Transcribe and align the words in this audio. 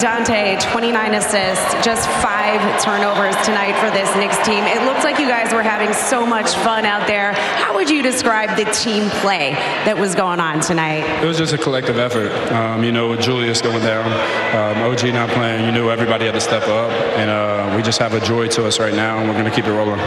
Donte, 0.00 0.58
29 0.72 1.12
assists, 1.12 1.74
just 1.84 2.08
five 2.22 2.58
turnovers 2.82 3.36
tonight 3.44 3.78
for 3.78 3.90
this 3.90 4.08
Knicks 4.16 4.38
team. 4.46 4.64
It 4.64 4.82
looks 4.86 5.04
like 5.04 5.18
you 5.18 5.28
guys 5.28 5.52
were 5.52 5.62
having 5.62 5.92
so 5.92 6.24
much 6.24 6.54
fun 6.54 6.86
out 6.86 7.06
there. 7.06 7.34
How 7.34 7.74
would 7.74 7.90
you 7.90 8.02
describe 8.02 8.56
the 8.56 8.64
team 8.72 9.10
play 9.20 9.50
that 9.84 9.98
was 9.98 10.14
going 10.14 10.40
on 10.40 10.60
tonight? 10.60 11.04
It 11.22 11.26
was 11.26 11.36
just 11.36 11.52
a 11.52 11.58
collective 11.58 11.98
effort. 11.98 12.32
Um, 12.50 12.82
you 12.82 12.92
know, 12.92 13.10
with 13.10 13.20
Julius 13.20 13.60
going 13.60 13.82
down, 13.82 14.06
um, 14.56 14.90
OG 14.90 15.12
not 15.12 15.28
playing, 15.28 15.66
you 15.66 15.70
knew 15.72 15.90
everybody 15.90 16.24
had 16.24 16.32
to 16.32 16.40
step 16.40 16.62
up, 16.62 16.90
and 17.18 17.28
uh, 17.28 17.76
we 17.76 17.82
just 17.82 17.98
have 17.98 18.14
a 18.14 18.20
joy 18.20 18.48
to 18.48 18.66
us 18.66 18.80
right 18.80 18.94
now, 18.94 19.18
and 19.18 19.28
we're 19.28 19.34
going 19.34 19.44
to 19.44 19.50
keep 19.50 19.66
it 19.66 19.72
rolling. 19.72 20.00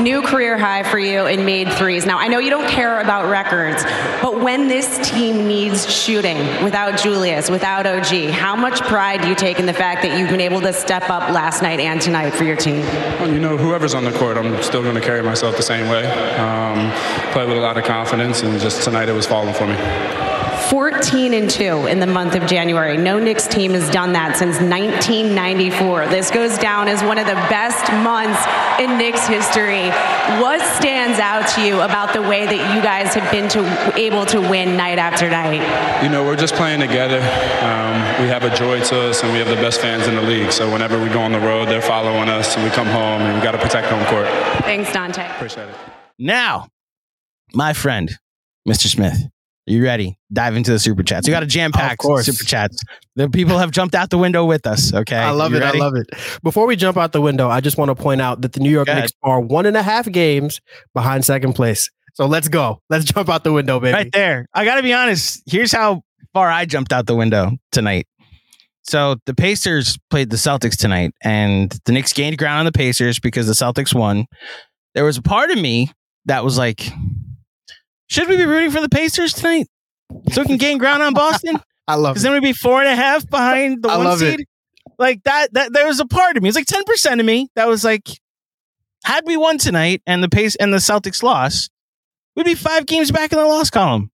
New 0.00 0.22
career 0.22 0.56
high 0.56 0.84
for 0.84 1.00
you 1.00 1.26
in 1.26 1.44
made 1.44 1.72
threes. 1.72 2.06
Now, 2.06 2.18
I 2.18 2.28
know 2.28 2.38
you 2.38 2.50
don't 2.50 2.68
care 2.68 3.00
about 3.00 3.28
records, 3.28 3.82
but 4.22 4.40
when 4.40 4.68
this 4.68 5.10
team 5.10 5.48
needs 5.48 5.92
shooting 5.92 6.38
without 6.62 6.96
Julius, 6.96 7.50
without 7.50 7.86
OG, 7.86 8.30
how 8.30 8.54
much 8.54 8.80
pride 8.82 9.20
do 9.20 9.28
you 9.28 9.31
take 9.34 9.58
in 9.58 9.66
the 9.66 9.72
fact 9.72 10.02
that 10.02 10.18
you've 10.18 10.30
been 10.30 10.40
able 10.40 10.60
to 10.60 10.72
step 10.72 11.10
up 11.10 11.30
last 11.30 11.62
night 11.62 11.80
and 11.80 12.00
tonight 12.00 12.30
for 12.30 12.44
your 12.44 12.56
team? 12.56 12.80
Well, 13.20 13.32
you 13.32 13.40
know, 13.40 13.56
whoever's 13.56 13.94
on 13.94 14.04
the 14.04 14.12
court, 14.12 14.36
I'm 14.36 14.62
still 14.62 14.82
going 14.82 14.94
to 14.94 15.00
carry 15.00 15.22
myself 15.22 15.56
the 15.56 15.62
same 15.62 15.88
way. 15.88 16.06
Um, 16.36 16.92
play 17.32 17.46
with 17.46 17.56
a 17.56 17.60
lot 17.60 17.76
of 17.76 17.84
confidence, 17.84 18.42
and 18.42 18.60
just 18.60 18.82
tonight 18.82 19.08
it 19.08 19.12
was 19.12 19.26
falling 19.26 19.54
for 19.54 19.66
me. 19.66 20.21
14 20.72 21.34
and 21.34 21.50
2 21.50 21.86
in 21.86 22.00
the 22.00 22.06
month 22.06 22.34
of 22.34 22.46
January. 22.46 22.96
No 22.96 23.18
Knicks 23.18 23.46
team 23.46 23.72
has 23.72 23.90
done 23.90 24.14
that 24.14 24.38
since 24.38 24.56
1994. 24.58 26.06
This 26.06 26.30
goes 26.30 26.56
down 26.56 26.88
as 26.88 27.04
one 27.04 27.18
of 27.18 27.26
the 27.26 27.34
best 27.52 27.92
months 28.02 28.40
in 28.80 28.96
Knicks 28.96 29.26
history. 29.26 29.90
What 30.40 30.62
stands 30.78 31.18
out 31.18 31.46
to 31.56 31.60
you 31.60 31.82
about 31.82 32.14
the 32.14 32.22
way 32.22 32.46
that 32.46 32.74
you 32.74 32.80
guys 32.80 33.12
have 33.12 33.30
been 33.30 33.50
to, 33.50 34.00
able 34.00 34.24
to 34.24 34.40
win 34.40 34.74
night 34.74 34.98
after 34.98 35.28
night? 35.28 35.60
You 36.02 36.08
know, 36.08 36.24
we're 36.24 36.36
just 36.36 36.54
playing 36.54 36.80
together. 36.80 37.18
Um, 37.18 38.22
we 38.22 38.28
have 38.28 38.44
a 38.44 38.56
joy 38.56 38.80
to 38.80 39.10
us, 39.10 39.22
and 39.22 39.30
we 39.30 39.40
have 39.40 39.48
the 39.48 39.56
best 39.56 39.78
fans 39.78 40.06
in 40.06 40.16
the 40.16 40.22
league. 40.22 40.52
So 40.52 40.72
whenever 40.72 40.98
we 40.98 41.10
go 41.10 41.20
on 41.20 41.32
the 41.32 41.40
road, 41.40 41.68
they're 41.68 41.82
following 41.82 42.30
us, 42.30 42.56
and 42.56 42.64
we 42.64 42.70
come 42.70 42.86
home, 42.86 43.20
and 43.20 43.36
we 43.36 43.44
got 43.44 43.52
to 43.52 43.58
protect 43.58 43.88
home 43.88 44.06
court. 44.06 44.26
Thanks, 44.64 44.88
Donte. 44.88 45.36
Appreciate 45.36 45.68
it. 45.68 45.76
Now, 46.18 46.68
my 47.52 47.74
friend, 47.74 48.10
Mr. 48.66 48.86
Smith, 48.86 49.18
are 49.20 49.41
you 49.72 49.84
ready? 49.84 50.18
Dive 50.32 50.56
into 50.56 50.70
the 50.70 50.78
super 50.78 51.02
chats. 51.02 51.26
We 51.26 51.32
got 51.32 51.42
a 51.42 51.46
jam 51.46 51.72
packed 51.72 52.00
course. 52.00 52.26
super 52.26 52.44
chats. 52.44 52.78
The 53.16 53.28
people 53.28 53.58
have 53.58 53.70
jumped 53.70 53.94
out 53.94 54.10
the 54.10 54.18
window 54.18 54.44
with 54.44 54.66
us. 54.66 54.92
Okay. 54.94 55.16
I 55.16 55.30
love 55.30 55.52
You 55.52 55.58
it. 55.58 55.60
ready? 55.60 55.78
I 55.80 55.84
love 55.84 55.94
it. 55.96 56.06
Before 56.42 56.66
we 56.66 56.76
jump 56.76 56.96
out 56.96 57.12
the 57.12 57.20
window, 57.20 57.48
I 57.48 57.60
just 57.60 57.76
want 57.78 57.90
to 57.90 57.94
point 57.94 58.20
out 58.20 58.40
that 58.42 58.52
the 58.52 58.60
New 58.60 58.70
York 58.70 58.88
Knicks 58.88 59.12
are 59.22 59.40
one 59.40 59.66
and 59.66 59.76
a 59.76 59.82
half 59.82 60.10
games 60.10 60.60
behind 60.94 61.24
second 61.24 61.52
place. 61.54 61.90
So 62.14 62.26
let's 62.26 62.48
go. 62.48 62.80
Let's 62.90 63.04
jump 63.06 63.28
out 63.28 63.44
the 63.44 63.52
window, 63.52 63.80
baby. 63.80 63.94
Right 63.94 64.12
there. 64.12 64.46
I 64.54 64.64
got 64.64 64.76
to 64.76 64.82
be 64.82 64.92
honest. 64.92 65.42
Here's 65.46 65.72
how 65.72 66.02
far 66.32 66.50
I 66.50 66.64
jumped 66.64 66.92
out 66.92 67.06
the 67.06 67.16
window 67.16 67.52
tonight. 67.70 68.06
So 68.84 69.16
the 69.26 69.34
Pacers 69.34 69.96
played 70.10 70.30
the 70.30 70.36
Celtics 70.36 70.76
tonight, 70.76 71.12
and 71.22 71.70
the 71.84 71.92
Knicks 71.92 72.12
gained 72.12 72.36
ground 72.36 72.60
on 72.60 72.64
the 72.66 72.72
Pacers 72.72 73.20
because 73.20 73.46
the 73.46 73.52
Celtics 73.52 73.94
won. 73.94 74.26
There 74.94 75.04
was 75.04 75.16
a 75.16 75.22
part 75.22 75.50
of 75.50 75.58
me 75.58 75.92
that 76.26 76.44
was 76.44 76.58
like, 76.58 76.90
should 78.12 78.28
we 78.28 78.36
be 78.36 78.44
rooting 78.46 78.70
for 78.70 78.80
the 78.80 78.88
Pacers 78.88 79.32
tonight 79.32 79.66
so 80.32 80.42
we 80.42 80.46
can 80.48 80.56
gain 80.58 80.78
ground 80.78 81.02
on 81.02 81.14
Boston? 81.14 81.58
I 81.88 81.94
love 81.96 82.14
Because 82.14 82.22
it. 82.24 82.28
then 82.28 82.32
we'd 82.34 82.46
be 82.46 82.52
four 82.52 82.80
and 82.80 82.88
a 82.88 82.94
half 82.94 83.28
behind 83.28 83.82
the 83.82 83.88
I 83.88 83.96
one 83.96 84.06
love 84.06 84.22
it. 84.22 84.38
seed. 84.38 84.46
Like 84.98 85.22
that, 85.24 85.52
that 85.54 85.72
there 85.72 85.86
was 85.86 85.98
a 86.00 86.06
part 86.06 86.36
of 86.36 86.42
me. 86.42 86.48
It's 86.48 86.56
like 86.56 86.66
ten 86.66 86.84
percent 86.84 87.20
of 87.20 87.26
me 87.26 87.48
that 87.56 87.66
was 87.68 87.82
like, 87.84 88.08
had 89.04 89.24
we 89.26 89.36
won 89.36 89.58
tonight 89.58 90.02
and 90.06 90.22
the 90.22 90.28
pace 90.28 90.54
and 90.56 90.72
the 90.72 90.78
Celtics 90.78 91.22
lost, 91.22 91.70
we'd 92.36 92.44
be 92.46 92.54
five 92.54 92.86
games 92.86 93.10
back 93.10 93.32
in 93.32 93.38
the 93.38 93.46
loss 93.46 93.70
column. 93.70 94.10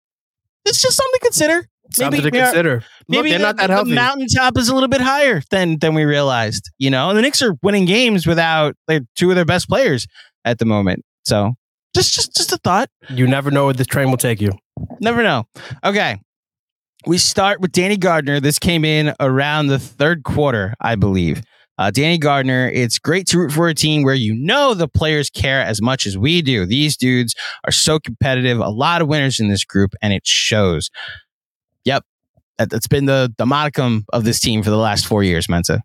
It's 0.66 0.82
just 0.82 0.98
something 0.98 1.20
to 1.20 1.26
consider. 1.26 1.68
Something 1.94 2.22
to 2.22 2.30
we 2.30 2.40
are- 2.40 2.46
consider. 2.46 2.74
Look, 2.76 2.84
Maybe 3.08 3.30
they're 3.30 3.40
not 3.40 3.58
that 3.58 3.68
the 3.68 3.74
healthy. 3.74 3.94
mountaintop 3.94 4.58
is 4.58 4.68
a 4.70 4.74
little 4.74 4.90
bit 4.90 5.02
higher 5.02 5.42
than 5.52 5.80
than 5.80 5.94
we 5.96 6.04
realized. 6.04 6.70
You 6.78 6.90
know, 6.90 7.10
and 7.10 7.18
the 7.18 7.22
Knicks 7.22 7.42
are 7.42 7.56
winning 7.64 7.86
games 7.86 8.28
without 8.28 8.76
like 8.88 9.04
two 9.16 9.30
of 9.30 9.36
their 9.36 9.46
best 9.46 9.70
players 9.70 10.06
at 10.44 10.60
the 10.60 10.66
moment. 10.66 11.04
So 11.26 11.54
just 11.96 12.14
just 12.14 12.36
just 12.36 12.52
a 12.52 12.58
thought. 12.58 12.90
You 13.10 13.26
never 13.26 13.50
know 13.50 13.66
where 13.66 13.74
this 13.74 13.88
train 13.88 14.10
will 14.10 14.18
take 14.18 14.42
you. 14.42 14.52
Never 15.00 15.24
know. 15.24 15.46
Okay. 15.84 16.22
We 17.08 17.18
start 17.18 17.62
with 17.62 17.72
Danny 17.72 17.98
Gardner. 17.98 18.40
This 18.40 18.60
came 18.60 18.84
in 18.84 19.14
around 19.20 19.68
the 19.68 19.80
third 19.80 20.24
quarter, 20.24 20.74
I 20.82 20.96
believe. 20.96 21.42
Uh, 21.78 21.92
Danny 21.92 22.18
Gardner, 22.18 22.70
it's 22.70 22.98
great 23.00 23.28
to 23.28 23.40
root 23.40 23.52
for 23.52 23.68
a 23.68 23.74
team 23.74 24.04
where 24.04 24.16
you 24.16 24.34
know 24.34 24.74
the 24.74 24.88
players 24.88 25.30
care 25.30 25.62
as 25.62 25.82
much 25.82 26.08
as 26.08 26.18
we 26.18 26.42
do. 26.42 26.66
These 26.66 26.98
dudes 26.98 27.36
are 27.66 27.72
so 27.72 28.00
competitive, 28.00 28.60
a 28.60 28.70
lot 28.70 29.02
of 29.02 29.08
winners 29.08 29.40
in 29.40 29.50
this 29.50 29.66
group, 29.66 29.94
and 30.02 30.14
it 30.14 30.26
shows. 30.26 30.90
Yep. 31.84 32.04
That, 32.58 32.70
that's 32.70 32.88
been 32.88 33.06
the, 33.06 33.34
the 33.38 33.46
modicum 33.46 34.06
of 34.14 34.24
this 34.24 34.40
team 34.40 34.64
for 34.64 34.70
the 34.70 34.78
last 34.78 35.06
four 35.06 35.24
years, 35.24 35.50
Mensa. 35.50 35.84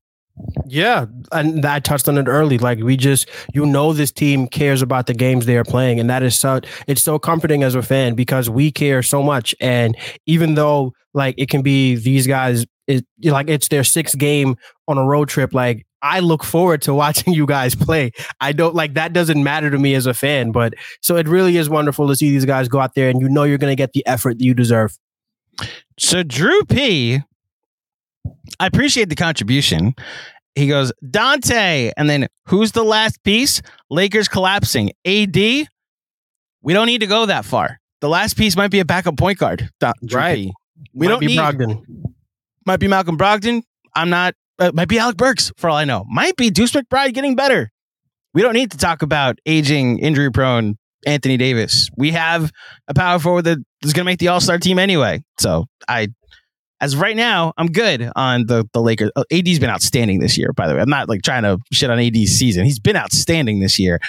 Yeah, 0.66 1.06
and 1.32 1.64
I 1.64 1.80
touched 1.80 2.08
on 2.08 2.16
it 2.18 2.28
early. 2.28 2.58
Like 2.58 2.78
we 2.78 2.96
just, 2.96 3.28
you 3.54 3.66
know, 3.66 3.92
this 3.92 4.12
team 4.12 4.46
cares 4.46 4.82
about 4.82 5.06
the 5.06 5.14
games 5.14 5.46
they 5.46 5.56
are 5.56 5.64
playing, 5.64 6.00
and 6.00 6.08
that 6.10 6.22
is 6.22 6.38
so. 6.38 6.60
It's 6.86 7.02
so 7.02 7.18
comforting 7.18 7.62
as 7.62 7.74
a 7.74 7.82
fan 7.82 8.14
because 8.14 8.48
we 8.48 8.70
care 8.70 9.02
so 9.02 9.22
much. 9.22 9.54
And 9.60 9.96
even 10.26 10.54
though, 10.54 10.92
like, 11.14 11.34
it 11.38 11.48
can 11.48 11.62
be 11.62 11.96
these 11.96 12.26
guys, 12.26 12.66
it 12.86 13.04
like 13.24 13.48
it's 13.48 13.68
their 13.68 13.84
sixth 13.84 14.16
game 14.18 14.56
on 14.88 14.98
a 14.98 15.04
road 15.04 15.28
trip. 15.28 15.52
Like 15.52 15.86
I 16.02 16.20
look 16.20 16.44
forward 16.44 16.82
to 16.82 16.94
watching 17.02 17.34
you 17.34 17.46
guys 17.46 17.74
play. 17.74 18.12
I 18.40 18.52
don't 18.52 18.74
like 18.74 18.94
that. 18.94 19.12
Doesn't 19.12 19.42
matter 19.42 19.70
to 19.70 19.78
me 19.78 19.94
as 19.94 20.06
a 20.06 20.14
fan, 20.14 20.52
but 20.52 20.74
so 21.00 21.16
it 21.16 21.28
really 21.28 21.56
is 21.56 21.68
wonderful 21.68 22.08
to 22.08 22.16
see 22.16 22.30
these 22.30 22.44
guys 22.44 22.68
go 22.68 22.80
out 22.80 22.94
there, 22.94 23.08
and 23.08 23.20
you 23.20 23.28
know 23.28 23.44
you're 23.44 23.58
going 23.58 23.72
to 23.72 23.76
get 23.76 23.92
the 23.92 24.06
effort 24.06 24.38
that 24.38 24.44
you 24.44 24.54
deserve. 24.54 24.96
So 25.98 26.22
Drew 26.22 26.64
P, 26.64 27.20
I 28.58 28.66
appreciate 28.66 29.08
the 29.08 29.14
contribution. 29.16 29.94
He 30.54 30.66
goes, 30.68 30.92
Donte, 31.04 31.92
and 31.96 32.10
then 32.10 32.26
who's 32.46 32.72
the 32.72 32.82
last 32.82 33.22
piece? 33.22 33.62
Lakers 33.88 34.28
collapsing. 34.28 34.90
AD. 35.06 35.36
We 35.36 36.72
don't 36.72 36.86
need 36.86 37.00
to 37.00 37.06
go 37.06 37.26
that 37.26 37.44
far. 37.44 37.78
The 38.00 38.08
last 38.08 38.36
piece 38.36 38.56
might 38.56 38.70
be 38.70 38.80
a 38.80 38.84
backup 38.84 39.16
point 39.16 39.38
guard. 39.38 39.70
Da- 39.78 39.92
Right. 40.12 40.50
We 40.94 41.06
Might 41.06 41.10
don't 41.12 41.20
be 41.20 41.26
need. 41.28 41.38
Brogdon. 41.38 41.82
Might 42.66 42.80
be 42.80 42.88
Malcolm 42.88 43.16
Brogdon. 43.16 43.62
I'm 43.94 44.10
not. 44.10 44.34
Uh, 44.58 44.70
might 44.74 44.88
be 44.88 44.98
Alec 44.98 45.16
Burks 45.16 45.52
for 45.56 45.70
all 45.70 45.76
I 45.76 45.84
know. 45.84 46.04
Might 46.08 46.36
be 46.36 46.50
Deuce 46.50 46.72
McBride 46.72 47.14
getting 47.14 47.36
better. 47.36 47.70
We 48.34 48.42
don't 48.42 48.54
need 48.54 48.70
to 48.72 48.76
talk 48.78 49.02
about 49.02 49.38
aging, 49.46 49.98
injury 49.98 50.30
prone 50.30 50.76
Anthony 51.06 51.36
Davis. 51.36 51.88
We 51.96 52.10
have 52.12 52.50
a 52.88 52.94
power 52.94 53.18
forward 53.18 53.42
that 53.42 53.58
is 53.82 53.92
going 53.92 54.04
to 54.04 54.10
make 54.10 54.18
the 54.18 54.28
All 54.28 54.40
Star 54.40 54.58
team 54.58 54.78
anyway. 54.78 55.22
So 55.38 55.66
I, 55.88 56.08
as 56.80 56.96
right 56.96 57.16
now, 57.16 57.52
I'm 57.56 57.68
good 57.68 58.10
on 58.16 58.46
the 58.46 58.68
the 58.72 58.80
Lakers. 58.80 59.10
Uh, 59.14 59.24
AD's 59.32 59.58
been 59.58 59.70
outstanding 59.70 60.20
this 60.20 60.38
year. 60.38 60.52
By 60.52 60.66
the 60.66 60.74
way, 60.74 60.80
I'm 60.80 60.88
not 60.88 61.08
like 61.08 61.22
trying 61.22 61.42
to 61.42 61.58
shit 61.72 61.90
on 61.90 61.98
AD's 61.98 62.32
season. 62.32 62.64
He's 62.64 62.78
been 62.78 62.96
outstanding 62.96 63.60
this 63.60 63.78
year. 63.78 64.00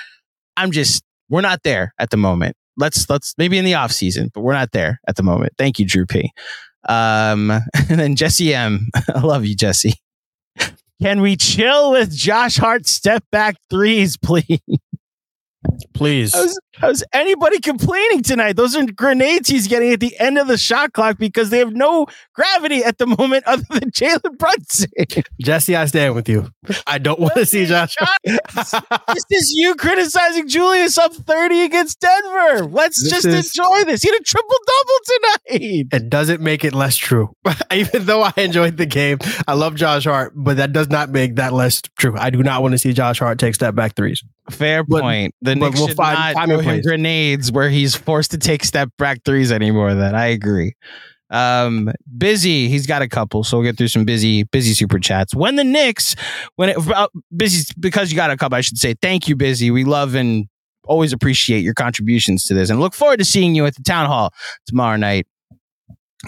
I'm 0.58 0.72
just 0.72 1.04
we're 1.30 1.42
not 1.42 1.64
there 1.64 1.94
at 2.00 2.10
the 2.10 2.18
moment. 2.18 2.56
Let's 2.78 3.10
let's 3.10 3.34
maybe 3.38 3.58
in 3.58 3.66
the 3.66 3.76
off 3.76 3.92
season, 3.92 4.32
but 4.34 4.42
we're 4.42 4.54
not 4.54 4.72
there 4.72 5.00
at 5.08 5.16
the 5.16 5.24
moment. 5.24 5.54
Thank 5.58 5.80
you, 5.80 5.86
Drew 5.86 6.06
P. 6.06 6.32
Um, 6.88 7.52
and 7.90 8.00
then 8.00 8.16
Jesse 8.16 8.54
M. 8.54 8.88
I 9.16 9.20
love 9.20 9.46
you, 9.46 9.56
Jesse. 9.56 9.94
Can 11.02 11.22
we 11.22 11.36
chill 11.36 11.92
with 11.92 12.16
Josh 12.16 12.58
Hart 12.58 12.88
step 12.88 13.24
back 13.32 13.56
threes, 13.70 14.18
please? 14.18 14.60
Please. 15.94 16.34
How's, 16.34 16.60
how's 16.74 17.04
anybody 17.14 17.60
complaining 17.60 18.24
tonight? 18.24 18.54
Those 18.54 18.76
are 18.76 18.86
grenades 18.92 19.50
he's 19.50 19.68
getting 19.68 19.92
at 19.94 20.00
the 20.00 20.18
end 20.20 20.38
of 20.38 20.48
the 20.48 20.58
shot 20.58 20.94
clock 20.94 21.18
because 21.18 21.50
they 21.50 21.60
have 21.60 21.74
no 21.74 22.08
gravity 22.34 22.84
at 22.84 22.98
the 22.98 23.06
moment 23.06 23.44
other 23.46 23.64
than 23.70 23.92
Jalen 23.92 24.38
Brunson. 24.38 24.90
Jesse, 25.42 25.76
I 25.76 25.86
stand 25.86 26.16
with 26.16 26.28
you. 26.28 26.50
I 26.88 26.98
don't 26.98 27.20
want 27.20 27.34
to 27.36 27.46
see 27.46 27.66
Josh. 27.66 27.96
this 28.24 28.74
is 29.30 29.54
you 29.56 29.76
criticizing 29.76 30.48
Julius 30.48 30.98
up 30.98 31.14
30 31.14 31.62
against 31.62 32.00
Denver. 32.00 32.66
Let's 32.66 33.02
This 33.04 33.12
just 33.12 33.26
is- 33.28 33.48
enjoy 33.58 33.84
this. 33.86 34.02
He 34.02 34.10
had 34.10 34.20
a 34.20 34.24
triple 34.24 34.58
double 34.66 35.00
tonight. 35.06 35.88
It 35.94 36.10
doesn't 36.10 36.42
make 36.42 36.64
it 36.66 36.74
less 36.74 36.96
true. 36.98 37.36
Even 37.72 38.06
though 38.06 38.24
I 38.24 38.34
enjoyed 38.38 38.78
the 38.78 38.86
game, 38.88 39.20
I 39.48 39.54
love 39.54 39.76
Josh 39.76 40.06
Hart, 40.06 40.34
but 40.36 40.58
that 40.58 40.74
does 40.74 40.90
not 40.90 41.10
make 41.10 41.36
that 41.36 41.54
less 41.54 41.82
true. 41.98 42.16
I 42.18 42.30
do 42.30 42.42
not 42.42 42.62
want 42.62 42.72
to 42.74 42.78
see 42.78 42.94
Josh 42.94 43.20
Hart 43.20 43.38
take 43.40 43.56
step 43.56 43.76
back 43.76 43.96
threes. 43.96 44.24
Fair 44.50 44.84
But- 44.84 45.02
point. 45.02 45.36
The 45.42 45.56
but 45.56 45.60
Knicks 45.60 45.80
we'll 45.80 45.88
should 45.90 45.98
find 45.98 46.18
not 46.18 46.34
time 46.34 46.50
throw 46.50 46.60
him 46.60 46.82
grenades 46.82 47.52
where 47.52 47.70
he's 47.70 47.96
forced 47.96 48.32
to 48.32 48.38
take 48.38 48.66
step 48.66 48.90
back 48.98 49.24
threes 49.24 49.52
anymore. 49.52 49.94
Then 49.94 50.16
I 50.16 50.28
agree. 50.28 50.74
Um, 51.30 51.90
busy. 52.18 52.68
He's 52.68 52.86
got 52.86 53.02
a 53.02 53.08
couple, 53.08 53.44
so 53.44 53.58
we'll 53.58 53.66
get 53.66 53.78
through 53.78 53.88
some 53.88 54.04
busy, 54.04 54.44
busy 54.44 54.74
super 54.74 55.00
chats. 55.00 55.34
When 55.34 55.56
the 55.56 55.64
Knicks, 55.64 56.16
when 56.58 56.70
it 56.70 56.78
uh, 56.78 57.08
busy 57.36 57.72
because 57.80 58.12
you 58.12 58.18
got 58.18 58.32
a 58.32 58.38
couple, 58.38 58.58
I 58.58 58.62
should 58.62 58.78
say 58.78 58.96
thank 59.02 59.30
you, 59.30 59.36
busy. 59.38 59.72
We 59.72 59.86
love 59.86 60.14
and 60.16 60.48
always 60.86 61.14
appreciate 61.14 61.64
your 61.64 61.74
contributions 61.74 62.44
to 62.46 62.54
this, 62.54 62.70
and 62.70 62.82
look 62.82 62.94
forward 62.94 63.20
to 63.20 63.26
seeing 63.26 63.56
you 63.56 63.66
at 63.66 63.76
the 63.76 63.84
town 63.84 64.08
hall 64.08 64.34
tomorrow 64.66 64.98
night. 64.98 65.26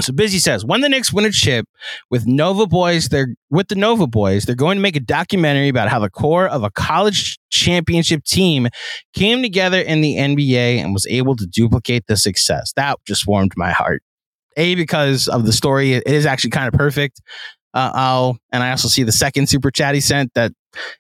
So 0.02 0.12
busy 0.12 0.40
says 0.40 0.66
when 0.66 0.82
the 0.82 0.90
Knicks 0.90 1.14
win 1.14 1.26
a 1.26 1.32
chip 1.32 1.68
with 2.10 2.26
Nova 2.26 2.66
Boys, 2.66 3.10
they're 3.10 3.36
with 3.52 3.68
the 3.68 3.76
Nova 3.76 4.08
Boys, 4.08 4.46
they're 4.46 4.56
going 4.56 4.78
to 4.78 4.82
make 4.82 4.96
a 4.96 5.00
documentary 5.00 5.70
about 5.70 5.90
how 5.90 6.00
the 6.00 6.10
core 6.10 6.48
of 6.48 6.64
a 6.64 6.72
college 6.72 7.38
championship 7.52 8.24
team 8.24 8.70
came 9.14 9.44
together 9.44 9.80
in 9.80 10.02
the 10.02 10.16
NBA 10.16 10.78
and 10.78 10.94
was 10.94 11.06
able 11.08 11.36
to 11.36 11.46
duplicate 11.46 12.08
the 12.08 12.18
success. 12.18 12.74
That 12.76 12.98
just 13.06 13.28
warmed 13.28 13.54
my 13.56 13.72
heart. 13.72 14.02
A 14.58 14.74
because 14.76 15.28
of 15.28 15.46
the 15.46 15.54
story, 15.54 15.94
it 15.94 16.08
is 16.08 16.26
actually 16.26 16.52
kind 16.52 16.68
of 16.68 16.74
perfect. 16.74 17.22
Uh, 17.74 17.92
I'll 17.94 18.38
and 18.52 18.64
I 18.64 18.72
also 18.72 18.88
see 18.88 19.04
the 19.04 19.12
second 19.12 19.50
super 19.50 19.72
chat 19.72 19.96
he 19.96 20.02
sent 20.02 20.34
that 20.36 20.52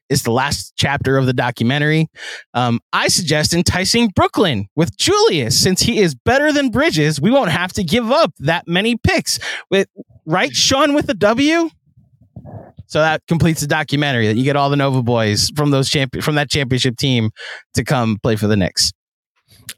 is 0.10 0.24
the 0.24 0.32
last 0.32 0.74
chapter 0.76 1.18
of 1.18 1.26
the 1.26 1.34
documentary. 1.34 2.08
Um, 2.54 2.80
I 2.92 3.08
suggest 3.08 3.54
enticing 3.54 4.10
Brooklyn 4.10 4.68
with 4.76 4.96
Julius 4.98 5.60
since 5.60 5.82
he 5.82 6.00
is 6.00 6.16
better 6.16 6.52
than 6.52 6.70
Bridges. 6.70 7.20
We 7.20 7.32
won't 7.32 7.52
have 7.52 7.74
to 7.74 7.84
give 7.84 8.12
up 8.12 8.34
that 8.40 8.68
many 8.68 8.98
picks. 8.98 9.40
With 9.70 9.88
right, 10.26 10.52
Sean 10.52 10.94
with 10.94 11.08
the 11.08 11.14
W. 11.14 11.70
So 12.88 13.00
that 13.00 13.24
completes 13.28 13.62
the 13.62 13.68
documentary 13.68 14.28
that 14.28 14.36
you 14.36 14.44
get 14.44 14.56
all 14.56 14.70
the 14.70 14.76
Nova 14.76 15.02
boys 15.02 15.50
from 15.56 15.72
those 15.72 15.90
champion 15.90 16.22
from 16.22 16.36
that 16.36 16.50
championship 16.50 16.98
team 16.98 17.32
to 17.74 17.84
come 17.84 18.18
play 18.22 18.36
for 18.36 18.48
the 18.48 18.56
Knicks. 18.56 18.92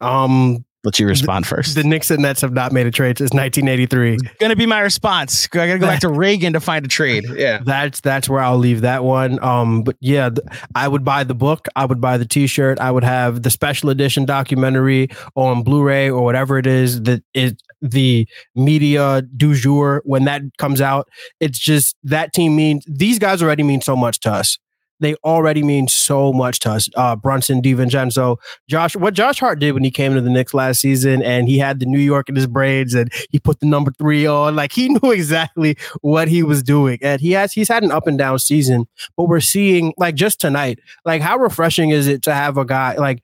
Um, 0.01 0.64
Let 0.85 0.99
you 0.99 1.07
respond 1.07 1.47
first. 1.47 1.75
the 1.75 1.83
Knicks 1.83 2.11
and 2.11 2.21
Nets 2.21 2.41
have 2.41 2.53
not 2.53 2.71
made 2.71 2.85
a 2.85 2.91
trade 2.91 3.17
since 3.17 3.31
1983. 3.33 4.17
Gonna 4.39 4.55
be 4.55 4.65
my 4.65 4.79
response. 4.81 5.47
I 5.51 5.67
gotta 5.67 5.79
go 5.79 5.87
back 5.87 5.99
to 6.01 6.09
Reagan 6.09 6.53
to 6.53 6.59
find 6.59 6.85
a 6.85 6.87
trade. 6.87 7.25
Yeah. 7.35 7.59
That's 7.65 7.99
that's 8.01 8.29
where 8.29 8.39
I'll 8.41 8.57
leave 8.57 8.81
that 8.81 9.03
one. 9.03 9.43
Um, 9.43 9.81
but 9.83 9.95
yeah, 9.99 10.29
th- 10.29 10.47
I 10.75 10.87
would 10.87 11.03
buy 11.03 11.23
the 11.23 11.33
book. 11.35 11.67
I 11.75 11.85
would 11.85 11.99
buy 11.99 12.17
the 12.17 12.25
T-shirt. 12.25 12.79
I 12.79 12.91
would 12.91 13.03
have 13.03 13.41
the 13.43 13.49
special 13.49 13.89
edition 13.89 14.25
documentary 14.25 15.09
on 15.35 15.63
Blu-ray 15.63 16.09
or 16.09 16.23
whatever 16.23 16.57
it 16.57 16.67
is 16.67 17.01
that 17.03 17.23
is 17.33 17.55
the 17.81 18.27
media 18.55 19.21
du 19.35 19.53
jour 19.55 20.01
when 20.05 20.25
that 20.25 20.41
comes 20.57 20.81
out. 20.81 21.07
It's 21.39 21.59
just 21.59 21.95
that 22.03 22.33
team 22.33 22.55
means 22.55 22.85
these 22.87 23.19
guys 23.19 23.41
already 23.41 23.63
mean 23.63 23.81
so 23.81 23.95
much 23.95 24.19
to 24.21 24.31
us. 24.31 24.57
They 24.99 25.15
already 25.23 25.61
mean 25.63 25.87
so 25.87 26.31
much 26.31 26.59
to 26.59 26.71
us. 26.71 26.89
Uh, 26.95 27.15
Brunson, 27.15 27.61
DiVincenzo, 27.61 28.37
Josh. 28.69 28.95
What 28.95 29.13
Josh 29.13 29.39
Hart 29.39 29.59
did 29.59 29.73
when 29.73 29.83
he 29.83 29.91
came 29.91 30.13
to 30.13 30.21
the 30.21 30.29
Knicks 30.29 30.53
last 30.53 30.79
season, 30.79 31.21
and 31.21 31.47
he 31.47 31.57
had 31.57 31.79
the 31.79 31.85
New 31.85 31.99
York 31.99 32.29
in 32.29 32.35
his 32.35 32.47
braids, 32.47 32.93
and 32.93 33.11
he 33.29 33.39
put 33.39 33.59
the 33.59 33.65
number 33.65 33.91
three 33.97 34.25
on. 34.25 34.55
Like 34.55 34.71
he 34.71 34.89
knew 35.03 35.11
exactly 35.11 35.77
what 36.01 36.27
he 36.27 36.43
was 36.43 36.63
doing, 36.63 36.99
and 37.01 37.19
he 37.19 37.31
has 37.31 37.51
he's 37.51 37.67
had 37.67 37.83
an 37.83 37.91
up 37.91 38.07
and 38.07 38.17
down 38.17 38.39
season. 38.39 38.87
But 39.17 39.25
we're 39.25 39.41
seeing 39.41 39.93
like 39.97 40.15
just 40.15 40.39
tonight, 40.39 40.79
like 41.03 41.21
how 41.21 41.37
refreshing 41.37 41.89
is 41.89 42.07
it 42.07 42.21
to 42.23 42.33
have 42.33 42.57
a 42.57 42.65
guy 42.65 42.95
like 42.95 43.21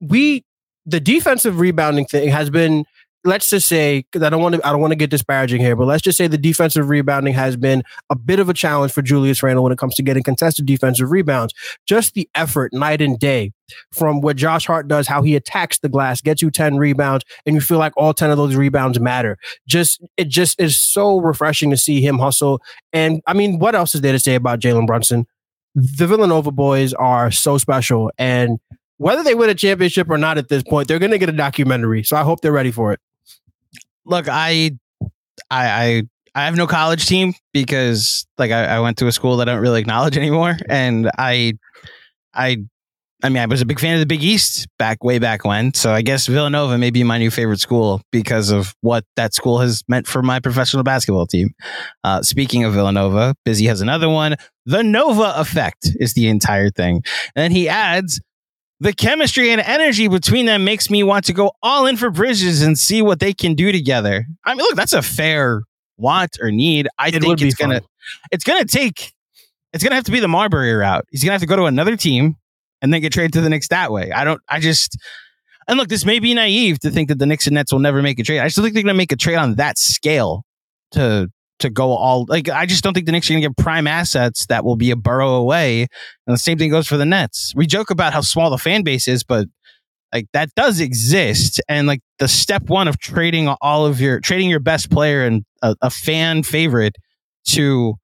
we 0.00 0.44
the 0.86 1.00
defensive 1.00 1.60
rebounding 1.60 2.06
thing 2.06 2.28
has 2.30 2.50
been 2.50 2.84
let's 3.24 3.50
just 3.50 3.68
say 3.68 4.04
because 4.10 4.24
I 4.24 4.30
don't 4.30 4.42
want 4.42 4.54
to 4.56 4.66
I 4.66 4.70
don't 4.70 4.80
want 4.80 4.92
to 4.92 4.96
get 4.96 5.10
disparaging 5.10 5.60
here, 5.60 5.76
but 5.76 5.86
let's 5.86 6.02
just 6.02 6.16
say 6.16 6.26
the 6.26 6.38
defensive 6.38 6.88
rebounding 6.88 7.34
has 7.34 7.56
been 7.56 7.82
a 8.08 8.16
bit 8.16 8.40
of 8.40 8.48
a 8.48 8.54
challenge 8.54 8.92
for 8.92 9.02
Julius 9.02 9.42
Randle 9.42 9.64
when 9.64 9.72
it 9.72 9.78
comes 9.78 9.94
to 9.96 10.02
getting 10.02 10.22
contested 10.22 10.66
defensive 10.66 11.10
rebounds. 11.10 11.54
Just 11.86 12.14
the 12.14 12.28
effort 12.34 12.72
night 12.72 13.00
and 13.00 13.18
day 13.18 13.52
from 13.92 14.20
what 14.20 14.36
Josh 14.36 14.66
Hart 14.66 14.88
does, 14.88 15.06
how 15.06 15.22
he 15.22 15.36
attacks 15.36 15.78
the 15.78 15.88
glass, 15.88 16.20
gets 16.20 16.42
you 16.42 16.50
10 16.50 16.76
rebounds, 16.76 17.24
and 17.46 17.54
you 17.54 17.60
feel 17.60 17.78
like 17.78 17.92
all 17.96 18.14
10 18.14 18.30
of 18.30 18.36
those 18.36 18.56
rebounds 18.56 18.98
matter. 18.98 19.36
Just 19.66 20.02
it 20.16 20.28
just 20.28 20.60
is 20.60 20.80
so 20.80 21.18
refreshing 21.20 21.70
to 21.70 21.76
see 21.76 22.00
him 22.00 22.18
hustle. 22.18 22.60
And 22.92 23.20
I 23.26 23.34
mean, 23.34 23.58
what 23.58 23.74
else 23.74 23.94
is 23.94 24.00
there 24.00 24.12
to 24.12 24.18
say 24.18 24.34
about 24.34 24.60
Jalen 24.60 24.86
Brunson? 24.86 25.26
The 25.74 26.06
Villanova 26.06 26.50
boys 26.50 26.92
are 26.94 27.30
so 27.30 27.58
special. 27.58 28.10
And 28.18 28.58
whether 28.96 29.22
they 29.22 29.34
win 29.34 29.48
a 29.48 29.54
championship 29.54 30.10
or 30.10 30.18
not 30.18 30.36
at 30.36 30.48
this 30.48 30.62
point, 30.62 30.88
they're 30.88 30.98
going 30.98 31.12
to 31.12 31.18
get 31.18 31.28
a 31.28 31.32
documentary. 31.32 32.02
So 32.02 32.16
I 32.16 32.22
hope 32.22 32.40
they're 32.40 32.52
ready 32.52 32.70
for 32.70 32.92
it. 32.92 33.00
Look, 34.04 34.28
I 34.28 34.72
I 35.50 35.68
I 35.68 36.02
I 36.34 36.44
have 36.44 36.56
no 36.56 36.66
college 36.66 37.06
team 37.06 37.34
because 37.52 38.26
like 38.38 38.50
I, 38.50 38.64
I 38.66 38.80
went 38.80 38.98
to 38.98 39.06
a 39.06 39.12
school 39.12 39.36
that 39.38 39.48
I 39.48 39.52
don't 39.52 39.62
really 39.62 39.80
acknowledge 39.80 40.16
anymore. 40.16 40.56
And 40.68 41.10
I 41.18 41.54
I 42.34 42.58
I 43.22 43.28
mean 43.28 43.42
I 43.42 43.46
was 43.46 43.60
a 43.60 43.66
big 43.66 43.80
fan 43.80 43.94
of 43.94 44.00
the 44.00 44.06
Big 44.06 44.22
East 44.22 44.68
back 44.78 45.02
way 45.02 45.18
back 45.18 45.44
when. 45.44 45.74
So 45.74 45.92
I 45.92 46.02
guess 46.02 46.26
Villanova 46.26 46.78
may 46.78 46.90
be 46.90 47.02
my 47.04 47.18
new 47.18 47.30
favorite 47.30 47.60
school 47.60 48.00
because 48.12 48.50
of 48.50 48.74
what 48.80 49.04
that 49.16 49.34
school 49.34 49.58
has 49.58 49.82
meant 49.88 50.06
for 50.06 50.22
my 50.22 50.40
professional 50.40 50.84
basketball 50.84 51.26
team. 51.26 51.50
Uh, 52.04 52.22
speaking 52.22 52.64
of 52.64 52.72
Villanova, 52.74 53.34
Busy 53.44 53.66
has 53.66 53.80
another 53.80 54.08
one. 54.08 54.36
The 54.66 54.82
Nova 54.82 55.34
effect 55.36 55.90
is 55.98 56.14
the 56.14 56.28
entire 56.28 56.70
thing. 56.70 57.02
And 57.34 57.42
then 57.42 57.50
he 57.50 57.68
adds 57.68 58.20
the 58.80 58.92
chemistry 58.92 59.50
and 59.50 59.60
energy 59.60 60.08
between 60.08 60.46
them 60.46 60.64
makes 60.64 60.88
me 60.90 61.02
want 61.02 61.26
to 61.26 61.32
go 61.32 61.52
all 61.62 61.86
in 61.86 61.96
for 61.96 62.10
Bridges 62.10 62.62
and 62.62 62.78
see 62.78 63.02
what 63.02 63.20
they 63.20 63.32
can 63.34 63.54
do 63.54 63.70
together. 63.72 64.24
I 64.44 64.54
mean, 64.54 64.62
look, 64.64 64.74
that's 64.76 64.94
a 64.94 65.02
fair 65.02 65.62
want 65.98 66.38
or 66.40 66.50
need. 66.50 66.88
I 66.98 67.08
It 67.08 67.20
think 67.20 67.40
it's 67.42 67.54
gonna 67.54 67.80
fun. 67.80 67.88
it's 68.32 68.44
gonna 68.44 68.64
take 68.64 69.12
it's 69.72 69.84
gonna 69.84 69.94
have 69.96 70.04
to 70.04 70.10
be 70.12 70.20
the 70.20 70.28
Marbury 70.28 70.72
route. 70.72 71.04
He's 71.10 71.22
gonna 71.22 71.32
have 71.32 71.42
to 71.42 71.46
go 71.46 71.56
to 71.56 71.64
another 71.64 71.96
team 71.96 72.36
and 72.82 72.92
then 72.92 73.00
get 73.02 73.12
traded 73.12 73.34
to 73.34 73.40
the 73.42 73.50
Knicks 73.50 73.68
that 73.68 73.92
way. 73.92 74.10
I 74.12 74.24
don't 74.24 74.40
I 74.48 74.60
just 74.60 74.96
and 75.68 75.78
look, 75.78 75.88
this 75.88 76.04
may 76.06 76.18
be 76.18 76.32
naive 76.34 76.80
to 76.80 76.90
think 76.90 77.08
that 77.10 77.18
the 77.18 77.26
Knicks 77.26 77.46
and 77.46 77.54
Nets 77.54 77.70
will 77.72 77.78
never 77.80 78.02
make 78.02 78.18
a 78.18 78.22
trade. 78.24 78.40
I 78.40 78.48
still 78.48 78.64
think 78.64 78.74
they're 78.74 78.82
gonna 78.82 78.94
make 78.94 79.12
a 79.12 79.16
trade 79.16 79.36
on 79.36 79.56
that 79.56 79.76
scale 79.78 80.44
to 80.92 81.30
to 81.60 81.70
go 81.70 81.90
all 81.90 82.26
like 82.28 82.48
I 82.48 82.66
just 82.66 82.82
don't 82.82 82.94
think 82.94 83.06
the 83.06 83.12
Knicks 83.12 83.30
are 83.30 83.34
gonna 83.34 83.42
get 83.42 83.56
prime 83.56 83.86
assets 83.86 84.46
that 84.46 84.64
will 84.64 84.76
be 84.76 84.90
a 84.90 84.96
borough 84.96 85.34
away. 85.34 85.82
And 85.82 86.34
the 86.34 86.38
same 86.38 86.58
thing 86.58 86.70
goes 86.70 86.88
for 86.88 86.96
the 86.96 87.06
Nets. 87.06 87.52
We 87.54 87.66
joke 87.66 87.90
about 87.90 88.12
how 88.12 88.20
small 88.20 88.50
the 88.50 88.58
fan 88.58 88.82
base 88.82 89.08
is, 89.08 89.22
but 89.22 89.48
like 90.12 90.26
that 90.32 90.54
does 90.54 90.80
exist. 90.80 91.60
And 91.68 91.86
like 91.86 92.00
the 92.18 92.28
step 92.28 92.64
one 92.64 92.88
of 92.88 92.98
trading 92.98 93.48
all 93.60 93.86
of 93.86 94.00
your 94.00 94.20
trading 94.20 94.50
your 94.50 94.60
best 94.60 94.90
player 94.90 95.24
and 95.24 95.44
a, 95.62 95.76
a 95.82 95.90
fan 95.90 96.42
favorite 96.42 96.96
to 97.46 97.94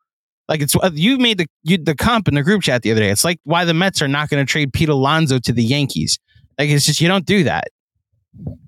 like 0.48 0.60
it's 0.60 0.76
uh, 0.76 0.90
you 0.94 1.18
made 1.18 1.38
the 1.38 1.46
you, 1.62 1.78
the 1.78 1.94
comp 1.94 2.28
in 2.28 2.34
the 2.34 2.42
group 2.42 2.62
chat 2.62 2.82
the 2.82 2.92
other 2.92 3.00
day. 3.00 3.10
It's 3.10 3.24
like 3.24 3.40
why 3.44 3.64
the 3.64 3.74
Mets 3.74 4.00
are 4.00 4.08
not 4.08 4.28
going 4.28 4.44
to 4.44 4.50
trade 4.50 4.72
Pete 4.72 4.88
Alonso 4.88 5.38
to 5.38 5.52
the 5.52 5.64
Yankees. 5.64 6.18
Like 6.58 6.70
it's 6.70 6.86
just 6.86 7.00
you 7.00 7.08
don't 7.08 7.26
do 7.26 7.44
that. 7.44 7.68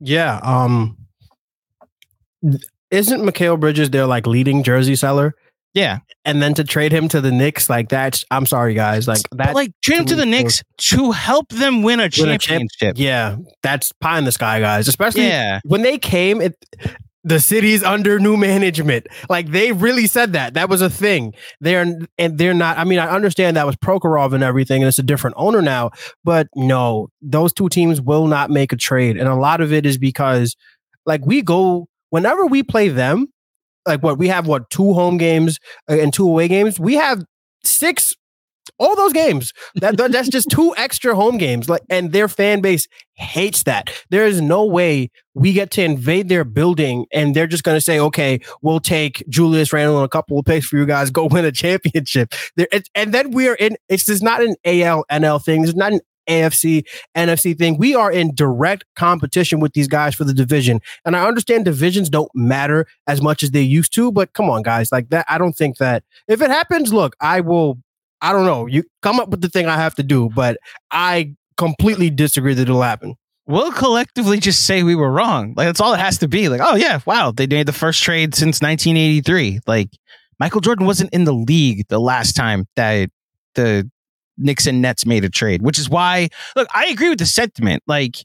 Yeah. 0.00 0.40
Um 0.42 0.96
isn't 2.90 3.20
Mikal 3.20 3.58
Bridges 3.58 3.90
their 3.90 4.06
like 4.06 4.26
leading 4.26 4.62
jersey 4.62 4.96
seller? 4.96 5.34
Yeah, 5.74 5.98
And 6.24 6.42
then 6.42 6.54
to 6.54 6.64
trade 6.64 6.92
him 6.92 7.08
to 7.08 7.20
the 7.20 7.30
Knicks, 7.30 7.68
like 7.68 7.88
that's 7.88 8.24
I'm 8.30 8.46
sorry 8.46 8.74
guys. 8.74 9.06
Like 9.06 9.20
that 9.32 9.54
like 9.54 9.70
trade 9.82 10.00
him 10.00 10.06
to 10.06 10.16
the 10.16 10.26
Knicks 10.26 10.62
to 10.78 11.12
help 11.12 11.50
them 11.50 11.82
win 11.82 12.00
a 12.00 12.08
Win 12.18 12.30
a 12.30 12.38
championship. 12.38 12.94
yeah, 12.96 13.36
that's 13.62 13.92
pie 14.00 14.18
in 14.18 14.24
the 14.24 14.32
sky, 14.32 14.60
guys. 14.60 14.88
Especially 14.88 15.26
yeah. 15.26 15.60
when 15.64 15.82
they 15.82 15.98
came, 15.98 16.40
it 16.40 16.56
the 17.22 17.38
city's 17.38 17.82
under 17.82 18.18
new 18.18 18.36
management. 18.36 19.06
Like 19.28 19.50
they 19.50 19.72
really 19.72 20.06
said 20.06 20.32
that. 20.32 20.54
That 20.54 20.68
was 20.68 20.80
a 20.80 20.90
thing. 20.90 21.34
They're 21.60 21.86
and 22.16 22.38
they're 22.38 22.54
not. 22.54 22.78
I 22.78 22.84
mean, 22.84 22.98
I 22.98 23.10
understand 23.10 23.56
that 23.56 23.66
was 23.66 23.76
Prokhorov 23.76 24.32
and 24.32 24.42
everything, 24.42 24.82
and 24.82 24.88
it's 24.88 24.98
a 24.98 25.04
different 25.04 25.36
owner 25.38 25.60
now. 25.60 25.90
But 26.24 26.48
no, 26.56 27.08
those 27.20 27.52
two 27.52 27.68
teams 27.68 28.00
will 28.00 28.26
not 28.26 28.50
make 28.50 28.72
a 28.72 28.76
trade, 28.76 29.18
and 29.18 29.28
a 29.28 29.34
lot 29.34 29.60
of 29.60 29.72
it 29.72 29.84
is 29.84 29.98
because, 29.98 30.56
like, 31.04 31.24
we 31.26 31.42
go 31.42 31.88
whenever 32.10 32.46
we 32.46 32.62
play 32.62 32.88
them. 32.88 33.28
Like 33.86 34.02
what 34.02 34.18
we 34.18 34.28
have, 34.28 34.46
what 34.46 34.68
two 34.68 34.92
home 34.92 35.16
games 35.16 35.58
uh, 35.90 35.94
and 35.98 36.12
two 36.12 36.28
away 36.28 36.46
games. 36.46 36.78
We 36.78 36.94
have 36.96 37.24
six, 37.64 38.14
all 38.78 38.94
those 38.94 39.14
games. 39.14 39.54
That, 39.76 39.96
that- 39.96 40.12
that's 40.12 40.28
just 40.28 40.50
two 40.50 40.74
extra 40.76 41.14
home 41.14 41.38
games. 41.38 41.70
Like, 41.70 41.80
and 41.88 42.12
their 42.12 42.28
fan 42.28 42.60
base 42.60 42.86
hates 43.14 43.62
that. 43.62 43.88
There 44.10 44.26
is 44.26 44.42
no 44.42 44.66
way 44.66 45.10
we 45.34 45.54
get 45.54 45.70
to 45.72 45.82
invade 45.82 46.28
their 46.28 46.44
building 46.44 47.06
and 47.12 47.34
they're 47.34 47.46
just 47.46 47.62
going 47.64 47.76
to 47.76 47.80
say, 47.80 47.98
okay, 47.98 48.40
we'll 48.60 48.80
take 48.80 49.24
Julius 49.30 49.72
Randle 49.72 49.96
and 49.98 50.04
a 50.04 50.08
couple 50.08 50.38
of 50.38 50.44
picks 50.44 50.66
for 50.66 50.76
you 50.76 50.84
guys, 50.84 51.10
go 51.10 51.24
win 51.26 51.46
a 51.46 51.52
championship. 51.52 52.34
There, 52.56 52.68
it, 52.70 52.90
and 52.94 53.14
then 53.14 53.30
we 53.30 53.48
are 53.48 53.54
in, 53.54 53.76
it's 53.88 54.04
just 54.04 54.22
not 54.22 54.42
an 54.42 54.54
AL, 54.66 55.06
NL 55.10 55.42
thing. 55.42 55.64
It's 55.64 55.74
not 55.74 55.92
an 55.94 56.00
AFC, 56.28 56.84
NFC 57.16 57.56
thing. 57.56 57.78
We 57.78 57.94
are 57.94 58.10
in 58.10 58.34
direct 58.34 58.84
competition 58.96 59.60
with 59.60 59.72
these 59.72 59.88
guys 59.88 60.14
for 60.14 60.24
the 60.24 60.34
division. 60.34 60.80
And 61.04 61.16
I 61.16 61.26
understand 61.26 61.64
divisions 61.64 62.10
don't 62.10 62.30
matter 62.34 62.86
as 63.06 63.22
much 63.22 63.42
as 63.42 63.50
they 63.50 63.62
used 63.62 63.92
to, 63.94 64.12
but 64.12 64.32
come 64.32 64.50
on, 64.50 64.62
guys. 64.62 64.92
Like 64.92 65.08
that, 65.10 65.26
I 65.28 65.38
don't 65.38 65.54
think 65.54 65.78
that 65.78 66.04
if 66.28 66.42
it 66.42 66.50
happens, 66.50 66.92
look, 66.92 67.16
I 67.20 67.40
will, 67.40 67.78
I 68.20 68.32
don't 68.32 68.46
know, 68.46 68.66
you 68.66 68.84
come 69.02 69.20
up 69.20 69.28
with 69.28 69.40
the 69.40 69.48
thing 69.48 69.66
I 69.66 69.76
have 69.76 69.94
to 69.96 70.02
do, 70.02 70.30
but 70.34 70.58
I 70.90 71.34
completely 71.56 72.10
disagree 72.10 72.54
that 72.54 72.62
it'll 72.62 72.82
happen 72.82 73.16
we'll 73.48 73.72
collectively 73.72 74.38
just 74.38 74.64
say 74.64 74.82
we 74.84 74.94
were 74.94 75.10
wrong. 75.10 75.54
Like 75.56 75.66
that's 75.66 75.80
all 75.80 75.94
it 75.94 76.00
has 76.00 76.18
to 76.18 76.28
be. 76.28 76.48
Like, 76.48 76.60
oh 76.62 76.76
yeah, 76.76 77.00
wow, 77.06 77.32
they 77.32 77.46
made 77.46 77.66
the 77.66 77.72
first 77.72 78.02
trade 78.02 78.34
since 78.34 78.60
1983. 78.60 79.60
Like 79.66 79.88
Michael 80.38 80.60
Jordan 80.60 80.86
wasn't 80.86 81.12
in 81.12 81.24
the 81.24 81.32
league 81.32 81.86
the 81.88 81.98
last 81.98 82.36
time 82.36 82.66
that 82.76 83.10
the 83.54 83.90
And 84.38 84.82
Nets 84.82 85.06
made 85.06 85.24
a 85.24 85.30
trade, 85.30 85.62
which 85.62 85.78
is 85.78 85.88
why 85.88 86.28
look, 86.56 86.68
I 86.74 86.86
agree 86.86 87.08
with 87.08 87.18
the 87.18 87.26
sentiment. 87.26 87.82
Like 87.86 88.16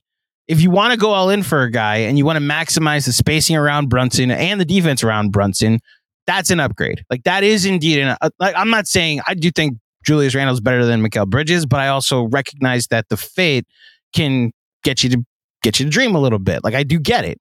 if 0.48 0.62
you 0.62 0.70
want 0.70 0.91
to 0.91 0.98
go 0.98 1.12
all 1.12 1.29
in 1.29 1.43
for 1.43 1.63
a 1.63 1.72
guy 1.72 1.98
and 1.98 2.17
you 2.17 2.25
want 2.25 2.38
to 2.38 2.43
maximize 2.43 3.05
the 3.05 3.13
spacing 3.13 3.55
around 3.55 3.89
Brunson 3.89 4.29
and 4.29 4.60
the 4.60 4.65
defense 4.65 5.03
around 5.03 5.32
Brunson, 5.32 5.79
that's 6.27 6.50
an 6.50 6.60
upgrade. 6.60 7.03
Like 7.10 7.24
that 7.24 7.43
is 7.43 7.65
indeed 7.65 8.00
an 8.00 8.17
uh, 8.22 8.29
like 8.39 8.55
I'm 8.55 8.70
not 8.70 8.88
saying 8.88 9.22
I 9.27 9.34
do 9.34 9.51
think 9.51 9.77
Julius 10.05 10.36
Randle's 10.36 10.62
better 10.62 10.86
than 10.86 11.01
Mikal 11.01 11.27
Bridges, 11.27 11.65
but 11.65 11.79
I 11.79 11.88
also 11.88 12.24
recognize 12.24 12.88
that 12.88 13.10
the 13.10 13.17
fit 13.17 13.65
can 14.13 14.51
get 14.84 15.03
you 15.03 15.10
to 15.12 15.24
get 15.62 15.79
you 15.79 15.86
to 15.86 15.89
dream 15.91 16.15
a 16.15 16.20
little 16.20 16.39
bit. 16.39 16.63
Like 16.63 16.75
I 16.75 16.84
do 16.84 17.00
get 17.00 17.25
it. 17.25 17.39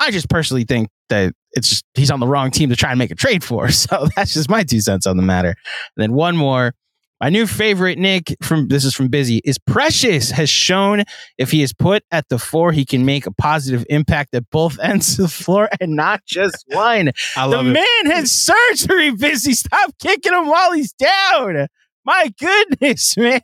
I 0.00 0.10
just 0.10 0.30
personally 0.30 0.64
think 0.64 0.88
that 1.10 1.34
it's 1.52 1.68
just, 1.68 1.84
he's 1.94 2.10
on 2.10 2.20
the 2.20 2.26
wrong 2.26 2.50
team 2.50 2.70
to 2.70 2.76
try 2.76 2.90
and 2.90 2.98
make 2.98 3.10
a 3.10 3.14
trade 3.14 3.44
for. 3.44 3.68
So 3.70 4.08
that's 4.16 4.34
just 4.34 4.48
my 4.48 4.62
two 4.62 4.80
cents 4.80 5.06
on 5.06 5.16
the 5.16 5.22
matter. 5.22 5.48
And 5.48 5.56
then 5.96 6.12
one 6.12 6.36
more. 6.36 6.74
My 7.20 7.28
new 7.28 7.46
favorite 7.46 7.98
Nick 7.98 8.34
from 8.42 8.68
this 8.68 8.84
is 8.84 8.94
from 8.94 9.08
Busy 9.08 9.42
is 9.44 9.58
Precious 9.58 10.30
has 10.30 10.48
shown 10.48 11.02
if 11.36 11.50
he 11.50 11.62
is 11.62 11.72
put 11.72 12.02
at 12.10 12.28
the 12.30 12.38
four, 12.38 12.72
he 12.72 12.84
can 12.86 13.04
make 13.04 13.26
a 13.26 13.30
positive 13.32 13.84
impact 13.90 14.34
at 14.34 14.48
both 14.50 14.78
ends 14.82 15.18
of 15.18 15.24
the 15.24 15.28
floor 15.28 15.68
and 15.80 15.94
not 15.96 16.24
just 16.24 16.64
one. 16.72 17.10
I 17.36 17.48
the 17.48 17.60
it. 17.60 17.62
man 17.64 18.06
has 18.16 18.32
surgery, 18.32 19.10
Busy. 19.10 19.52
Stop 19.52 19.92
kicking 20.00 20.32
him 20.32 20.46
while 20.46 20.72
he's 20.72 20.92
down. 20.92 21.66
My 22.06 22.32
goodness, 22.38 23.14
man. 23.18 23.40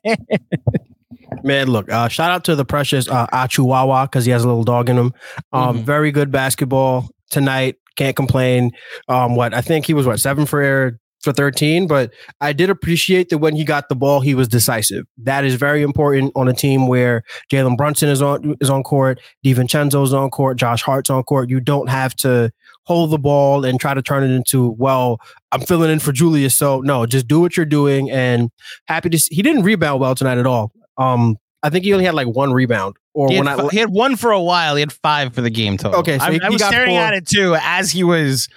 Man, 1.42 1.68
look, 1.68 1.90
uh, 1.92 2.09
shout 2.09 2.30
out 2.30 2.45
to 2.45 2.56
the 2.56 2.64
precious 2.64 3.09
uh, 3.09 3.26
Achuwawa 3.26 4.04
because 4.06 4.25
he 4.25 4.33
has 4.33 4.42
a 4.42 4.47
little 4.49 4.64
dog 4.64 4.88
in 4.88 4.97
him. 4.97 5.12
Um, 5.52 5.78
Mhm. 5.78 5.83
Very 5.85 6.11
good 6.12 6.30
basketball 6.33 7.11
tonight. 7.30 7.76
Can't 7.97 8.16
complain. 8.16 8.71
Um, 9.09 9.37
what 9.37 9.52
I 9.54 9.61
think 9.61 9.85
he 9.87 9.92
was 9.95 10.06
what 10.06 10.18
seven 10.21 10.47
for 10.47 10.61
air 10.62 10.99
for 11.26 11.33
13, 11.33 11.87
but 11.87 12.12
I 12.40 12.52
did 12.54 12.71
appreciate 12.71 13.28
that 13.28 13.38
when 13.38 13.54
he 13.54 13.64
got 13.64 13.88
the 13.90 13.95
ball, 13.95 14.21
he 14.21 14.35
was 14.35 14.49
decisive. 14.49 15.04
That 15.18 15.45
is 15.45 15.56
very 15.56 15.83
important 15.83 16.33
on 16.35 16.49
a 16.49 16.54
team 16.54 16.87
where 16.87 17.23
Jalen 17.52 17.76
Brunson 17.76 18.09
is 18.09 18.23
on 18.23 18.56
is 18.61 18.71
on 18.71 18.83
court, 18.83 19.21
DiVincenzo 19.45 20.02
is 20.04 20.14
on 20.14 20.30
court, 20.30 20.56
Josh 20.56 20.83
Hart's 20.83 21.11
on 21.11 21.23
court. 21.25 21.50
You 21.50 21.61
don't 21.61 21.88
have 21.88 22.14
to 22.16 22.50
hold 22.85 23.11
the 23.11 23.18
ball 23.18 23.64
and 23.64 23.80
try 23.80 23.92
to 23.92 24.00
turn 24.00 24.23
it 24.23 24.30
into, 24.35 24.71
well, 24.78 25.21
I'm 25.52 25.61
filling 25.61 25.90
in 25.90 25.99
for 25.99 26.12
Julius. 26.12 26.54
So 26.54 26.80
no, 26.80 27.04
just 27.04 27.26
do 27.26 27.40
what 27.40 27.56
you're 27.56 27.66
doing. 27.66 28.11
And 28.11 28.50
happy 28.87 29.11
to 29.11 29.18
see 29.18 29.35
he 29.35 29.42
didn't 29.42 29.64
rebound 29.64 30.00
well 30.00 30.14
tonight 30.14 30.38
at 30.38 30.47
all. 30.47 30.71
Um, 30.97 31.37
I 31.62 31.71
think 31.71 31.85
he 31.85 31.92
only 31.92 32.04
had 32.04 32.14
like 32.14 32.28
one 32.28 32.52
rebound. 32.52 32.95
Or 33.12 33.28
He 33.28 33.38
when 33.38 33.47
had, 33.49 33.59
I 33.61 33.68
he 33.71 33.78
had 33.78 33.90
one 33.90 34.14
for 34.14 34.30
a 34.30 34.40
while. 34.40 34.76
He 34.76 34.80
had 34.80 34.92
five 34.92 35.35
for 35.35 35.40
the 35.40 35.50
game 35.50 35.76
total. 35.78 35.99
Okay, 36.00 36.18
so 36.18 36.25
I, 36.26 36.33
he- 36.35 36.40
I 36.40 36.49
was 36.50 36.61
got 36.62 36.68
staring 36.68 36.90
four. 36.90 37.00
at 37.00 37.14
it 37.14 37.26
too 37.26 37.56
as 37.61 37.90
he 37.90 38.04
was 38.04 38.49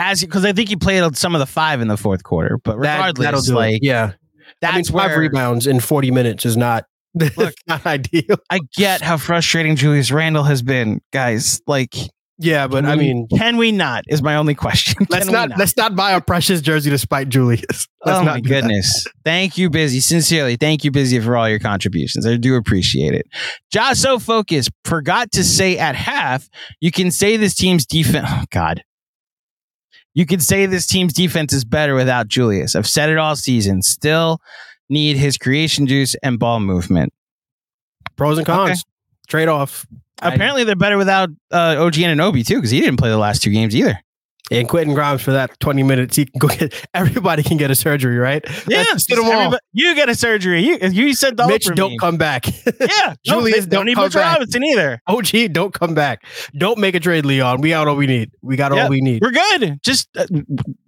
as 0.00 0.22
because 0.22 0.44
I 0.44 0.52
think 0.52 0.68
he 0.70 0.76
played 0.76 1.16
some 1.16 1.34
of 1.34 1.38
the 1.38 1.46
five 1.46 1.80
in 1.80 1.88
the 1.88 1.96
fourth 1.96 2.22
quarter. 2.24 2.58
But 2.58 2.80
that, 2.80 2.96
regardless, 2.96 3.46
that'll 3.46 3.54
like 3.56 3.74
it. 3.76 3.80
Yeah. 3.82 4.12
that's 4.60 4.72
I 4.72 4.76
mean, 4.76 4.84
five 4.86 5.10
where 5.10 5.20
rebounds 5.20 5.66
in 5.66 5.78
40 5.78 6.10
minutes 6.10 6.46
is 6.46 6.56
not, 6.56 6.86
Look. 7.14 7.54
not 7.66 7.84
ideal. 7.86 8.36
I 8.50 8.60
get 8.76 9.02
how 9.02 9.18
frustrating 9.18 9.76
Julius 9.76 10.10
Randle 10.10 10.44
has 10.44 10.62
been, 10.62 11.00
guys. 11.12 11.60
Like, 11.66 11.94
Yeah, 12.38 12.66
but 12.68 12.84
can 12.84 12.90
I 12.90 12.96
mean, 12.96 13.26
can 13.36 13.58
we 13.58 13.72
not? 13.72 14.04
Is 14.08 14.22
my 14.22 14.36
only 14.36 14.54
question. 14.54 15.06
let's 15.10 15.26
we 15.26 15.32
not, 15.32 15.50
let's 15.58 15.76
not 15.76 15.94
buy 15.94 16.12
a 16.12 16.20
precious 16.22 16.62
jersey 16.62 16.88
to 16.88 16.96
spite 16.98 17.28
Julius. 17.28 17.86
Let's 18.06 18.20
oh 18.20 18.22
not 18.22 18.36
my 18.36 18.40
do 18.40 18.48
that. 18.48 18.62
goodness. 18.62 19.06
Thank 19.26 19.58
you, 19.58 19.68
Busy. 19.68 20.00
Sincerely, 20.00 20.56
thank 20.56 20.84
you, 20.84 20.90
Busy, 20.90 21.20
for 21.20 21.36
all 21.36 21.46
your 21.50 21.58
contributions. 21.58 22.24
I 22.26 22.36
do 22.38 22.56
appreciate 22.56 23.12
it. 23.12 23.26
Josh 23.70 23.98
so 23.98 24.18
focused, 24.18 24.70
forgot 24.86 25.30
to 25.32 25.44
say 25.44 25.76
at 25.76 25.94
half, 25.94 26.48
you 26.80 26.90
can 26.90 27.10
say 27.10 27.36
this 27.36 27.54
team's 27.54 27.84
defense. 27.84 28.26
Oh, 28.30 28.44
God. 28.50 28.82
You 30.14 30.26
can 30.26 30.40
say 30.40 30.66
this 30.66 30.86
team's 30.86 31.12
defense 31.12 31.52
is 31.52 31.64
better 31.64 31.94
without 31.94 32.28
Julius. 32.28 32.74
I've 32.74 32.86
said 32.86 33.10
it 33.10 33.18
all 33.18 33.36
season. 33.36 33.82
Still 33.82 34.40
need 34.88 35.16
his 35.16 35.38
creation 35.38 35.86
juice 35.86 36.16
and 36.22 36.38
ball 36.38 36.60
movement. 36.60 37.12
Pros 38.16 38.38
and 38.38 38.46
cons. 38.46 38.70
Okay. 38.70 38.80
Trade 39.28 39.48
off. 39.48 39.86
Apparently, 40.22 40.64
they're 40.64 40.76
better 40.76 40.98
without 40.98 41.30
uh, 41.50 41.76
OG 41.78 41.94
Anunoby, 41.94 42.46
too, 42.46 42.56
because 42.56 42.70
he 42.70 42.80
didn't 42.80 42.98
play 42.98 43.08
the 43.08 43.16
last 43.16 43.42
two 43.42 43.50
games 43.50 43.74
either. 43.74 43.98
And 44.50 44.68
Quentin 44.68 44.94
Grimes 44.94 45.22
for 45.22 45.32
that 45.32 45.58
20 45.60 45.82
minutes, 45.82 46.16
he 46.16 46.26
can 46.26 46.38
go 46.38 46.48
get 46.48 46.74
everybody 46.94 47.42
can 47.42 47.56
get 47.56 47.70
a 47.70 47.74
surgery, 47.74 48.16
right? 48.18 48.44
Yeah, 48.66 48.84
Let's 48.90 49.04
get 49.06 49.16
them 49.16 49.26
all. 49.26 49.58
you 49.72 49.94
get 49.94 50.08
a 50.08 50.14
surgery. 50.14 50.62
You, 50.64 50.78
you 50.90 51.14
said 51.14 51.36
the 51.36 51.46
Mitch, 51.46 51.66
don't 51.74 51.92
me. 51.92 51.98
come 51.98 52.16
back. 52.16 52.46
Yeah, 52.80 53.14
Julius, 53.24 53.66
no, 53.66 53.70
don't 53.70 53.70
don't 53.70 53.86
need 53.86 53.94
come 53.94 54.10
back. 54.10 54.32
Robinson 54.38 54.64
either. 54.64 55.02
OG, 55.06 55.52
don't 55.52 55.72
come 55.72 55.94
back. 55.94 56.24
Don't 56.56 56.78
make 56.78 56.94
a 56.94 57.00
trade, 57.00 57.24
Leon. 57.24 57.60
We 57.60 57.70
got 57.70 57.86
all 57.88 57.96
we 57.96 58.06
need. 58.06 58.30
We 58.42 58.56
got 58.56 58.72
all 58.72 58.88
we 58.88 59.00
need. 59.00 59.20
We're 59.22 59.32
good. 59.32 59.78
Just 59.82 60.08
uh, 60.16 60.26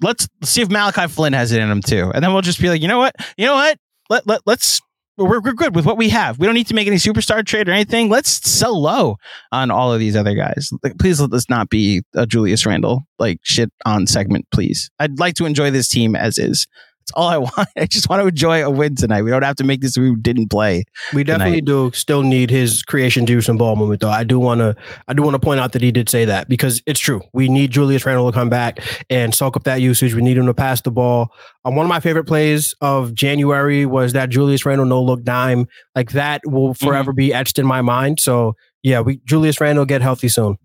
let's 0.01 0.29
see 0.43 0.63
if 0.63 0.71
Malachi 0.71 1.07
Flynn 1.09 1.33
has 1.33 1.53
it 1.53 1.61
in 1.61 1.71
him 1.71 1.81
too, 1.83 2.11
and 2.15 2.25
then 2.25 2.33
we'll 2.33 2.43
just 2.43 2.61
be 2.61 2.69
like, 2.69 2.81
you 2.83 2.89
know 2.89 2.99
what, 2.99 3.15
you 3.37 3.47
know 3.47 3.55
what, 3.55 3.79
let 4.09 4.27
let 4.27 4.41
let's. 4.47 4.81
We're, 5.25 5.41
we're 5.41 5.53
good 5.53 5.75
with 5.75 5.87
what 5.87 5.97
we 5.97 6.09
have. 6.11 6.39
We 6.39 6.47
don't 6.47 6.55
need 6.55 6.67
to 6.69 6.75
make 6.75 6.87
any 6.87 6.97
superstar 6.97 7.45
trade 7.45 7.69
or 7.69 7.73
anything. 7.73 8.09
Let's 8.09 8.31
sell 8.49 8.81
low 8.81 9.17
on 9.51 9.71
all 9.71 9.93
of 9.93 10.01
these 10.01 10.17
other 10.17 10.35
guys. 10.35 10.71
Like, 10.83 10.99
please 10.99 11.21
let 11.21 11.31
this 11.31 11.49
not 11.49 11.69
be 11.69 12.03
a 12.15 12.27
Julius 12.27 12.67
Randle 12.67 13.03
like 13.19 13.39
shit 13.43 13.71
on 13.87 14.07
segment. 14.07 14.47
Please, 14.53 14.91
I'd 14.99 15.19
like 15.19 15.35
to 15.37 15.47
enjoy 15.47 15.71
this 15.71 15.89
team 15.89 16.17
as 16.17 16.39
is. 16.39 16.67
That's 17.03 17.13
all 17.15 17.29
I 17.29 17.39
want. 17.57 17.69
I 17.77 17.87
just 17.87 18.09
want 18.09 18.23
to 18.23 18.29
enjoy 18.29 18.65
a 18.65 18.71
win 18.71 18.95
tonight. 18.95 19.23
We 19.23 19.31
don't 19.31 19.43
have 19.43 19.57
to 19.57 19.65
make 19.65 19.81
this 19.81 19.97
who 19.97 20.15
didn't 20.15 20.51
play. 20.51 20.85
We 21.13 21.25
definitely 21.25 21.61
do 21.61 21.91
still 21.93 22.23
need 22.23 22.49
his 22.49 22.85
creation 22.85 23.27
juice 23.27 23.49
and 23.49 23.59
ball 23.59 23.75
movement, 23.75 24.01
though. 24.01 24.11
I 24.11 24.23
do 24.23 24.39
want 24.39 24.61
to, 24.61 24.77
I 25.09 25.15
do 25.15 25.23
want 25.23 25.35
to 25.35 25.41
point 25.41 25.59
out 25.59 25.73
that 25.73 25.83
he 25.83 25.91
did 25.91 26.09
say 26.09 26.25
that 26.25 26.49
because 26.49 26.81
it's 26.87 27.01
true. 27.01 27.21
We 27.33 27.49
need 27.49 27.73
Julius 27.73 28.07
Randle 28.07 28.31
to 28.31 28.35
come 28.35 28.49
back 28.49 28.79
and 29.11 29.35
soak 29.35 29.57
up 29.57 29.65
that 29.65 29.81
usage. 29.81 30.15
We 30.15 30.23
need 30.23 30.37
him 30.37 30.47
to 30.47 30.55
pass 30.55 30.81
the 30.81 30.93
ball. 30.93 31.33
Um, 31.65 31.75
one 31.75 31.85
of 31.85 31.91
my 31.91 32.01
favorite 32.01 32.25
plays 32.25 32.75
of 32.81 33.15
January 33.15 33.85
was 33.85 34.13
that 34.13 34.31
Julius 34.31 34.65
Randle 34.65 34.87
no 34.87 35.03
look 35.03 35.25
dime. 35.25 35.67
Like 35.97 36.13
that 36.13 36.43
will 36.47 36.75
forever 36.75 37.13
be 37.13 37.35
etched 37.35 37.59
in 37.59 37.67
my 37.67 37.83
mind. 37.83 38.21
So 38.21 38.55
yeah, 38.83 39.01
we 39.01 39.19
Julius 39.25 39.61
Randle 39.61 39.85
get 39.85 40.03
healthy 40.03 40.29
soon. 40.29 40.57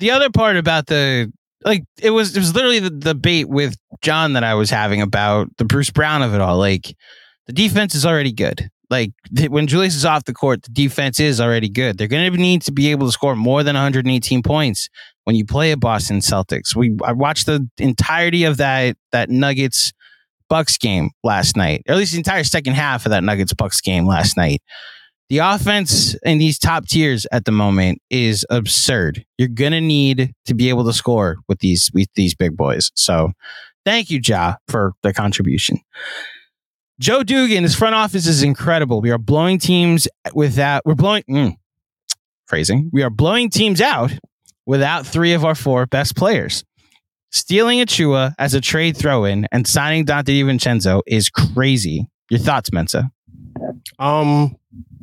the 0.00 0.10
other 0.10 0.30
part 0.30 0.56
about 0.56 0.86
the 0.86 1.32
like 1.64 1.84
it 2.00 2.10
was 2.10 2.36
it 2.36 2.40
was 2.40 2.54
literally 2.54 2.78
the 2.78 2.90
debate 2.90 3.48
with 3.48 3.76
John 4.02 4.34
that 4.34 4.44
I 4.44 4.54
was 4.54 4.70
having 4.70 5.00
about 5.00 5.48
the 5.56 5.64
Bruce 5.64 5.90
Brown 5.90 6.22
of 6.22 6.34
it 6.34 6.40
all. 6.40 6.58
Like 6.58 6.94
the 7.46 7.52
defense 7.52 7.94
is 7.94 8.04
already 8.04 8.32
good. 8.32 8.68
Like 8.90 9.12
when 9.48 9.66
Julius 9.66 9.96
is 9.96 10.04
off 10.04 10.24
the 10.24 10.34
court, 10.34 10.62
the 10.62 10.70
defense 10.70 11.18
is 11.18 11.40
already 11.40 11.68
good. 11.68 11.96
They're 11.96 12.06
going 12.06 12.30
to 12.30 12.38
need 12.38 12.62
to 12.62 12.72
be 12.72 12.90
able 12.90 13.06
to 13.08 13.12
score 13.12 13.34
more 13.34 13.62
than 13.62 13.74
118 13.74 14.42
points 14.42 14.88
when 15.24 15.36
you 15.36 15.44
play 15.46 15.72
a 15.72 15.76
Boston 15.76 16.18
Celtics. 16.18 16.76
We 16.76 16.96
I 17.02 17.12
watched 17.12 17.46
the 17.46 17.68
entirety 17.78 18.44
of 18.44 18.58
that 18.58 18.96
that 19.12 19.30
Nuggets 19.30 19.92
Bucks 20.48 20.76
game 20.76 21.10
last 21.22 21.56
night, 21.56 21.82
or 21.88 21.92
at 21.92 21.98
least 21.98 22.12
the 22.12 22.18
entire 22.18 22.44
second 22.44 22.74
half 22.74 23.06
of 23.06 23.10
that 23.10 23.24
Nuggets 23.24 23.54
Bucks 23.54 23.80
game 23.80 24.06
last 24.06 24.36
night. 24.36 24.62
The 25.30 25.38
offense 25.38 26.14
in 26.22 26.38
these 26.38 26.58
top 26.58 26.86
tiers 26.86 27.26
at 27.32 27.44
the 27.44 27.52
moment 27.52 28.00
is 28.10 28.44
absurd. 28.50 29.24
You're 29.38 29.48
gonna 29.48 29.80
need 29.80 30.34
to 30.44 30.54
be 30.54 30.68
able 30.68 30.84
to 30.84 30.92
score 30.92 31.36
with 31.48 31.60
these 31.60 31.90
with 31.94 32.08
these 32.14 32.34
big 32.34 32.56
boys. 32.56 32.90
So, 32.94 33.32
thank 33.84 34.10
you, 34.10 34.20
Ja, 34.22 34.56
for 34.68 34.92
the 35.02 35.12
contribution. 35.12 35.78
Joe 37.00 37.22
Dugan, 37.22 37.64
his 37.64 37.74
front 37.74 37.94
office 37.94 38.26
is 38.26 38.42
incredible. 38.42 39.00
We 39.00 39.10
are 39.10 39.18
blowing 39.18 39.58
teams 39.58 40.06
without 40.34 40.82
we're 40.84 40.94
blowing 40.94 41.24
mm, 41.28 41.56
phrasing. 42.46 42.90
We 42.92 43.02
are 43.02 43.10
blowing 43.10 43.50
teams 43.50 43.80
out 43.80 44.12
without 44.66 45.06
three 45.06 45.32
of 45.32 45.44
our 45.44 45.54
four 45.54 45.86
best 45.86 46.16
players. 46.16 46.64
Stealing 47.32 47.80
Achiuwa 47.80 48.32
as 48.38 48.54
a 48.54 48.60
trade 48.60 48.96
throw-in 48.96 49.48
and 49.50 49.66
signing 49.66 50.06
Donte 50.06 50.26
DiVincenzo 50.26 51.02
is 51.04 51.30
crazy. 51.30 52.08
Your 52.30 52.38
thoughts, 52.38 52.72
Mensa? 52.72 53.10
Um, 53.98 54.56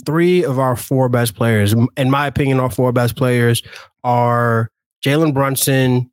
three 0.05 0.43
of 0.43 0.59
our 0.59 0.75
four 0.75 1.09
best 1.09 1.35
players, 1.35 1.73
in 1.97 2.09
my 2.09 2.27
opinion, 2.27 2.59
our 2.59 2.71
four 2.71 2.91
best 2.91 3.15
players 3.15 3.61
are 4.03 4.69
Jalen 5.03 5.33
Brunson, 5.33 6.11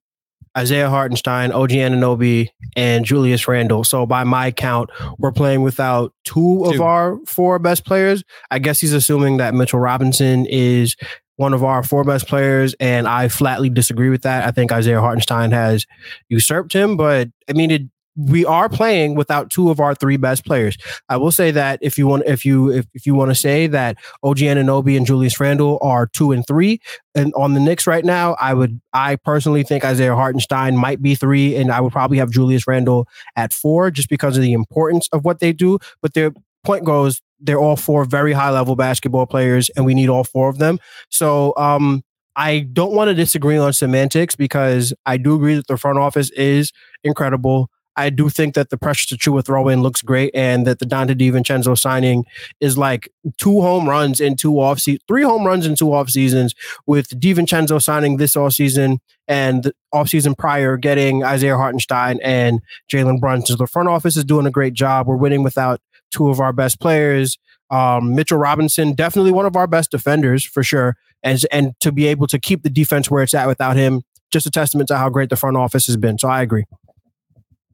Isaiah 0.56 0.90
Hartenstein, 0.90 1.52
OG 1.52 1.70
Anunoby, 1.70 2.48
and 2.76 3.04
Julius 3.04 3.46
Randle. 3.46 3.84
So 3.84 4.06
by 4.06 4.24
my 4.24 4.50
count, 4.50 4.90
we're 5.18 5.32
playing 5.32 5.62
without 5.62 6.12
two, 6.24 6.64
of 6.64 6.74
Two. 6.74 6.82
our 6.82 7.18
four 7.26 7.58
best 7.58 7.84
players. 7.84 8.24
I 8.50 8.58
guess 8.58 8.80
he's 8.80 8.92
assuming 8.92 9.36
that 9.36 9.54
Mitchell 9.54 9.78
Robinson 9.80 10.46
is 10.46 10.96
one 11.36 11.54
of 11.54 11.62
our 11.62 11.84
four 11.84 12.02
best 12.02 12.26
players, 12.26 12.74
and 12.80 13.06
I 13.06 13.28
flatly 13.28 13.70
disagree 13.70 14.10
with 14.10 14.22
that. 14.22 14.46
I 14.46 14.50
think 14.50 14.72
Isaiah 14.72 15.00
Hartenstein 15.00 15.52
has 15.52 15.86
usurped 16.28 16.72
him, 16.72 16.96
but 16.96 17.28
I 17.48 17.52
mean 17.52 17.70
it. 17.70 17.82
We 18.18 18.44
are 18.44 18.68
playing 18.68 19.14
without 19.14 19.48
two 19.48 19.70
of 19.70 19.78
our 19.78 19.94
three 19.94 20.16
best 20.16 20.44
players. 20.44 20.76
I 21.08 21.16
will 21.16 21.30
say 21.30 21.52
that 21.52 21.78
if 21.82 21.96
you 21.96 22.08
want, 22.08 22.24
if 22.26 22.44
you 22.44 22.70
if, 22.70 22.86
if 22.92 23.06
you 23.06 23.14
want 23.14 23.30
to 23.30 23.34
say 23.34 23.68
that 23.68 23.96
OG 24.24 24.38
Anunoby 24.38 24.96
and 24.96 25.06
Julius 25.06 25.38
Randle 25.38 25.78
are 25.80 26.08
two 26.08 26.32
and 26.32 26.44
three, 26.44 26.80
and 27.14 27.32
on 27.34 27.54
the 27.54 27.60
Knicks 27.60 27.86
right 27.86 28.04
now, 28.04 28.34
I 28.40 28.54
would 28.54 28.80
I 28.92 29.16
personally 29.16 29.62
think 29.62 29.84
Isaiah 29.84 30.16
Hartenstein 30.16 30.76
might 30.76 31.00
be 31.00 31.14
three, 31.14 31.54
and 31.54 31.70
I 31.70 31.80
would 31.80 31.92
probably 31.92 32.18
have 32.18 32.30
Julius 32.30 32.66
Randle 32.66 33.06
at 33.36 33.52
four 33.52 33.90
just 33.92 34.08
because 34.08 34.36
of 34.36 34.42
the 34.42 34.52
importance 34.52 35.08
of 35.12 35.24
what 35.24 35.38
they 35.38 35.52
do. 35.52 35.78
But 36.02 36.14
their 36.14 36.32
point 36.64 36.84
goes, 36.84 37.22
they're 37.38 37.60
all 37.60 37.76
four 37.76 38.04
very 38.04 38.32
high 38.32 38.50
level 38.50 38.74
basketball 38.74 39.26
players, 39.26 39.70
and 39.76 39.86
we 39.86 39.94
need 39.94 40.08
all 40.08 40.24
four 40.24 40.48
of 40.48 40.58
them. 40.58 40.80
So 41.08 41.54
um, 41.56 42.02
I 42.34 42.60
don't 42.60 42.92
want 42.92 43.08
to 43.08 43.14
disagree 43.14 43.58
on 43.58 43.72
semantics 43.72 44.34
because 44.36 44.92
I 45.06 45.18
do 45.18 45.34
agree 45.34 45.54
that 45.54 45.66
the 45.66 45.76
front 45.76 45.98
office 45.98 46.30
is 46.30 46.72
incredible. 47.04 47.70
I 47.98 48.10
do 48.10 48.28
think 48.28 48.54
that 48.54 48.70
the 48.70 48.78
Precious 48.78 49.12
Achiuwa 49.12 49.44
throw 49.44 49.68
in 49.68 49.82
looks 49.82 50.02
great 50.02 50.30
and 50.32 50.64
that 50.68 50.78
the 50.78 50.86
Donte 50.86 51.18
DiVincenzo 51.18 51.76
signing 51.76 52.24
is 52.60 52.78
like 52.78 53.08
two 53.38 53.60
home 53.60 53.88
runs 53.88 54.20
in 54.20 54.36
two 54.36 54.60
off 54.60 54.78
seasons, 54.78 55.02
three 55.08 55.24
home 55.24 55.44
runs 55.44 55.66
in 55.66 55.74
two 55.74 55.92
off 55.92 56.08
seasons 56.08 56.54
with 56.86 57.08
DiVincenzo 57.20 57.82
signing 57.82 58.16
this 58.16 58.36
off 58.36 58.52
season 58.52 59.00
and 59.26 59.64
the 59.64 59.72
off 59.92 60.08
season 60.10 60.36
prior 60.36 60.76
getting 60.76 61.24
Isaiah 61.24 61.56
Hartenstein 61.56 62.20
and 62.22 62.60
Jalen 62.90 63.18
Brunson. 63.18 63.58
The 63.58 63.66
front 63.66 63.88
office 63.88 64.16
is 64.16 64.24
doing 64.24 64.46
a 64.46 64.50
great 64.50 64.74
job. 64.74 65.08
We're 65.08 65.16
winning 65.16 65.42
without 65.42 65.80
two 66.12 66.30
of 66.30 66.38
our 66.38 66.52
best 66.52 66.80
players. 66.80 67.36
Um, 67.68 68.14
Mitchell 68.14 68.38
Robinson, 68.38 68.94
definitely 68.94 69.32
one 69.32 69.44
of 69.44 69.56
our 69.56 69.66
best 69.66 69.90
defenders 69.90 70.44
for 70.44 70.62
sure. 70.62 70.96
And, 71.24 71.44
and 71.50 71.72
to 71.80 71.90
be 71.90 72.06
able 72.06 72.28
to 72.28 72.38
keep 72.38 72.62
the 72.62 72.70
defense 72.70 73.10
where 73.10 73.24
it's 73.24 73.34
at 73.34 73.48
without 73.48 73.74
him, 73.74 74.02
just 74.30 74.46
a 74.46 74.50
testament 74.50 74.86
to 74.88 74.96
how 74.96 75.10
great 75.10 75.30
the 75.30 75.36
front 75.36 75.56
office 75.56 75.86
has 75.86 75.96
been. 75.96 76.16
So 76.16 76.28
I 76.28 76.42
agree. 76.42 76.64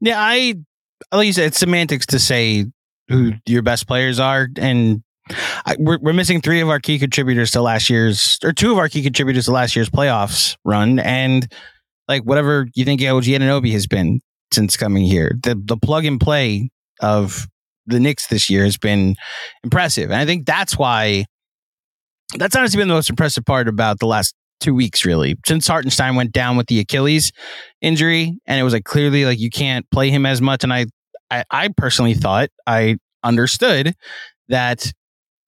Yeah, 0.01 0.15
I 0.17 0.55
like 1.11 1.27
you 1.27 1.33
said, 1.33 1.45
it's 1.45 1.59
semantics 1.59 2.05
to 2.07 2.19
say 2.19 2.65
who 3.07 3.33
your 3.45 3.61
best 3.61 3.87
players 3.87 4.19
are, 4.19 4.47
and 4.57 5.03
I, 5.65 5.75
we're 5.79 5.99
we're 6.01 6.13
missing 6.13 6.41
three 6.41 6.61
of 6.61 6.69
our 6.69 6.79
key 6.79 6.99
contributors 6.99 7.51
to 7.51 7.61
last 7.61 7.89
year's, 7.89 8.37
or 8.43 8.53
two 8.53 8.71
of 8.71 8.77
our 8.77 8.89
key 8.89 9.01
contributors 9.01 9.45
to 9.45 9.51
last 9.51 9.75
year's 9.75 9.89
playoffs 9.89 10.55
run, 10.65 10.99
and 10.99 11.51
like 12.07 12.23
whatever 12.23 12.67
you 12.75 12.85
think 12.85 13.01
OG 13.01 13.23
Anunoby 13.23 13.71
has 13.71 13.87
been 13.87 14.19
since 14.51 14.77
coming 14.77 15.03
here, 15.03 15.31
the 15.43 15.59
the 15.63 15.77
plug 15.77 16.05
and 16.05 16.19
play 16.19 16.69
of 17.01 17.47
the 17.87 17.99
Knicks 17.99 18.27
this 18.27 18.49
year 18.49 18.63
has 18.63 18.77
been 18.77 19.15
impressive, 19.63 20.11
and 20.11 20.19
I 20.19 20.25
think 20.25 20.45
that's 20.45 20.77
why. 20.77 21.25
That's 22.37 22.55
honestly 22.55 22.79
been 22.79 22.87
the 22.87 22.95
most 22.95 23.09
impressive 23.09 23.45
part 23.45 23.67
about 23.67 23.99
the 23.99 24.07
last 24.07 24.33
two 24.59 24.73
weeks 24.73 25.05
really 25.05 25.35
since 25.45 25.67
Hartenstein 25.67 26.15
went 26.15 26.31
down 26.31 26.57
with 26.57 26.67
the 26.67 26.79
Achilles 26.79 27.31
injury, 27.81 28.37
and 28.45 28.59
it 28.59 28.63
was 28.63 28.73
like 28.73 28.83
clearly 28.83 29.25
like 29.25 29.39
you 29.39 29.49
can't 29.49 29.89
play 29.91 30.09
him 30.09 30.25
as 30.25 30.41
much. 30.41 30.63
And 30.63 30.73
I, 30.73 30.85
I, 31.29 31.43
I 31.51 31.69
personally 31.75 32.13
thought 32.13 32.49
I 32.67 32.97
understood 33.23 33.95
that 34.49 34.91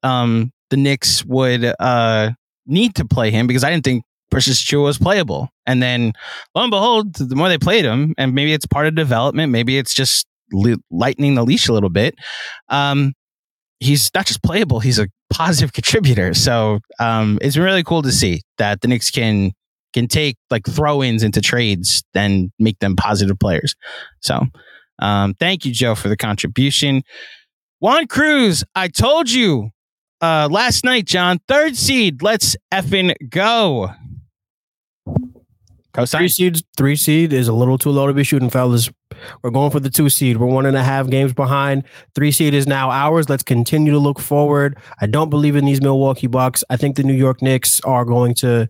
um, 0.03 0.51
the 0.69 0.77
Knicks 0.77 1.23
would 1.25 1.73
uh, 1.79 2.31
need 2.65 2.95
to 2.95 3.05
play 3.05 3.31
him 3.31 3.47
because 3.47 3.63
I 3.63 3.69
didn't 3.69 3.85
think 3.85 4.03
Precious 4.29 4.63
Achiuwa 4.63 4.83
was 4.83 4.97
playable. 4.97 5.49
And 5.65 5.81
then 5.81 6.13
lo 6.55 6.63
and 6.63 6.71
behold, 6.71 7.15
the 7.15 7.35
more 7.35 7.49
they 7.49 7.57
played 7.57 7.85
him, 7.85 8.13
and 8.17 8.33
maybe 8.33 8.53
it's 8.53 8.65
part 8.65 8.87
of 8.87 8.95
development, 8.95 9.51
maybe 9.51 9.77
it's 9.77 9.93
just 9.93 10.27
lightening 10.91 11.35
the 11.35 11.43
leash 11.43 11.67
a 11.67 11.73
little 11.73 11.89
bit. 11.89 12.15
Um, 12.69 13.13
he's 13.79 14.09
not 14.13 14.25
just 14.25 14.43
playable; 14.43 14.79
he's 14.79 14.99
a 14.99 15.07
positive 15.29 15.73
contributor. 15.73 16.33
So 16.33 16.79
um, 16.99 17.39
it's 17.41 17.57
really 17.57 17.83
cool 17.83 18.01
to 18.01 18.11
see 18.11 18.41
that 18.57 18.81
the 18.81 18.87
Knicks 18.87 19.09
can 19.11 19.51
can 19.93 20.07
take 20.07 20.37
like 20.51 20.65
throw-ins 20.65 21.23
into 21.23 21.41
trades 21.41 22.03
and 22.13 22.51
make 22.59 22.79
them 22.79 22.95
positive 22.95 23.39
players. 23.39 23.75
So 24.21 24.45
um, 24.99 25.33
thank 25.39 25.65
you, 25.65 25.71
Joe, 25.71 25.95
for 25.95 26.09
the 26.09 26.17
contribution. 26.17 27.03
Juan 27.79 28.07
Cruz, 28.07 28.63
I 28.75 28.87
told 28.87 29.29
you 29.29 29.69
uh, 30.21 30.49
last 30.51 30.83
night, 30.83 31.05
John, 31.05 31.39
third 31.47 31.75
seed. 31.75 32.21
Let's 32.21 32.55
effing 32.73 33.15
go. 33.29 33.91
Co-sign. 35.97 36.19
Three 36.19 36.27
seeds, 36.27 36.63
three 36.77 36.95
seed 36.95 37.33
is 37.33 37.47
a 37.47 37.53
little 37.53 37.77
too 37.77 37.89
low 37.89 38.05
to 38.05 38.13
be 38.13 38.23
shooting, 38.23 38.49
fellas. 38.49 38.89
We're 39.41 39.49
going 39.49 39.71
for 39.71 39.79
the 39.79 39.89
two 39.89 40.09
seed. 40.09 40.37
We're 40.37 40.45
one 40.45 40.67
and 40.67 40.77
a 40.77 40.83
half 40.83 41.09
games 41.09 41.33
behind. 41.33 41.83
Three 42.13 42.31
seed 42.31 42.53
is 42.53 42.67
now 42.67 42.91
ours. 42.91 43.29
Let's 43.29 43.43
continue 43.43 43.91
to 43.91 43.99
look 43.99 44.19
forward. 44.19 44.77
I 45.01 45.07
don't 45.07 45.31
believe 45.31 45.55
in 45.55 45.65
these 45.65 45.81
Milwaukee 45.81 46.27
Bucks. 46.27 46.63
I 46.69 46.77
think 46.77 46.97
the 46.97 47.03
New 47.03 47.13
York 47.13 47.41
Knicks 47.41 47.81
are 47.81 48.05
going 48.05 48.35
to 48.35 48.69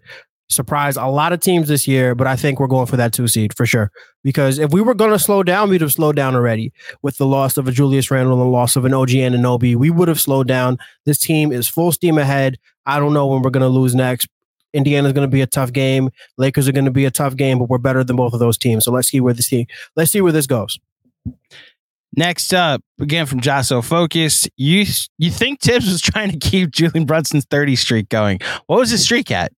surprise 0.49 0.95
a 0.95 1.05
lot 1.05 1.33
of 1.33 1.41
teams 1.41 1.67
this 1.67 1.85
year, 1.85 2.15
but 2.15 2.25
I 2.25 2.37
think 2.37 2.61
we're 2.61 2.67
going 2.67 2.85
for 2.87 2.95
that 2.95 3.11
two 3.11 3.27
seed 3.27 3.53
for 3.55 3.65
sure. 3.65 3.91
Because 4.23 4.59
if 4.59 4.71
we 4.71 4.79
were 4.79 4.93
going 4.93 5.11
to 5.11 5.19
slow 5.19 5.43
down, 5.43 5.69
we'd 5.69 5.81
have 5.81 5.91
slowed 5.91 6.15
down 6.15 6.35
already 6.35 6.71
with 7.01 7.17
the 7.17 7.25
loss 7.25 7.57
of 7.57 7.67
a 7.67 7.71
Julius 7.71 8.09
Randle 8.09 8.33
and 8.33 8.41
the 8.41 8.45
loss 8.45 8.77
of 8.77 8.85
an 8.85 8.93
OG 8.93 9.09
Anunoby. 9.09 9.75
We 9.75 9.89
would 9.89 10.07
have 10.07 10.21
slowed 10.21 10.47
down. 10.47 10.77
This 11.05 11.17
team 11.17 11.51
is 11.51 11.67
full 11.67 11.91
steam 11.91 12.17
ahead. 12.17 12.57
I 12.85 12.99
don't 12.99 13.13
know 13.13 13.27
when 13.27 13.41
we're 13.41 13.49
going 13.49 13.61
to 13.61 13.67
lose 13.67 13.93
next, 13.93 14.29
Indiana's 14.77 15.13
going 15.13 15.27
to 15.27 15.31
be 15.31 15.41
a 15.41 15.47
tough 15.47 15.73
game. 15.73 16.09
Lakers 16.37 16.67
are 16.67 16.71
going 16.71 16.85
to 16.85 16.91
be 16.91 17.05
a 17.05 17.11
tough 17.11 17.35
game, 17.35 17.59
but 17.59 17.69
we're 17.69 17.77
better 17.77 18.03
than 18.03 18.15
both 18.15 18.33
of 18.33 18.39
those 18.39 18.57
teams. 18.57 18.85
So 18.85 18.91
let's 18.91 19.09
see 19.09 19.19
where 19.19 19.33
this 19.33 19.49
team. 19.49 19.65
Let's 19.95 20.11
see 20.11 20.21
where 20.21 20.31
this 20.31 20.47
goes. 20.47 20.79
Next 22.15 22.53
up, 22.53 22.81
again 23.01 23.25
from 23.25 23.41
Jasso 23.41 23.83
Focus, 23.83 24.47
you 24.55 24.85
you 25.17 25.29
think 25.29 25.59
Thibs 25.59 25.87
was 25.87 26.01
trying 26.01 26.31
to 26.31 26.37
keep 26.37 26.71
Jalen 26.71 27.05
Brunson's 27.05 27.45
30 27.45 27.75
streak 27.75 28.09
going? 28.09 28.39
What 28.67 28.79
was 28.79 28.89
his 28.89 29.03
streak 29.03 29.29
at? 29.29 29.51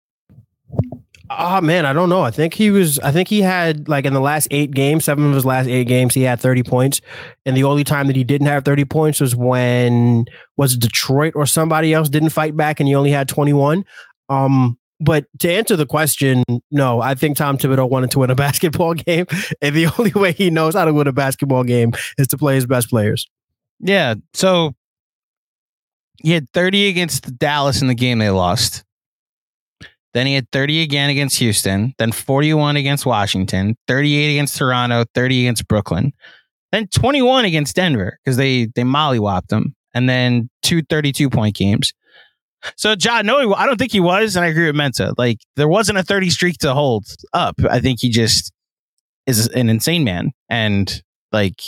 Oh 1.32 1.62
man, 1.62 1.86
I 1.86 1.94
don't 1.94 2.10
know. 2.10 2.22
I 2.22 2.32
think 2.32 2.56
he 2.56 2.72
was. 2.72 2.98
I 3.00 3.12
think 3.12 3.28
he 3.28 3.42
had 3.42 3.88
like 3.88 4.06
in 4.06 4.14
the 4.14 4.20
last 4.20 4.48
eight 4.50 4.72
games, 4.72 5.06
seven 5.06 5.28
of 5.28 5.36
his 5.36 5.46
last 5.46 5.68
eight 5.68 5.86
games, 5.86 6.16
he 6.16 6.24
had 6.24 6.40
thirty 6.40 6.64
points. 6.64 7.02
And 7.46 7.56
the 7.56 7.64
only 7.66 7.84
time 7.84 8.08
that 8.08 8.16
he 8.16 8.24
didn't 8.24 8.48
have 8.48 8.66
thirty 8.66 8.84
points 8.84 9.22
was 9.22 9.36
when 9.36 10.26
was 10.58 10.76
Detroit 10.76 11.34
or 11.36 11.46
somebody 11.46 11.94
else 11.94 12.10
didn't 12.10 12.30
fight 12.30 12.58
back, 12.58 12.80
and 12.80 12.88
he 12.90 12.96
only 12.96 13.12
had 13.12 13.30
twenty 13.30 13.54
one. 13.54 13.86
Um, 14.28 14.79
but 15.00 15.26
to 15.40 15.52
answer 15.52 15.76
the 15.76 15.86
question, 15.86 16.44
no, 16.72 17.02
I 17.02 17.16
think 17.16 17.38
Tom 17.38 17.58
Thibodeau 17.58 17.90
wanted 17.90 18.12
to 18.12 18.20
win 18.20 18.30
a 18.30 18.36
basketball 18.48 18.94
game. 18.94 19.26
And 19.62 19.76
the 19.76 19.88
only 19.98 20.12
way 20.12 20.34
he 20.34 20.50
knows 20.50 20.76
how 20.76 20.86
to 20.86 20.94
win 20.94 21.08
a 21.08 21.14
basketball 21.14 21.64
game 21.64 21.94
is 22.18 22.28
to 22.28 22.38
play 22.38 22.56
his 22.56 22.66
best 22.66 22.90
players. 22.90 23.30
Yeah. 23.80 24.16
So 24.34 24.76
he 26.22 26.32
had 26.32 26.52
30 26.54 26.90
against 26.90 27.38
Dallas 27.38 27.82
in 27.82 27.88
the 27.88 27.96
game 27.96 28.20
they 28.20 28.30
lost. 28.30 28.84
Then 30.14 30.26
he 30.26 30.34
had 30.34 30.52
30 30.52 30.82
again 30.82 31.10
against 31.10 31.38
Houston, 31.38 31.94
then 32.00 32.12
41 32.12 32.78
against 32.78 33.06
Washington, 33.06 33.78
38 33.88 34.32
against 34.32 34.58
Toronto, 34.58 35.06
30 35.14 35.42
against 35.42 35.68
Brooklyn, 35.68 36.14
then 36.72 36.88
21 36.88 37.46
against 37.46 37.76
Denver 37.76 38.18
because 38.24 38.36
they 38.36 38.66
they 38.76 38.82
mollywopped 38.82 39.48
them, 39.48 39.76
and 39.94 40.10
then 40.10 40.50
two 40.64 40.82
32 40.82 41.30
point 41.30 41.56
games. 41.56 41.94
So 42.78 42.96
John, 42.96 43.26
no, 43.26 43.54
I 43.54 43.66
don't 43.66 43.78
think 43.78 43.92
he 43.92 44.00
was, 44.00 44.36
and 44.36 44.46
I 44.46 44.50
agree 44.50 44.66
with 44.66 44.76
Mensa. 44.76 45.14
Like 45.18 45.40
there 45.56 45.68
wasn't 45.68 45.98
a 45.98 46.04
30 46.04 46.30
streak 46.30 46.58
to 46.60 46.74
hold 46.74 47.06
up. 47.34 47.56
I 47.70 47.80
think 47.80 48.00
he 48.02 48.10
just 48.10 48.52
is 49.28 49.48
an 49.50 49.70
insane 49.70 50.04
man 50.04 50.32
and 50.50 51.02
like 51.32 51.62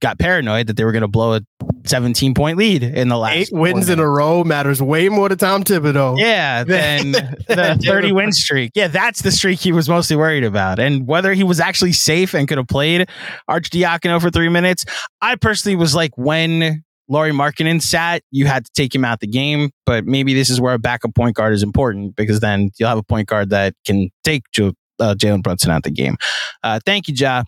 got 0.00 0.18
paranoid 0.18 0.68
that 0.68 0.76
they 0.76 0.84
were 0.84 0.92
going 0.92 1.02
to 1.02 1.08
blow 1.08 1.34
a 1.34 1.40
17 1.84 2.34
point 2.34 2.58
lead 2.58 2.82
in 2.82 3.08
the 3.08 3.16
last 3.16 3.34
eight 3.34 3.48
wins 3.50 3.88
in 3.88 3.98
a 3.98 4.08
row 4.08 4.44
matters 4.44 4.80
way 4.80 5.08
more 5.08 5.28
to 5.28 5.36
Tom 5.36 5.64
Thibodeau. 5.64 6.18
Yeah, 6.18 6.64
than 6.64 7.12
the 7.48 7.80
30 7.82 8.12
win 8.12 8.32
streak. 8.32 8.72
Yeah, 8.74 8.88
that's 8.88 9.22
the 9.22 9.32
streak 9.32 9.58
he 9.58 9.72
was 9.72 9.88
mostly 9.88 10.16
worried 10.16 10.44
about. 10.44 10.78
And 10.78 11.06
whether 11.06 11.32
he 11.34 11.44
was 11.44 11.60
actually 11.60 11.92
safe 11.92 12.34
and 12.34 12.46
could 12.46 12.58
have 12.58 12.68
played 12.68 13.08
Arcidiacono 13.50 14.20
for 14.20 14.30
three 14.30 14.48
minutes, 14.48 14.84
I 15.20 15.36
personally 15.36 15.76
was 15.76 15.94
like, 15.94 16.16
when 16.16 16.84
Lauri 17.08 17.32
Markkanen 17.32 17.80
sat, 17.80 18.22
you 18.30 18.46
had 18.46 18.64
to 18.66 18.70
take 18.74 18.94
him 18.94 19.04
out 19.04 19.20
the 19.20 19.26
game. 19.26 19.70
But 19.86 20.04
maybe 20.04 20.34
this 20.34 20.50
is 20.50 20.60
where 20.60 20.74
a 20.74 20.78
backup 20.78 21.14
point 21.14 21.34
guard 21.34 21.54
is 21.54 21.62
important 21.62 22.16
because 22.16 22.40
then 22.40 22.70
you'll 22.78 22.88
have 22.88 22.98
a 22.98 23.02
point 23.02 23.28
guard 23.28 23.50
that 23.50 23.74
can 23.86 24.10
take 24.24 24.44
uh, 24.58 25.14
Jalen 25.14 25.42
Brunson 25.42 25.70
out 25.70 25.82
the 25.82 25.90
game. 25.90 26.16
Uh, 26.62 26.80
thank 26.84 27.08
you, 27.08 27.14
Ja. 27.14 27.44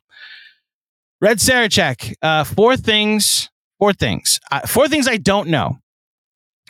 Red 1.20 1.38
Sarachek, 1.38 2.14
uh, 2.22 2.44
four 2.44 2.78
things, 2.78 3.50
four 3.78 3.92
things, 3.92 4.40
four 4.66 4.88
things 4.88 5.06
I 5.06 5.18
don't 5.18 5.48
know. 5.48 5.76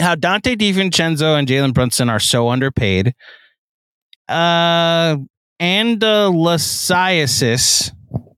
How 0.00 0.16
Donte 0.16 0.56
DiVincenzo 0.56 1.38
and 1.38 1.46
Jalen 1.46 1.72
Brunson 1.72 2.08
are 2.08 2.18
so 2.18 2.48
underpaid. 2.48 3.14
Uh, 4.28 5.18
and 5.60 6.02
uh. 6.02 6.30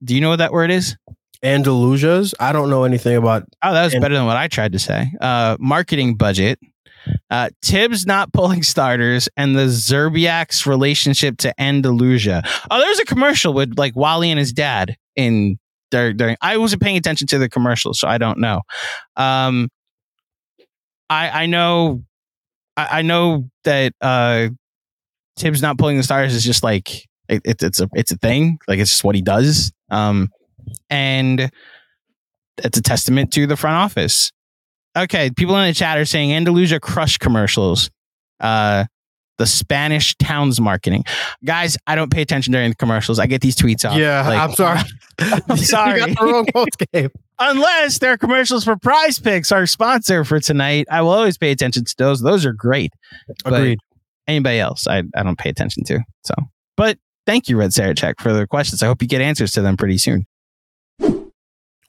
Do 0.05 0.15
you 0.15 0.21
know 0.21 0.31
what 0.31 0.37
that 0.37 0.53
word 0.53 0.71
is? 0.71 0.97
Andalusias. 1.45 2.35
I 2.41 2.53
don't 2.53 2.71
know 2.71 2.85
anything 2.85 3.17
about. 3.17 3.45
Oh, 3.63 3.73
that 3.73 3.85
was 3.85 3.95
and- 3.95 4.03
better 4.03 4.15
than 4.15 4.27
what 4.27 4.37
I 4.37 4.49
tried 4.49 4.73
to 4.73 4.79
say. 4.79 5.13
Uh, 5.21 5.57
marketing 5.59 6.17
budget. 6.17 6.59
Uh, 7.31 7.51
Thibs 7.65 8.07
not 8.07 8.33
pulling 8.33 8.63
starters 8.63 9.29
and 9.37 9.57
the 9.57 9.63
Zerbiak's 9.67 10.67
relationship 10.67 11.37
to 11.39 11.61
Andalusia. 11.61 12.43
Oh, 12.71 12.79
there's 12.79 13.01
a 13.01 13.05
commercial 13.05 13.53
with 13.55 13.77
like 13.77 13.97
Wally 13.97 14.31
and 14.31 14.39
his 14.39 14.53
dad 14.53 14.95
in 15.17 15.59
there. 15.91 16.13
During 16.13 16.37
I 16.41 16.59
wasn't 16.59 16.81
paying 16.81 16.97
attention 16.97 17.27
to 17.29 17.39
the 17.39 17.49
commercial, 17.49 17.93
so 17.93 18.07
I 18.07 18.19
don't 18.19 18.39
know. 18.39 18.63
Um, 19.17 19.69
I 21.11 21.43
I 21.43 21.47
know 21.47 22.05
I, 22.77 22.99
I 22.99 23.03
know 23.03 23.49
that 23.65 23.95
uh, 24.01 24.49
Thibs 25.37 25.61
not 25.61 25.79
pulling 25.79 25.97
the 25.97 26.05
stars 26.05 26.35
is 26.35 26.45
just 26.45 26.63
like 26.63 27.09
it, 27.29 27.43
it, 27.45 27.63
it's 27.65 27.81
a 27.81 27.89
it's 27.95 28.13
a 28.13 28.17
thing. 28.17 28.59
Like 28.69 28.79
it's 28.79 28.91
just 28.93 29.03
what 29.03 29.17
he 29.17 29.23
does. 29.23 29.73
Um, 29.91 30.29
and 30.91 31.51
it's 32.59 32.79
a 32.79 32.83
testament 32.83 33.33
to 33.33 33.47
the 33.47 33.57
front 33.57 33.77
office. 33.77 34.33
Okay, 34.97 35.31
people 35.31 35.57
in 35.57 35.69
the 35.69 35.75
chat 35.75 35.99
are 35.99 36.05
saying 36.05 36.33
Andalusia 36.33 36.79
crush 36.79 37.19
commercials. 37.19 37.91
Uh, 38.41 38.85
the 39.39 39.47
Spanish 39.47 40.15
towns 40.17 40.61
marketing. 40.61 41.05
Guys, 41.45 41.77
I 41.87 41.95
don't 41.95 42.13
pay 42.13 42.23
attention 42.23 42.53
during 42.53 42.71
the 42.71 42.77
commercials. 42.77 43.19
I 43.19 43.27
get 43.27 43.41
these 43.41 43.57
tweets 43.57 43.89
off. 43.89 43.97
Yeah, 43.97 44.27
Like, 44.29 44.39
I'm 44.39 44.53
sorry. 44.55 44.81
I'm 45.49 45.57
Sorry. 45.57 46.01
you 46.11 46.15
got 46.15 46.19
the 46.21 46.45
wrong 46.55 46.67
game. 46.93 47.11
Unless 47.39 47.99
they're 47.99 48.19
commercials 48.19 48.63
for 48.63 48.77
Prize 48.77 49.19
Picks, 49.19 49.51
our 49.51 49.67
sponsor 49.67 50.25
for 50.25 50.39
tonight. 50.39 50.87
I 50.91 51.03
will 51.03 51.11
always 51.11 51.39
pay 51.39 51.51
attention 51.51 51.85
to 51.85 51.95
those. 51.99 52.21
Those 52.21 52.47
are 52.47 52.53
great. 52.53 52.93
But 53.45 53.55
Agreed. 53.55 53.79
Anybody 54.29 54.61
else, 54.61 54.87
I, 54.87 55.03
I 55.17 55.25
don't 55.25 55.39
pay 55.39 55.51
attention 55.51 55.83
to. 55.85 56.01
So, 56.25 56.35
but 56.77 56.99
thank 57.27 57.49
you, 57.49 57.57
Red 57.57 57.71
Sarachek, 57.71 58.21
for 58.21 58.33
the 58.33 58.47
questions. 58.47 58.83
I 58.83 58.87
hope 58.87 59.03
you 59.03 59.09
get 59.09 59.21
answers 59.21 59.51
to 59.53 59.63
them 59.63 59.77
pretty 59.77 59.99
soon. 59.99 60.27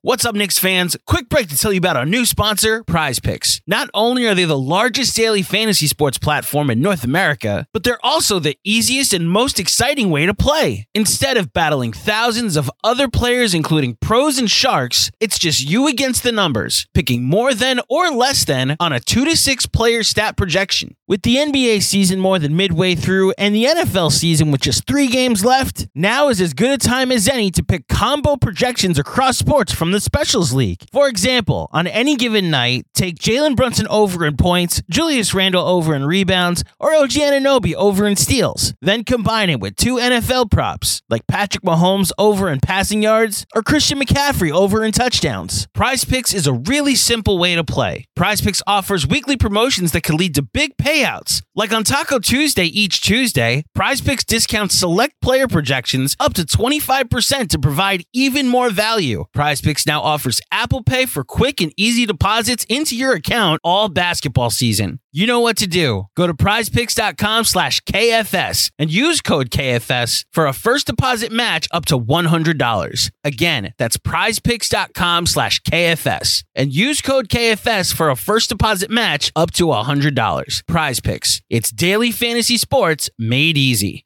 What's 0.06 0.26
up, 0.26 0.36
Knicks 0.36 0.60
fans? 0.60 0.98
Quick 1.08 1.30
break 1.30 1.48
to 1.48 1.58
tell 1.58 1.72
you 1.72 1.78
about 1.78 1.96
our 1.96 2.06
new 2.06 2.26
sponsor, 2.26 2.84
Prize 2.84 3.22
Picks. 3.22 3.62
Not 3.66 3.90
only 3.94 4.28
are 4.28 4.36
they 4.36 4.44
the 4.44 4.58
largest 4.58 5.16
daily 5.16 5.42
fantasy 5.42 5.88
sports 5.88 6.18
platform 6.18 6.70
in 6.70 6.82
North 6.82 7.06
America, 7.06 7.66
but 7.72 7.86
they're 7.86 8.06
also 8.06 8.38
the 8.38 8.58
easiest 8.66 9.14
and 9.14 9.30
most 9.30 9.62
exciting 9.62 10.10
way 10.10 10.26
to 10.26 10.34
play. 10.34 10.88
Instead 10.94 11.38
of 11.38 11.54
battling 11.54 11.94
thousands 11.94 12.58
of 12.58 12.70
other 12.84 13.08
players, 13.08 13.54
including 13.54 13.96
pros 14.02 14.38
and 14.38 14.52
sharks, 14.52 15.10
it's 15.22 15.40
just 15.40 15.62
you 15.62 15.88
against 15.88 16.22
the 16.24 16.34
numbers, 16.34 16.86
picking 16.94 17.24
more 17.24 17.54
than 17.54 17.80
or 17.88 18.10
less 18.12 18.44
than 18.44 18.76
on 18.82 18.92
a 18.92 19.00
two 19.00 19.24
to 19.24 19.38
six 19.38 19.66
player 19.66 20.04
stat 20.04 20.36
projection. 20.36 20.98
With 21.08 21.22
the 21.22 21.38
NBA 21.38 21.82
season 21.82 22.20
more 22.20 22.40
than 22.40 22.58
midway 22.58 22.96
through 22.96 23.36
and 23.38 23.56
the 23.56 23.64
NFL 23.64 24.12
season 24.12 24.52
with 24.52 24.60
just 24.60 24.86
three 24.86 25.08
games 25.08 25.46
left, 25.46 25.88
now 25.96 26.28
is 26.28 26.42
as 26.42 26.54
good 26.54 26.72
a 26.72 26.78
time 26.78 27.10
as 27.10 27.30
any 27.30 27.52
to 27.52 27.64
pick 27.64 27.88
combo 27.88 28.36
projections 28.36 29.00
across 29.00 29.38
sports 29.38 29.72
from 29.72 29.93
the 29.94 30.02
Specials 30.02 30.54
League. 30.54 30.84
For 30.92 31.08
example, 31.08 31.70
on 31.72 31.88
any 31.88 32.16
given 32.16 32.50
night, 32.50 32.86
take 32.94 33.16
Jalen 33.16 33.56
Brunson 33.56 33.88
over 33.88 34.26
in 34.26 34.36
points, 34.36 34.82
Julius 34.90 35.34
Randle 35.34 35.66
over 35.66 35.96
in 35.96 36.06
rebounds, 36.06 36.64
or 36.80 36.94
OG 36.94 37.12
Anunoby 37.12 37.74
over 37.76 38.06
in 38.06 38.16
steals. 38.16 38.74
Then 38.82 39.04
combine 39.04 39.50
it 39.50 39.60
with 39.60 39.76
two 39.76 39.96
NFL 39.96 40.52
props, 40.52 41.02
like 41.10 41.28
Patrick 41.28 41.64
Mahomes 41.64 42.12
over 42.18 42.50
in 42.50 42.60
passing 42.60 43.02
yards, 43.02 43.46
or 43.56 43.64
Christian 43.64 44.00
McCaffrey 44.00 44.52
over 44.52 44.84
in 44.84 44.92
touchdowns. 44.92 45.68
Prize 45.74 46.04
Picks 46.04 46.34
is 46.34 46.48
a 46.48 46.54
really 46.54 46.96
simple 46.96 47.38
way 47.38 47.56
to 47.56 47.64
play. 47.64 48.06
Prize 48.16 48.42
Picks 48.42 48.62
offers 48.68 49.08
weekly 49.08 49.38
promotions 49.38 49.92
that 49.92 50.04
can 50.04 50.18
lead 50.18 50.36
to 50.36 50.42
big 50.42 50.76
payouts. 50.78 51.42
Like 51.56 51.72
on 51.72 51.84
Taco 51.84 52.20
Tuesday 52.20 52.66
each 52.66 53.02
Tuesday, 53.02 53.64
Prize 53.76 54.02
Picks 54.02 54.24
discounts 54.24 54.76
select 54.76 55.22
player 55.22 55.48
projections 55.48 56.16
up 56.20 56.34
to 56.34 56.44
25% 56.44 57.50
to 57.50 57.60
provide 57.60 58.04
even 58.12 58.48
more 58.48 58.72
value. 58.72 59.26
Prize 59.34 59.62
Picks 59.62 59.83
now 59.86 60.02
offers 60.02 60.42
Apple 60.52 60.84
Pay 60.84 61.06
for 61.06 61.24
quick 61.24 61.62
and 61.62 61.74
easy 61.78 62.06
deposits 62.06 62.66
into 62.70 62.96
your 62.96 63.14
account 63.14 63.62
all 63.64 63.90
basketball 63.90 64.50
season. 64.50 65.00
You 65.12 65.28
know 65.28 65.40
what 65.40 65.58
to 65.58 65.68
do. 65.68 66.08
Go 66.16 66.26
to 66.28 66.34
prizepicks.com 66.34 67.46
slash 67.46 67.82
KFS 67.82 68.72
and 68.80 68.90
use 68.92 69.22
code 69.22 69.50
KFS 69.52 70.26
for 70.32 70.48
a 70.48 70.54
first 70.54 70.88
deposit 70.88 71.32
match 71.32 71.68
up 71.72 71.86
to 71.86 72.00
$100. 72.00 73.12
Again, 73.24 73.74
that's 73.78 73.98
prizepicks.com 73.98 75.26
slash 75.28 75.62
KFS 75.62 76.44
and 76.56 76.74
use 76.74 77.02
code 77.02 77.30
KFS 77.30 77.94
for 77.94 78.10
a 78.10 78.16
first 78.16 78.50
deposit 78.50 78.90
match 78.90 79.32
up 79.36 79.52
to 79.52 79.68
$100. 79.68 80.68
Prize 80.68 81.00
Picks. 81.00 81.42
It's 81.50 81.72
daily 81.72 82.12
fantasy 82.12 82.58
sports 82.58 83.10
made 83.20 83.58
easy. 83.58 84.06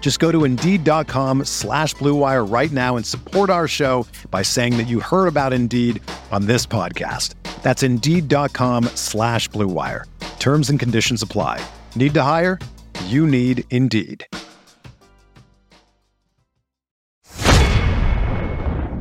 Just 0.00 0.20
go 0.20 0.32
to 0.32 0.44
Indeed.com 0.44 1.44
slash 1.44 1.94
BlueWire 1.96 2.50
right 2.50 2.72
now 2.72 2.96
and 2.96 3.04
support 3.04 3.50
our 3.50 3.68
show 3.68 4.06
by 4.30 4.40
saying 4.40 4.78
that 4.78 4.88
you 4.88 5.00
heard 5.00 5.26
about 5.26 5.52
Indeed 5.52 6.02
on 6.32 6.46
this 6.46 6.64
podcast. 6.64 7.34
That's 7.62 7.82
Indeed.com 7.82 8.84
slash 8.94 9.50
BlueWire. 9.50 10.04
Terms 10.38 10.70
and 10.70 10.80
conditions 10.80 11.20
apply. 11.20 11.60
Need 11.94 12.14
to 12.14 12.22
hire? 12.22 12.58
You 13.04 13.26
need 13.26 13.64
Indeed. 13.68 14.26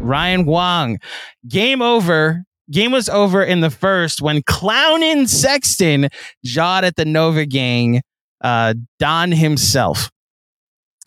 Ryan 0.02 0.46
Wong. 0.46 1.00
Game 1.48 1.82
over. 1.82 2.44
Game 2.70 2.92
was 2.92 3.08
over 3.08 3.44
in 3.44 3.62
the 3.62 3.70
first 3.70 4.22
when 4.22 4.42
Clown 4.44 5.00
Clownin 5.00 5.28
Sexton 5.28 6.10
jawed 6.44 6.84
at 6.84 6.96
the 6.96 7.06
Nova 7.06 7.46
gang, 7.46 8.02
uh, 8.42 8.74
Don 9.00 9.32
himself. 9.32 10.10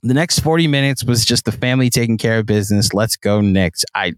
The 0.02 0.14
next 0.14 0.40
40 0.40 0.66
minutes 0.66 1.04
was 1.04 1.24
just 1.24 1.44
the 1.44 1.52
family 1.52 1.90
taking 1.90 2.16
care 2.16 2.38
of 2.38 2.46
business. 2.46 2.94
Let's 2.94 3.16
go, 3.16 3.40
Knicks. 3.40 3.84
I, 3.94 4.14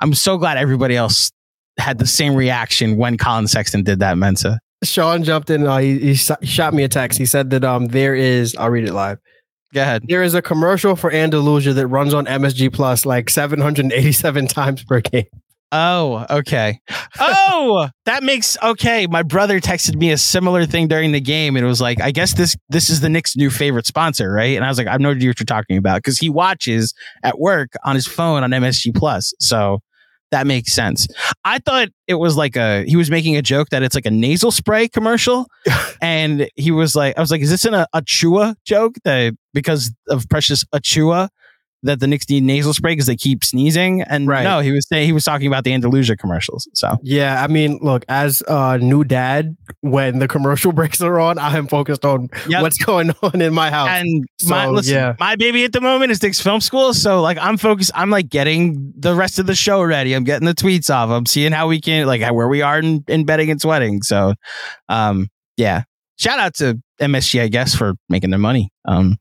I'm 0.00 0.14
so 0.14 0.38
glad 0.38 0.58
everybody 0.58 0.96
else 0.96 1.32
had 1.78 1.98
the 1.98 2.06
same 2.06 2.34
reaction 2.34 2.96
when 2.96 3.16
Collin 3.16 3.48
Sexton 3.48 3.82
did 3.82 3.98
that, 4.00 4.16
Mensa. 4.16 4.60
Sean 4.84 5.24
jumped 5.24 5.50
in. 5.50 5.66
Uh, 5.66 5.78
he, 5.78 5.98
he 5.98 6.14
shot 6.14 6.72
me 6.72 6.84
a 6.84 6.88
text. 6.88 7.18
He 7.18 7.26
said 7.26 7.50
that 7.50 7.64
um 7.64 7.86
there 7.86 8.14
is. 8.14 8.54
I'll 8.56 8.70
read 8.70 8.84
it 8.84 8.92
live. 8.92 9.18
Go 9.74 9.82
ahead. 9.82 10.04
There 10.08 10.22
is 10.22 10.34
a 10.34 10.40
commercial 10.42 10.96
for 10.96 11.12
Andalusia 11.12 11.72
that 11.74 11.86
runs 11.88 12.14
on 12.14 12.26
MSG 12.26 12.72
Plus 12.72 13.04
like 13.04 13.28
787 13.28 14.46
times 14.48 14.84
per 14.84 15.00
game. 15.00 15.26
Oh, 15.72 16.26
okay. 16.30 16.80
Oh, 17.20 17.88
that 18.04 18.22
makes 18.22 18.56
okay. 18.62 19.08
My 19.08 19.24
brother 19.24 19.58
texted 19.58 19.96
me 19.96 20.12
a 20.12 20.18
similar 20.18 20.66
thing 20.66 20.86
during 20.86 21.10
the 21.10 21.20
game, 21.20 21.56
and 21.56 21.64
it 21.64 21.68
was 21.68 21.80
like, 21.80 22.00
I 22.00 22.12
guess 22.12 22.34
this 22.34 22.56
this 22.68 22.90
is 22.90 23.00
the 23.00 23.08
Knicks' 23.08 23.36
new 23.36 23.50
favorite 23.50 23.86
sponsor, 23.86 24.30
right? 24.30 24.54
And 24.54 24.64
I 24.64 24.68
was 24.68 24.78
like, 24.78 24.86
I've 24.86 25.00
no 25.00 25.10
idea 25.10 25.30
what 25.30 25.40
you're 25.40 25.44
talking 25.46 25.76
about 25.76 25.96
because 25.96 26.18
he 26.18 26.30
watches 26.30 26.94
at 27.24 27.40
work 27.40 27.70
on 27.84 27.96
his 27.96 28.06
phone 28.06 28.44
on 28.44 28.50
MSG 28.50 28.94
Plus, 28.94 29.34
so 29.40 29.80
that 30.30 30.46
makes 30.46 30.72
sense. 30.72 31.08
I 31.44 31.58
thought 31.58 31.88
it 32.06 32.14
was 32.14 32.36
like 32.36 32.54
a 32.54 32.84
he 32.84 32.94
was 32.94 33.10
making 33.10 33.36
a 33.36 33.42
joke 33.42 33.70
that 33.70 33.82
it's 33.82 33.96
like 33.96 34.06
a 34.06 34.10
nasal 34.12 34.52
spray 34.52 34.86
commercial, 34.86 35.48
and 36.00 36.48
he 36.54 36.70
was 36.70 36.94
like, 36.94 37.18
I 37.18 37.20
was 37.20 37.32
like, 37.32 37.40
is 37.40 37.50
this 37.50 37.64
an 37.64 37.84
Achua 37.94 38.54
joke 38.64 38.94
that 39.04 39.34
because 39.54 39.92
of 40.08 40.28
Precious 40.28 40.62
Achiuwa? 40.72 41.30
That 41.84 42.00
the 42.00 42.08
Knicks 42.08 42.28
need 42.28 42.42
nasal 42.42 42.74
spray 42.74 42.92
because 42.92 43.06
they 43.06 43.14
keep 43.14 43.44
sneezing. 43.44 44.02
And 44.02 44.26
Right. 44.26 44.42
no, 44.42 44.58
he 44.58 44.72
was 44.72 44.88
saying 44.88 45.06
he 45.06 45.12
was 45.12 45.22
talking 45.22 45.46
about 45.46 45.62
the 45.62 45.72
Andalusia 45.72 46.16
commercials. 46.16 46.68
So 46.74 46.96
Yeah, 47.04 47.40
I 47.40 47.46
mean, 47.46 47.78
look, 47.80 48.04
as 48.08 48.42
a 48.48 48.78
new 48.78 49.04
dad, 49.04 49.56
when 49.80 50.18
the 50.18 50.26
commercial 50.26 50.72
breaks 50.78 51.00
are 51.00 51.20
on, 51.20 51.38
I 51.38 51.56
am 51.56 51.68
focused 51.68 52.04
on 52.04 52.30
Yep. 52.48 52.62
what's 52.62 52.78
going 52.78 53.12
on 53.22 53.40
in 53.40 53.54
my 53.54 53.70
house. 53.70 53.88
and 53.90 54.24
my 54.48 54.66
listen, 54.66 54.94
yeah. 54.94 55.14
my 55.20 55.36
baby 55.36 55.62
at 55.64 55.72
the 55.72 55.80
moment 55.80 56.10
is 56.10 56.20
Knicks 56.20 56.40
Film 56.40 56.60
School. 56.60 56.94
So 56.94 57.20
like 57.22 57.38
I'm 57.40 57.56
focused. 57.56 57.92
I'm 57.94 58.10
like 58.10 58.28
getting 58.28 58.92
the 58.98 59.14
rest 59.14 59.38
of 59.38 59.46
the 59.46 59.54
show 59.54 59.80
ready. 59.82 60.14
I'm 60.14 60.24
getting 60.24 60.46
the 60.46 60.54
tweets 60.54 60.92
off. 60.92 61.10
I'm 61.10 61.26
seeing 61.26 61.52
how 61.52 61.68
we 61.68 61.80
can 61.80 62.06
like 62.08 62.22
where 62.32 62.48
we 62.48 62.60
are 62.60 62.80
in, 62.80 63.04
in 63.06 63.24
betting 63.24 63.50
and 63.52 63.60
sweating. 63.60 64.02
So 64.02 64.34
um 64.88 65.28
yeah. 65.56 65.84
Shout 66.18 66.40
out 66.40 66.54
to 66.56 66.80
MSG, 67.00 67.40
I 67.40 67.46
guess, 67.46 67.76
for 67.76 67.94
making 68.08 68.30
their 68.30 68.40
money. 68.40 68.70
Um 68.84 69.16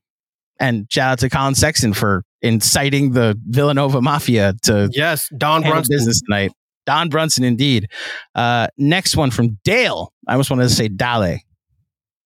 and 0.60 0.88
shout 0.90 1.12
out 1.12 1.20
to 1.20 1.30
Collin 1.30 1.54
Sexton 1.54 1.94
for 1.94 2.24
inciting 2.42 3.12
the 3.14 3.40
Villanova 3.48 4.02
Mafia 4.02 4.54
to 4.64 4.90
yes, 4.94 5.30
Don 5.38 5.62
Brunson. 5.62 5.94
business 5.96 6.22
tonight. 6.22 6.52
Don 6.86 7.10
Brunson, 7.10 7.44
indeed. 7.44 7.90
Uh, 8.36 8.68
next 8.78 9.16
one 9.18 9.30
from 9.32 9.58
Dale. 9.64 10.14
I 10.28 10.34
almost 10.34 10.50
wanted 10.50 10.64
to 10.70 10.76
say 10.76 10.88
Dale, 10.88 11.38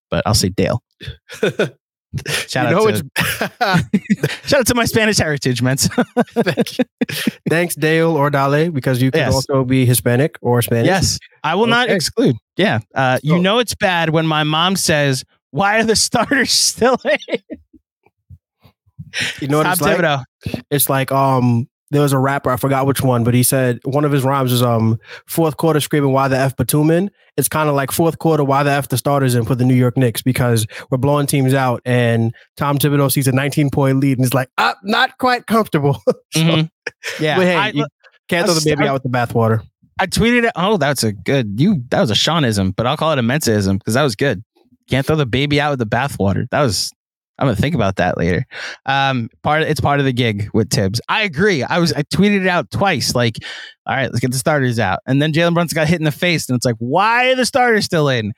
but 0.10 0.24
I'll 0.26 0.34
say 0.36 0.50
Dale. 0.50 0.82
Shout 2.28 2.74
out 2.74 2.94
to 2.96 3.10
shout 4.46 4.60
out 4.60 4.68
to 4.68 4.76
my 4.76 4.84
Spanish 4.84 5.18
heritage, 5.18 5.62
man. 5.62 5.78
Thanks, 7.50 7.74
Dale 7.76 8.10
or 8.18 8.30
Dale, 8.30 8.70
because 8.70 9.02
you 9.02 9.12
can 9.12 9.20
Yes. 9.22 9.34
also 9.34 9.64
be 9.64 9.86
Hispanic 9.86 10.38
or 10.42 10.62
Spanish. 10.62 10.88
yes, 10.88 11.20
I 11.44 11.56
will 11.56 11.68
not 11.68 11.90
exclude. 11.90 12.36
Yeah, 12.58 12.80
uh, 12.94 13.20
you 13.24 13.40
know 13.40 13.60
it's 13.60 13.76
bad 13.76 14.10
when 14.10 14.28
my 14.28 14.44
mom 14.44 14.76
says 14.76 15.24
Why 15.52 15.80
are 15.80 15.86
the 15.86 15.96
starters 15.96 16.52
still 16.52 16.98
in? 17.30 17.40
You 19.42 19.48
know 19.48 19.58
what 19.58 19.64
Tom 19.64 19.74
it's 19.74 19.82
like? 19.82 19.92
It's 20.70 20.90
like 20.90 21.12
um 21.12 21.68
there 21.92 22.02
was 22.02 22.14
a 22.14 22.18
rapper, 22.20 22.50
I 22.50 22.56
forgot 22.56 22.88
which 22.88 23.02
one, 23.02 23.26
but 23.26 23.34
he 23.34 23.44
said 23.44 23.80
one 23.84 24.06
of 24.06 24.14
his 24.14 24.24
rhymes 24.24 24.54
is 24.54 24.62
um 24.64 24.98
fourth 25.28 25.58
quarter 25.58 25.80
screaming 25.82 26.14
why 26.14 26.28
the 26.30 26.38
F 26.38 26.56
Batuman. 26.56 27.10
It's 27.38 27.48
kind 27.50 27.68
of 27.70 27.76
like 27.76 27.92
fourth 27.92 28.18
quarter, 28.20 28.44
why 28.44 28.64
the 28.64 28.72
F 28.72 28.88
the 28.90 28.98
starters 28.98 29.36
in 29.36 29.44
for 29.46 29.56
the 29.56 29.66
New 29.66 29.74
York 29.76 29.98
Knicks 29.98 30.22
because 30.22 30.66
we're 30.90 30.98
blowing 30.98 31.28
teams 31.28 31.54
out 31.54 31.82
and 31.86 32.34
Tom 32.58 32.78
Thibodeau 32.78 33.12
sees 33.12 33.28
a 33.28 33.32
19 33.34 33.70
point 33.72 34.00
lead 34.00 34.18
and 34.18 34.26
he's 34.26 34.34
like, 34.34 34.50
ah, 34.58 34.76
not 34.84 35.18
quite 35.18 35.48
comfortable. 35.48 36.02
So- 36.34 36.40
Mhm. 36.42 36.70
Yeah. 37.20 37.38
but 37.38 37.46
hey, 37.46 37.56
I, 37.58 37.68
you 37.70 37.86
can't 38.30 38.46
throw 38.46 38.54
the 38.56 38.62
baby 38.64 38.88
out 38.88 38.94
with 38.94 39.04
the 39.04 39.10
bathwater. 39.10 39.62
I 40.00 40.08
tweeted 40.08 40.46
it. 40.46 40.52
Oh, 40.56 40.78
that's 40.78 41.04
a 41.04 41.12
good 41.12 41.60
you 41.60 41.84
that 41.90 42.00
was 42.00 42.10
a 42.10 42.16
Seanism, 42.16 42.74
but 42.76 42.88
I'll 42.88 42.96
call 42.98 43.12
it 43.12 43.20
a 43.20 43.22
Mensaism 43.22 43.78
because 43.80 43.94
that 43.96 44.04
was 44.04 44.16
good. 44.16 44.44
Can't 44.90 45.06
throw 45.06 45.16
the 45.18 45.26
baby 45.26 45.60
out 45.62 45.72
with 45.72 45.80
the 45.80 45.86
bathwater. 45.86 46.46
That 46.52 46.62
was 46.62 46.92
I'm 47.42 47.48
gonna 47.48 47.56
think 47.56 47.74
about 47.74 47.96
that 47.96 48.20
later. 48.20 48.46
Um, 48.86 49.28
part 49.42 49.64
it's 49.64 49.82
part 49.82 50.00
of 50.00 50.06
the 50.06 50.14
gig 50.14 50.52
with 50.54 50.70
Thibs. 50.70 51.02
I 51.10 51.24
agree. 51.24 51.64
I 51.64 51.80
was 51.80 51.92
I 51.92 52.04
tweeted 52.04 52.42
it 52.42 52.48
out 52.48 52.70
twice. 52.70 53.16
Like, 53.16 53.38
all 53.88 53.96
right, 53.96 54.12
let's 54.12 54.20
get 54.20 54.32
the 54.32 54.38
starters 54.38 54.78
out, 54.78 55.00
and 55.08 55.20
then 55.20 55.34
Jalen 55.34 55.56
Brunson 55.56 55.76
got 55.76 55.88
hit 55.88 56.00
in 56.00 56.06
the 56.06 56.12
face, 56.12 56.48
and 56.48 56.56
it's 56.56 56.66
like, 56.68 56.76
why 56.78 57.32
are 57.32 57.36
the 57.36 57.46
starters 57.48 57.84
still 57.84 58.10
in? 58.10 58.34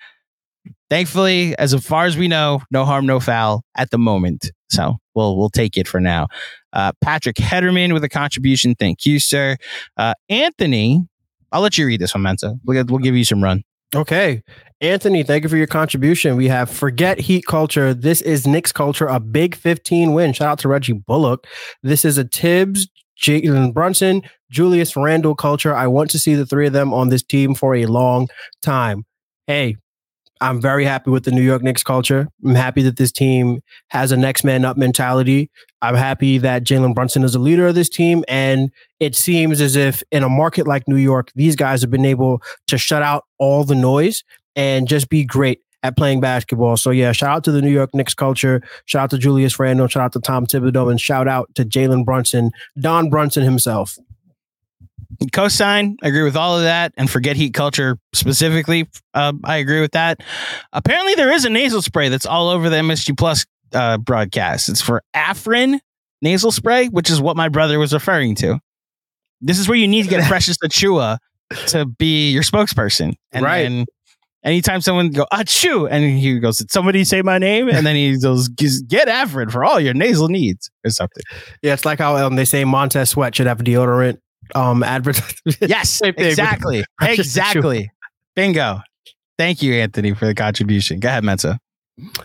Thankfully, 0.89 1.53
as 1.57 1.73
far 1.85 2.05
as 2.05 2.15
we 2.15 2.29
know, 2.29 2.61
no 2.71 2.85
harm, 2.85 3.05
no 3.05 3.19
foul 3.19 3.63
at 3.75 3.91
the 3.91 3.97
moment. 3.97 4.51
So 4.69 4.95
we'll 5.13 5.37
we'll 5.37 5.49
take 5.49 5.75
it 5.75 5.85
for 5.85 5.99
now. 5.99 6.27
Uh, 6.71 6.93
Patrick 7.01 7.35
Hederman 7.35 7.91
with 7.91 8.05
a 8.05 8.09
contribution. 8.09 8.73
Thank 8.73 9.05
you, 9.05 9.19
sir. 9.19 9.57
Uh, 9.97 10.13
Anthony, 10.29 11.05
I'll 11.51 11.61
let 11.61 11.77
you 11.77 11.85
read 11.85 11.99
this 11.99 12.15
one, 12.15 12.21
Mensa. 12.23 12.55
We'll, 12.63 12.85
we'll 12.87 12.99
give 12.99 13.17
you 13.17 13.25
some 13.25 13.43
run. 13.43 13.63
Okay. 13.95 14.41
Anthony, 14.81 15.23
thank 15.23 15.43
you 15.43 15.49
for 15.49 15.55
your 15.55 15.67
contribution. 15.67 16.35
We 16.35 16.47
have 16.47 16.69
Forget 16.69 17.19
Heat 17.19 17.45
Culture. 17.45 17.93
This 17.93 18.21
is 18.21 18.47
Knicks 18.47 18.71
Culture, 18.71 19.05
a 19.05 19.19
big 19.19 19.55
15 19.55 20.13
win. 20.13 20.33
Shout 20.33 20.47
out 20.49 20.59
to 20.59 20.67
Reggie 20.67 20.93
Bullock. 20.93 21.47
This 21.83 22.03
is 22.03 22.17
a 22.17 22.25
Thibs, 22.25 22.87
Jalen 23.21 23.73
Brunson, 23.73 24.23
Julius 24.51 24.95
Randle 24.95 25.35
culture. 25.35 25.75
I 25.75 25.87
want 25.87 26.09
to 26.11 26.19
see 26.19 26.35
the 26.35 26.45
three 26.45 26.67
of 26.67 26.73
them 26.73 26.93
on 26.93 27.09
this 27.09 27.23
team 27.23 27.55
for 27.55 27.75
a 27.75 27.85
long 27.85 28.27
time. 28.61 29.05
Hey, 29.47 29.77
I'm 30.43 30.59
very 30.59 30.83
happy 30.83 31.09
with 31.09 31.23
the 31.23 31.31
New 31.31 31.41
York 31.41 31.63
Knicks 31.63 31.83
culture. 31.83 32.27
I'm 32.43 32.53
happy 32.53 32.81
that 32.81 32.97
this 32.97 33.13
team 33.13 33.61
has 33.87 34.11
a 34.11 34.17
next 34.17 34.43
man 34.43 34.65
up 34.65 34.75
mentality. 34.75 35.49
I'm 35.81 35.95
happy 35.95 36.37
that 36.39 36.65
Jalen 36.65 36.93
Brunson 36.93 37.23
is 37.23 37.33
a 37.33 37.39
leader 37.39 37.65
of 37.65 37.75
this 37.75 37.87
team. 37.87 38.25
And 38.27 38.69
it 38.99 39.15
seems 39.15 39.61
as 39.61 39.77
if 39.77 40.03
in 40.11 40.21
a 40.21 40.27
market 40.27 40.67
like 40.67 40.85
New 40.85 40.97
York, 40.97 41.31
these 41.33 41.55
guys 41.55 41.79
have 41.79 41.91
been 41.91 42.03
able 42.03 42.41
to 42.67 42.77
shut 42.77 43.01
out 43.01 43.23
all 43.37 43.63
the 43.63 43.73
noise 43.73 44.25
and 44.53 44.85
just 44.85 45.07
be 45.07 45.23
great 45.23 45.61
at 45.81 45.95
playing 45.95 46.19
basketball. 46.19 46.75
So 46.75 46.89
yeah, 46.89 47.13
shout 47.13 47.29
out 47.29 47.43
to 47.45 47.53
the 47.53 47.61
New 47.61 47.71
York 47.71 47.91
Knicks 47.95 48.13
culture. 48.13 48.61
Shout 48.83 49.03
out 49.03 49.09
to 49.11 49.17
Julius 49.17 49.57
Randle. 49.57 49.87
Shout 49.87 50.03
out 50.03 50.11
to 50.11 50.19
Tom 50.19 50.45
Thibodeau, 50.45 50.91
and 50.91 50.99
shout 50.99 51.29
out 51.29 51.55
to 51.55 51.63
Jalen 51.63 52.03
Brunson, 52.03 52.51
Don 52.77 53.09
Brunson 53.09 53.43
himself. 53.43 53.97
Cosign, 55.31 55.95
I 56.03 56.07
agree 56.07 56.23
with 56.23 56.35
all 56.35 56.57
of 56.57 56.63
that. 56.63 56.93
And 56.97 57.09
forget 57.09 57.35
heat 57.35 57.53
culture 57.53 57.97
specifically. 58.13 58.87
Uh, 59.13 59.33
I 59.43 59.57
agree 59.57 59.81
with 59.81 59.91
that. 59.91 60.21
Apparently, 60.71 61.15
there 61.15 61.31
is 61.31 61.45
a 61.45 61.49
nasal 61.49 61.81
spray 61.81 62.09
that's 62.09 62.25
all 62.25 62.49
over 62.49 62.69
the 62.69 62.77
MSG 62.77 63.17
Plus 63.17 63.45
uh, 63.73 63.97
broadcast. 63.97 64.69
It's 64.69 64.81
for 64.81 65.01
Afrin 65.15 65.79
nasal 66.21 66.51
spray, 66.51 66.87
which 66.87 67.09
is 67.09 67.19
what 67.21 67.35
my 67.35 67.49
brother 67.49 67.79
was 67.79 67.93
referring 67.93 68.35
to. 68.35 68.59
This 69.41 69.59
is 69.59 69.67
where 69.67 69.77
you 69.77 69.87
need 69.87 70.03
to 70.03 70.09
get 70.09 70.23
Precious 70.27 70.57
Achiuwa 70.63 71.17
to 71.67 71.85
be 71.85 72.31
your 72.31 72.43
spokesperson. 72.43 73.13
And 73.31 73.43
Right. 73.43 73.63
then 73.63 73.85
anytime 74.43 74.79
someone 74.81 75.09
go, 75.09 75.25
Achoo, 75.33 75.87
and 75.91 76.17
he 76.17 76.39
goes, 76.39 76.57
Did 76.57 76.71
somebody 76.71 77.03
say 77.03 77.21
my 77.21 77.37
name? 77.39 77.67
And 77.69 77.85
then 77.85 77.95
he 77.95 78.17
goes, 78.17 78.47
Get 78.47 79.07
Afrin 79.07 79.51
for 79.51 79.65
all 79.65 79.79
your 79.79 79.93
nasal 79.93 80.29
needs 80.29 80.69
or 80.85 80.91
something. 80.91 81.23
Yeah, 81.61 81.73
it's 81.73 81.83
like 81.85 81.99
how 81.99 82.15
um, 82.25 82.35
they 82.37 82.45
say 82.45 82.63
Montez 82.63 83.09
Sweat 83.09 83.35
should 83.35 83.47
have 83.47 83.59
a 83.59 83.63
deodorant 83.63 84.17
um 84.55 84.83
advertisement. 84.83 85.57
Yes, 85.61 85.89
Same 85.89 86.13
thing, 86.13 86.23
but 86.23 86.29
exactly. 86.29 86.85
Exactly. 87.01 87.91
Bingo. 88.35 88.81
Thank 89.37 89.61
you, 89.61 89.73
Anthony, 89.73 90.13
for 90.13 90.25
the 90.25 90.35
contribution. 90.35 90.99
Go 90.99 91.09
ahead, 91.09 91.23
Mensa. 91.23 91.59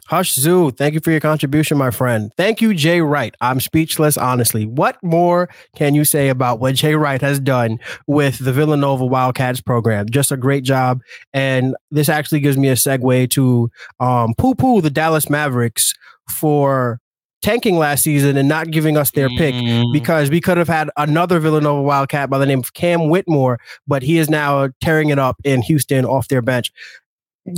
Hush 0.07 0.33
Zoo, 0.33 0.71
thank 0.71 0.95
you 0.95 1.01
for 1.01 1.11
your 1.11 1.21
contribution, 1.21 1.77
my 1.77 1.91
friend. 1.91 2.33
Thank 2.39 2.63
you, 2.63 2.73
Jay 2.73 3.03
Wright. 3.03 3.35
I'm 3.43 3.61
speechless, 3.61 4.17
honestly. 4.17 4.65
What 4.65 4.97
more 5.03 5.51
can 5.77 5.95
you 5.95 6.05
say 6.05 6.31
about 6.31 6.59
what 6.59 6.75
Jay 6.75 6.95
Wright 6.95 7.21
has 7.21 7.39
done 7.39 7.79
with 8.07 8.39
the 8.39 8.53
Villanova 8.53 9.05
Wildcats 9.05 9.61
program? 9.61 10.09
Just 10.09 10.33
a 10.33 10.39
great 10.39 10.65
job. 10.65 11.01
And 11.35 11.77
this 11.91 12.09
actually 12.09 12.41
gives 12.41 12.57
me 12.57 12.69
a 12.69 12.75
segue 12.75 13.29
to 13.31 13.71
um, 14.01 14.33
poo 14.39 14.55
poo 14.55 14.81
the 14.81 14.91
Dallas 14.91 15.29
Mavericks 15.29 15.93
for 16.31 16.99
tanking 17.43 17.77
last 17.79 18.03
season 18.03 18.37
and 18.37 18.49
not 18.49 18.71
giving 18.71 18.97
us 18.97 19.11
their 19.13 19.29
pick 19.31 19.55
Mm, 19.55 19.93
because 19.93 20.29
we 20.31 20.41
could 20.41 20.57
have 20.57 20.69
had 20.69 20.91
another 20.97 21.39
Villanova 21.41 21.83
Wildcat 21.83 22.29
by 22.31 22.39
the 22.39 22.47
name 22.47 22.59
of 22.59 22.75
Cam 22.75 23.09
Whitmore, 23.09 23.59
but 23.87 24.03
he 24.03 24.19
is 24.19 24.29
now 24.29 24.69
tearing 24.81 25.11
it 25.11 25.19
up 25.19 25.37
in 25.45 25.63
Houston 25.63 26.05
off 26.05 26.29
their 26.29 26.43
bench. 26.43 26.73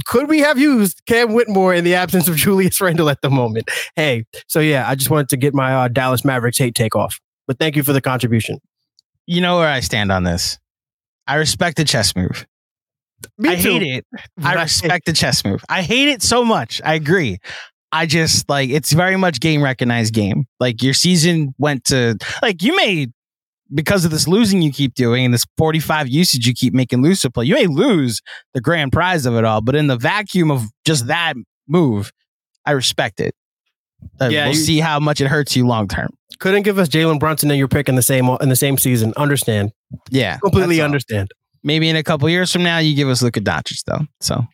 Could 0.04 0.28
we 0.28 0.38
have 0.40 0.58
used 0.58 1.02
Cam 1.06 1.32
Whitmore 1.32 1.74
in 1.74 1.82
the 1.84 1.94
absence 1.94 2.28
of 2.28 2.36
Julius 2.44 2.80
Randle 2.80 3.08
at 3.10 3.22
the 3.22 3.30
moment? 3.30 3.68
Hey, 3.96 4.24
so 4.46 4.60
yeah, 4.60 4.88
I 4.88 4.94
just 4.94 5.10
wanted 5.10 5.28
to 5.30 5.36
get 5.36 5.54
my 5.54 5.74
uh, 5.74 5.88
Dallas 5.88 6.24
Mavericks 6.24 6.58
hate 6.58 6.74
take 6.74 6.94
off. 6.94 7.18
But 7.48 7.58
thank 7.58 7.74
you 7.74 7.82
for 7.82 7.92
the 7.92 8.00
contribution. 8.00 8.58
you 9.26 9.40
know 9.40 9.58
where 9.58 9.68
I 9.68 9.80
stand 9.80 10.12
on 10.12 10.24
this. 10.24 10.58
I 11.26 11.36
respect 11.36 11.76
the 11.76 11.84
chess 11.84 12.14
move. 12.14 12.46
Me 13.38 13.50
I 13.50 13.54
hate 13.56 13.82
it. 13.82 14.06
I 14.42 14.54
respect 14.54 15.06
the 15.06 15.12
chess 15.12 15.44
move. 15.44 15.62
I 15.68 15.82
hate 15.82 16.08
it 16.08 16.22
so 16.22 16.44
much. 16.44 16.80
I 16.84 16.94
agree. 16.94 17.38
I 17.92 18.06
just 18.06 18.48
like 18.48 18.70
it's 18.70 18.92
very 18.92 19.16
much 19.16 19.40
game 19.40 19.62
recognized 19.62 20.14
game. 20.14 20.46
Like 20.60 20.82
your 20.82 20.94
season 20.94 21.54
went 21.58 21.84
to 21.86 22.16
like 22.42 22.62
you 22.62 22.76
may 22.76 23.08
because 23.72 24.04
of 24.04 24.10
this 24.10 24.26
losing 24.26 24.62
you 24.62 24.72
keep 24.72 24.94
doing 24.94 25.24
and 25.24 25.32
this 25.34 25.44
45 25.56 26.08
usage 26.08 26.46
you 26.46 26.52
keep 26.54 26.74
making 26.74 27.02
to 27.04 27.30
play, 27.30 27.44
you 27.46 27.54
may 27.54 27.66
lose 27.66 28.20
the 28.54 28.60
grand 28.60 28.92
prize 28.92 29.26
of 29.26 29.34
it 29.36 29.44
all. 29.44 29.60
But 29.60 29.76
in 29.76 29.86
the 29.86 29.96
vacuum 29.96 30.50
of 30.50 30.64
just 30.84 31.06
that 31.06 31.34
move, 31.68 32.10
I 32.66 32.72
respect 32.72 33.20
it. 33.20 33.34
Uh, 34.20 34.26
Yeah, 34.28 34.46
we'll 34.46 34.54
you- 34.56 34.60
see 34.60 34.80
how 34.80 34.98
much 34.98 35.20
it 35.20 35.28
hurts 35.28 35.54
you 35.56 35.66
long 35.66 35.86
term. 35.88 36.10
Couldn't 36.38 36.62
give 36.62 36.78
us 36.78 36.88
Jalen 36.88 37.18
Brunson 37.20 37.50
and 37.50 37.58
your 37.58 37.68
pick 37.68 37.88
in 37.88 37.96
the 37.96 38.02
same 38.02 38.28
in 38.40 38.48
the 38.48 38.56
same 38.56 38.78
season. 38.78 39.12
Understand? 39.16 39.72
Yeah, 40.10 40.38
Completely 40.38 40.76
that's 40.76 40.80
all. 40.80 40.84
understand. 40.86 41.30
Maybe 41.62 41.88
in 41.88 41.96
a 41.96 42.02
couple 42.02 42.28
years 42.30 42.50
from 42.52 42.62
now, 42.62 42.78
you 42.78 42.94
give 42.96 43.08
us 43.08 43.20
Luka 43.22 43.40
Doncic 43.40 43.84
though. 43.84 44.06
So 44.20 44.46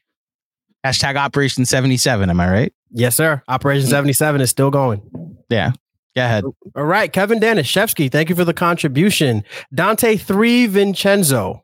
hashtag 0.86 1.16
Operation 1.16 1.64
77. 1.64 2.30
Am 2.30 2.40
I 2.40 2.50
right? 2.50 2.72
Yes, 2.90 3.16
sir. 3.16 3.42
Operation 3.48 3.88
77 3.88 4.40
is 4.40 4.50
still 4.50 4.70
going. 4.70 5.02
Yeah. 5.48 5.72
Go 6.14 6.24
ahead. 6.24 6.44
All 6.74 6.84
right, 6.84 7.12
Kevin 7.12 7.38
Danishevsky, 7.40 8.10
thank 8.10 8.30
you 8.30 8.34
for 8.34 8.44
the 8.44 8.54
contribution. 8.54 9.44
Dante 9.74 10.16
three 10.16 10.66
Vincenzo. 10.66 11.62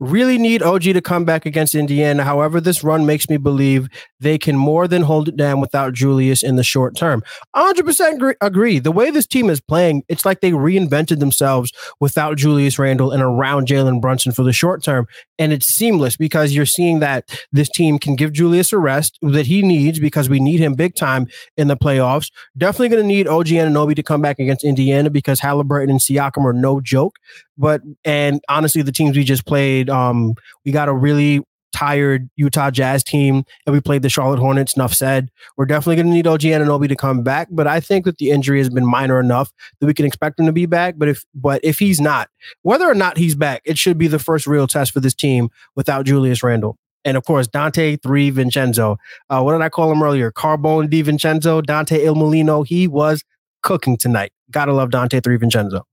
Really 0.00 0.38
need 0.38 0.62
OG 0.62 0.82
to 0.82 1.00
come 1.00 1.24
back 1.24 1.46
against 1.46 1.74
Indiana. 1.74 2.24
However, 2.24 2.60
this 2.60 2.82
run 2.82 3.06
makes 3.06 3.28
me 3.28 3.36
believe 3.36 3.88
they 4.18 4.38
can 4.38 4.56
more 4.56 4.88
than 4.88 5.02
hold 5.02 5.28
it 5.28 5.36
down 5.36 5.60
without 5.60 5.92
Julius 5.92 6.42
in 6.42 6.56
the 6.56 6.64
short 6.64 6.96
term. 6.96 7.22
100% 7.54 8.34
agree-. 8.40 8.80
The 8.80 8.90
way 8.90 9.10
this 9.10 9.26
team 9.26 9.48
is 9.48 9.60
playing, 9.60 10.02
it's 10.08 10.24
like 10.24 10.40
they 10.40 10.50
reinvented 10.50 11.20
themselves 11.20 11.72
without 12.00 12.36
Julius 12.36 12.78
Randle 12.78 13.12
and 13.12 13.22
around 13.22 13.68
Jalen 13.68 14.00
Brunson 14.00 14.32
for 14.32 14.42
the 14.42 14.52
short 14.52 14.82
term. 14.82 15.06
And 15.38 15.52
it's 15.52 15.66
seamless 15.66 16.16
because 16.16 16.52
you're 16.52 16.66
seeing 16.66 16.98
that 16.98 17.30
this 17.52 17.68
team 17.68 17.98
can 17.98 18.16
give 18.16 18.32
Julius 18.32 18.72
a 18.72 18.78
rest 18.78 19.18
that 19.22 19.46
he 19.46 19.62
needs 19.62 20.00
because 20.00 20.28
we 20.28 20.40
need 20.40 20.58
him 20.58 20.74
big 20.74 20.96
time 20.96 21.28
in 21.56 21.68
the 21.68 21.76
playoffs. 21.76 22.32
Definitely 22.58 22.88
going 22.88 23.02
to 23.02 23.06
need 23.06 23.28
OG 23.28 23.46
Anunoby 23.46 23.94
to 23.94 24.02
come 24.02 24.20
back 24.20 24.40
against 24.40 24.64
Indiana 24.64 25.08
because 25.08 25.38
Halliburton 25.38 25.90
and 25.90 26.00
Siakam 26.00 26.44
are 26.44 26.52
no 26.52 26.80
joke. 26.80 27.16
But 27.56 27.82
and 28.04 28.40
honestly, 28.48 28.82
the 28.82 28.92
teams 28.92 29.16
we 29.16 29.24
just 29.24 29.46
played, 29.46 29.88
um, 29.90 30.34
we 30.64 30.72
got 30.72 30.88
a 30.88 30.92
really 30.92 31.42
tired 31.74 32.30
Utah 32.36 32.70
Jazz 32.70 33.02
team, 33.02 33.44
and 33.66 33.74
we 33.74 33.80
played 33.80 34.02
the 34.02 34.08
Charlotte 34.08 34.38
Hornets. 34.38 34.76
Enough 34.76 34.94
said. 34.94 35.30
We're 35.56 35.66
definitely 35.66 35.96
going 35.96 36.06
to 36.06 36.12
need 36.12 36.26
OG 36.26 36.40
Anunoby 36.40 36.88
to 36.88 36.96
come 36.96 37.22
back, 37.22 37.48
but 37.50 37.66
I 37.66 37.80
think 37.80 38.04
that 38.04 38.18
the 38.18 38.30
injury 38.30 38.58
has 38.58 38.70
been 38.70 38.86
minor 38.86 39.20
enough 39.20 39.52
that 39.80 39.86
we 39.86 39.94
can 39.94 40.06
expect 40.06 40.38
him 40.38 40.46
to 40.46 40.52
be 40.52 40.66
back. 40.66 40.94
But 40.96 41.08
if 41.08 41.24
but 41.34 41.60
if 41.64 41.78
he's 41.78 42.00
not, 42.00 42.30
whether 42.62 42.88
or 42.88 42.94
not 42.94 43.18
he's 43.18 43.34
back, 43.34 43.60
it 43.64 43.76
should 43.76 43.98
be 43.98 44.06
the 44.06 44.18
first 44.18 44.46
real 44.46 44.66
test 44.66 44.92
for 44.92 45.00
this 45.00 45.14
team 45.14 45.50
without 45.74 46.06
Julius 46.06 46.42
Randle. 46.42 46.78
And 47.04 47.16
of 47.16 47.24
course, 47.24 47.46
Dante 47.46 47.96
Three 47.96 48.30
Vincenzo. 48.30 48.96
Uh, 49.28 49.42
what 49.42 49.52
did 49.52 49.62
I 49.62 49.68
call 49.68 49.90
him 49.92 50.02
earlier? 50.02 50.30
Carbone 50.30 50.88
Di 50.88 51.02
Vincenzo, 51.02 51.60
Dante 51.60 52.02
Il 52.04 52.14
Molino. 52.14 52.62
He 52.62 52.86
was 52.88 53.22
cooking 53.62 53.96
tonight. 53.96 54.32
Gotta 54.50 54.72
love 54.72 54.90
Dante 54.90 55.20
Three 55.20 55.36
Vincenzo. 55.36 55.86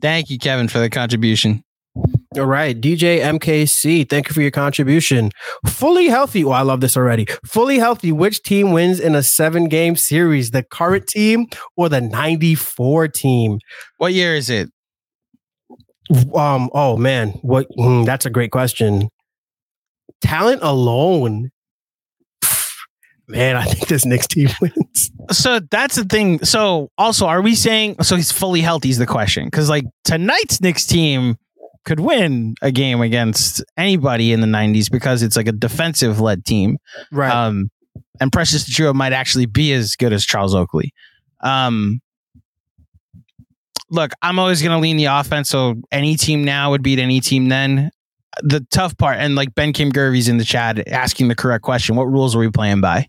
Thank 0.00 0.30
you, 0.30 0.38
Kevin, 0.38 0.68
for 0.68 0.78
the 0.78 0.90
contribution. 0.90 1.64
All 2.36 2.44
right, 2.44 2.80
DJ 2.80 3.20
MKC, 3.20 4.08
thank 4.08 4.28
you 4.28 4.34
for 4.34 4.40
your 4.40 4.52
contribution. 4.52 5.32
Fully 5.66 6.06
healthy. 6.06 6.44
Oh, 6.44 6.50
I 6.50 6.62
love 6.62 6.80
this 6.80 6.96
already. 6.96 7.26
Fully 7.44 7.78
healthy. 7.78 8.12
Which 8.12 8.44
team 8.44 8.70
wins 8.70 9.00
in 9.00 9.16
a 9.16 9.22
seven 9.22 9.68
game 9.68 9.96
series? 9.96 10.52
The 10.52 10.62
current 10.62 11.08
team 11.08 11.48
or 11.76 11.88
the 11.88 12.00
94 12.00 13.08
team? 13.08 13.58
What 13.98 14.12
year 14.12 14.36
is 14.36 14.48
it? 14.48 14.70
Um, 16.34 16.70
oh 16.72 16.96
man, 16.96 17.30
what 17.42 17.66
hmm, 17.76 18.04
that's 18.04 18.26
a 18.26 18.30
great 18.30 18.52
question. 18.52 19.08
Talent 20.20 20.60
alone. 20.62 21.50
Man, 23.30 23.56
I 23.56 23.64
think 23.64 23.88
this 23.88 24.04
Knicks 24.04 24.26
team 24.26 24.48
wins. 24.60 25.10
So 25.30 25.60
that's 25.70 25.96
the 25.96 26.04
thing. 26.04 26.44
So 26.44 26.90
also, 26.98 27.26
are 27.26 27.40
we 27.42 27.54
saying 27.54 28.02
so 28.02 28.16
he's 28.16 28.32
fully 28.32 28.60
healthy? 28.60 28.90
Is 28.90 28.98
the 28.98 29.06
question 29.06 29.44
because 29.46 29.68
like 29.70 29.84
tonight's 30.04 30.60
Knicks 30.60 30.84
team 30.86 31.36
could 31.84 32.00
win 32.00 32.54
a 32.60 32.70
game 32.72 33.00
against 33.00 33.64
anybody 33.76 34.32
in 34.32 34.40
the 34.40 34.46
'90s 34.46 34.90
because 34.90 35.22
it's 35.22 35.36
like 35.36 35.46
a 35.48 35.52
defensive 35.52 36.20
led 36.20 36.44
team, 36.44 36.76
Right. 37.12 37.32
um, 37.32 37.70
and 38.20 38.32
Precious 38.32 38.68
Achiuwa 38.68 38.94
might 38.94 39.12
actually 39.12 39.46
be 39.46 39.72
as 39.72 39.96
good 39.96 40.12
as 40.12 40.24
Charles 40.24 40.54
Oakley. 40.54 40.92
Um, 41.42 42.00
look, 43.90 44.12
I'm 44.22 44.38
always 44.38 44.62
going 44.62 44.76
to 44.76 44.80
lean 44.80 44.96
the 44.96 45.06
offense. 45.06 45.48
So 45.48 45.76
any 45.90 46.16
team 46.16 46.44
now 46.44 46.70
would 46.70 46.82
beat 46.82 46.98
any 46.98 47.20
team 47.20 47.48
then. 47.48 47.90
The 48.42 48.64
tough 48.70 48.96
part, 48.96 49.18
and 49.18 49.34
like 49.34 49.54
Ben 49.54 49.72
Kim 49.72 49.90
Gervey's 49.90 50.28
in 50.28 50.36
the 50.38 50.44
chat 50.44 50.86
asking 50.88 51.28
the 51.28 51.34
correct 51.34 51.62
question: 51.64 51.96
What 51.96 52.04
rules 52.04 52.34
are 52.36 52.38
we 52.38 52.50
playing 52.50 52.80
by? 52.80 53.06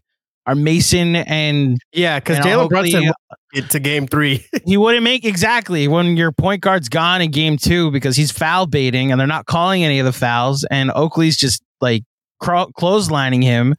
Are 0.52 0.56
Mason 0.56 1.16
and 1.16 1.80
yeah, 1.94 2.20
because 2.20 2.40
and 2.40 2.46
Jalen 2.46 2.68
Brunson 2.68 3.06
won 3.06 3.14
it 3.54 3.70
to 3.70 3.80
game 3.80 4.06
three. 4.06 4.46
he 4.66 4.76
wouldn't 4.76 5.04
make 5.04 5.24
exactly 5.24 5.88
when 5.88 6.18
your 6.18 6.34
point 6.34 6.62
guard's 6.62 6.90
gone 6.90 7.22
in 7.22 7.32
game 7.32 7.56
two 7.56 7.90
because 7.90 8.18
he's 8.18 8.32
foul 8.32 8.68
baiting 8.68 9.12
and 9.14 9.20
they're 9.20 9.28
not 9.28 9.46
calling 9.46 9.86
any 9.86 10.00
of 10.00 10.06
the 10.06 10.12
fouls 10.12 10.66
and 10.70 10.92
Oakley's 10.94 11.38
just 11.38 11.64
like 11.80 12.04
cro- 12.42 12.68
clotheslining 12.78 13.42
him. 13.42 13.76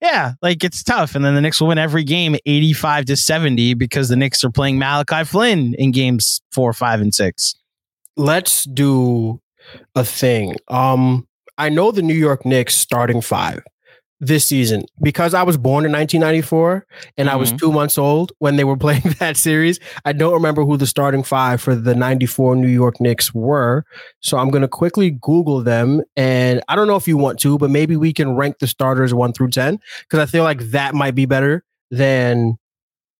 Yeah, 0.00 0.32
like 0.40 0.64
it's 0.64 0.82
tough. 0.82 1.14
And 1.14 1.22
then 1.22 1.34
the 1.34 1.42
Knicks 1.42 1.60
will 1.60 1.68
win 1.68 1.76
every 1.76 2.04
game 2.04 2.36
85 2.46 3.04
to 3.04 3.16
70 3.16 3.74
because 3.74 4.08
the 4.08 4.16
Knicks 4.16 4.42
are 4.44 4.50
playing 4.50 4.78
Malachi 4.78 5.24
Flynn 5.24 5.74
in 5.74 5.90
games 5.90 6.40
four, 6.52 6.72
five, 6.72 7.02
and 7.02 7.14
six. 7.14 7.54
Let's 8.16 8.64
do 8.64 9.42
a 9.94 10.06
thing. 10.06 10.56
Um, 10.68 11.28
I 11.58 11.68
know 11.68 11.90
the 11.90 12.00
New 12.00 12.14
York 12.14 12.46
Knicks 12.46 12.74
starting 12.74 13.20
five 13.20 13.62
this 14.26 14.44
season 14.46 14.84
because 15.02 15.34
I 15.34 15.42
was 15.42 15.56
born 15.56 15.84
in 15.84 15.92
1994 15.92 16.86
and 17.16 17.28
I 17.30 17.36
was 17.36 17.52
Mhm. 17.52 17.58
two 17.58 17.72
months 17.72 17.98
old 17.98 18.32
when 18.38 18.56
they 18.56 18.64
were 18.64 18.76
playing 18.86 19.02
that 19.20 19.36
series. 19.36 19.78
I 20.04 20.12
don't 20.12 20.32
remember 20.32 20.64
who 20.64 20.76
the 20.76 20.86
starting 20.86 21.22
five 21.22 21.60
for 21.60 21.74
the 21.74 21.94
94 21.94 22.56
New 22.56 22.68
York 22.68 23.00
Knicks 23.00 23.34
were. 23.34 23.84
So 24.20 24.38
I'm 24.38 24.50
going 24.50 24.62
to 24.62 24.68
quickly 24.68 25.10
Google 25.10 25.62
them. 25.62 26.02
And 26.16 26.62
I 26.68 26.76
don't 26.76 26.86
know 26.86 26.96
if 26.96 27.06
you 27.08 27.16
want 27.16 27.38
to, 27.40 27.58
but 27.58 27.70
maybe 27.70 27.96
we 27.96 28.12
can 28.12 28.34
rank 28.36 28.58
the 28.60 28.66
starters 28.66 29.12
one 29.14 29.32
through 29.32 29.50
10 29.50 29.78
because 30.02 30.18
I 30.20 30.26
feel 30.26 30.44
like 30.44 30.60
that 30.70 30.94
might 30.94 31.14
be 31.14 31.26
better 31.26 31.64
than 31.90 32.56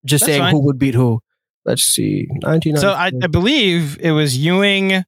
just 0.05 0.23
That's 0.23 0.33
saying 0.33 0.43
fine. 0.43 0.53
who 0.55 0.61
would 0.67 0.79
beat 0.79 0.95
who. 0.95 1.21
Let's 1.64 1.83
see. 1.83 2.27
1994. 2.43 2.81
So 2.81 2.93
I, 2.93 3.11
I 3.25 3.27
believe 3.27 3.99
it 4.01 4.11
was 4.12 4.37
Ewing. 4.37 4.93
uh, 4.95 5.03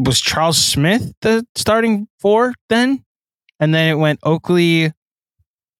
Was 0.00 0.20
Charles 0.20 0.56
Smith 0.56 1.12
the 1.20 1.46
starting 1.54 2.08
four 2.18 2.54
then? 2.70 3.03
And 3.64 3.74
then 3.74 3.88
it 3.88 3.94
went 3.94 4.20
Oakley, 4.24 4.92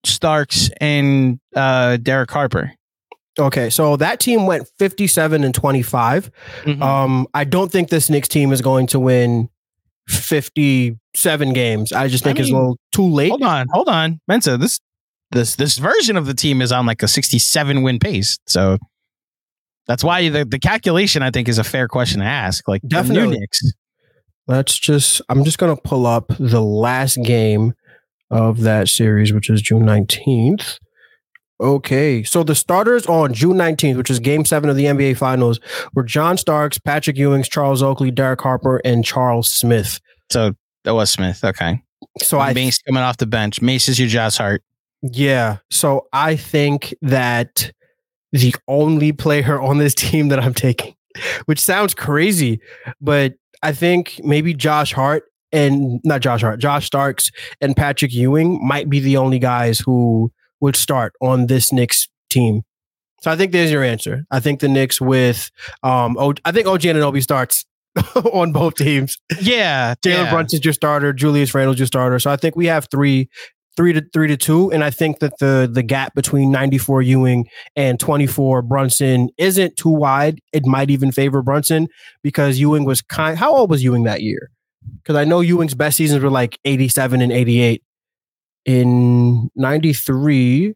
Starks, 0.06 0.70
and 0.80 1.38
uh, 1.54 1.98
Derek 1.98 2.30
Harper. 2.30 2.72
Okay, 3.38 3.68
so 3.68 3.96
that 3.96 4.20
team 4.20 4.46
went 4.46 4.66
57 4.78 5.44
and 5.44 5.54
25. 5.54 6.30
Mhm. 6.62 6.80
Um, 6.80 7.26
I 7.34 7.44
don't 7.44 7.70
think 7.70 7.90
this 7.90 8.08
Knicks 8.08 8.28
team 8.28 8.52
is 8.52 8.62
going 8.62 8.86
to 8.88 8.98
win 8.98 9.50
57 10.08 11.52
games. 11.52 11.92
I 11.92 12.08
just 12.08 12.24
I 12.24 12.28
think 12.30 12.40
it's 12.40 12.50
a 12.50 12.54
little 12.54 12.78
too 12.92 13.06
late. 13.06 13.28
hold 13.30 13.42
on, 13.42 13.66
hold 13.70 13.88
on, 13.88 14.18
Mensa. 14.28 14.56
This 14.56 14.80
this 15.30 15.56
this 15.56 15.76
version 15.76 16.16
of 16.16 16.24
the 16.24 16.34
team 16.34 16.62
is 16.62 16.72
on 16.72 16.86
like 16.86 17.02
a 17.02 17.08
sixty-seven 17.08 17.82
win 17.82 17.98
pace. 17.98 18.38
So 18.46 18.78
that's 19.86 20.02
why 20.02 20.28
the 20.30 20.46
the 20.46 20.58
calculation 20.58 21.22
I 21.22 21.30
think 21.30 21.48
is 21.48 21.58
a 21.58 21.64
fair 21.64 21.86
question 21.88 22.20
to 22.20 22.26
ask. 22.26 22.66
Like 22.66 22.80
Definitely. 22.86 23.28
new 23.34 23.40
Knicks. 23.40 23.60
Let's 24.46 24.78
just, 24.78 25.22
I'm 25.28 25.44
just 25.44 25.58
going 25.58 25.74
to 25.74 25.80
pull 25.80 26.06
up 26.06 26.32
the 26.38 26.62
last 26.62 27.22
game 27.22 27.74
of 28.30 28.60
that 28.60 28.88
series, 28.88 29.32
which 29.32 29.48
is 29.48 29.62
June 29.62 29.84
19th. 29.84 30.78
Okay, 31.60 32.22
so 32.24 32.42
the 32.42 32.54
starters 32.54 33.06
on 33.06 33.32
June 33.32 33.56
19th, 33.56 33.96
which 33.96 34.10
is 34.10 34.18
game 34.18 34.44
seven 34.44 34.68
of 34.68 34.76
the 34.76 34.86
NBA 34.86 35.16
Finals, 35.16 35.60
were 35.94 36.02
John 36.02 36.36
Starks, 36.36 36.78
Patrick 36.78 37.16
Ewings, 37.16 37.48
Charles 37.48 37.82
Oakley, 37.82 38.10
Derek 38.10 38.40
Harper, 38.40 38.82
and 38.84 39.04
Charles 39.04 39.50
Smith. 39.50 40.00
So 40.30 40.54
that 40.82 40.94
was 40.94 41.10
Smith. 41.10 41.44
Okay. 41.44 41.80
So 42.22 42.38
I 42.38 42.52
Mace 42.52 42.82
coming 42.82 43.02
off 43.02 43.18
the 43.18 43.26
bench. 43.26 43.62
Mace 43.62 43.88
is 43.88 43.98
your 43.98 44.08
Josh 44.08 44.36
Hart. 44.36 44.62
Yeah. 45.02 45.58
So 45.70 46.06
I 46.12 46.36
think 46.36 46.94
that 47.02 47.72
the 48.32 48.54
only 48.66 49.12
player 49.12 49.60
on 49.60 49.78
this 49.78 49.94
team 49.94 50.28
that 50.28 50.40
I'm 50.40 50.54
taking, 50.54 50.94
which 51.46 51.60
sounds 51.60 51.94
crazy, 51.94 52.60
but 53.00 53.34
I 53.64 53.72
think 53.72 54.20
maybe 54.22 54.54
Josh 54.54 54.92
Hart 54.92 55.24
and 55.50 56.00
not 56.04 56.20
Josh 56.20 56.42
Hart, 56.42 56.60
Josh 56.60 56.86
Starks 56.86 57.30
and 57.60 57.74
Patrick 57.74 58.12
Ewing 58.12 58.64
might 58.64 58.90
be 58.90 59.00
the 59.00 59.16
only 59.16 59.38
guys 59.38 59.80
who 59.80 60.30
would 60.60 60.76
start 60.76 61.14
on 61.22 61.46
this 61.46 61.72
Knicks 61.72 62.08
team. 62.28 62.62
So 63.22 63.30
I 63.30 63.36
think 63.36 63.52
there's 63.52 63.70
your 63.72 63.82
answer. 63.82 64.26
I 64.30 64.38
think 64.40 64.60
the 64.60 64.68
Knicks 64.68 65.00
with 65.00 65.50
um 65.82 66.16
o- 66.18 66.34
I 66.44 66.52
think 66.52 66.66
OG 66.66 66.82
Anunoby 66.82 67.22
starts 67.22 67.64
on 68.32 68.52
both 68.52 68.74
teams. 68.74 69.16
Yeah. 69.40 69.94
Jalen 70.04 70.24
yeah. 70.24 70.30
Brunson's 70.30 70.64
your 70.64 70.74
starter. 70.74 71.12
Julius 71.14 71.54
Randle's 71.54 71.78
your 71.78 71.86
starter. 71.86 72.18
So 72.18 72.30
I 72.30 72.36
think 72.36 72.56
we 72.56 72.66
have 72.66 72.88
three, 72.90 73.30
three 73.76 73.92
to 73.92 74.04
three 74.12 74.28
to 74.28 74.36
two, 74.36 74.70
and 74.72 74.84
I 74.84 74.90
think 74.90 75.18
that 75.20 75.38
the 75.38 75.68
the 75.70 75.82
gap 75.82 76.14
between 76.14 76.50
94 76.50 77.02
Ewing 77.02 77.46
and 77.76 77.98
24 77.98 78.62
Brunson 78.62 79.28
isn't 79.38 79.76
too 79.76 79.90
wide. 79.90 80.40
It 80.52 80.66
might 80.66 80.90
even 80.90 81.12
favor 81.12 81.42
Brunson 81.42 81.88
because 82.22 82.58
Ewing 82.58 82.84
was 82.84 83.02
kind. 83.02 83.36
How 83.36 83.54
old 83.54 83.70
was 83.70 83.82
Ewing 83.82 84.04
that 84.04 84.22
year? 84.22 84.50
Because 85.02 85.16
I 85.16 85.24
know 85.24 85.40
Ewing's 85.40 85.74
best 85.74 85.96
seasons 85.96 86.22
were 86.22 86.30
like 86.30 86.58
87 86.64 87.20
and 87.20 87.32
88. 87.32 87.82
In 88.66 89.50
93, 89.56 90.74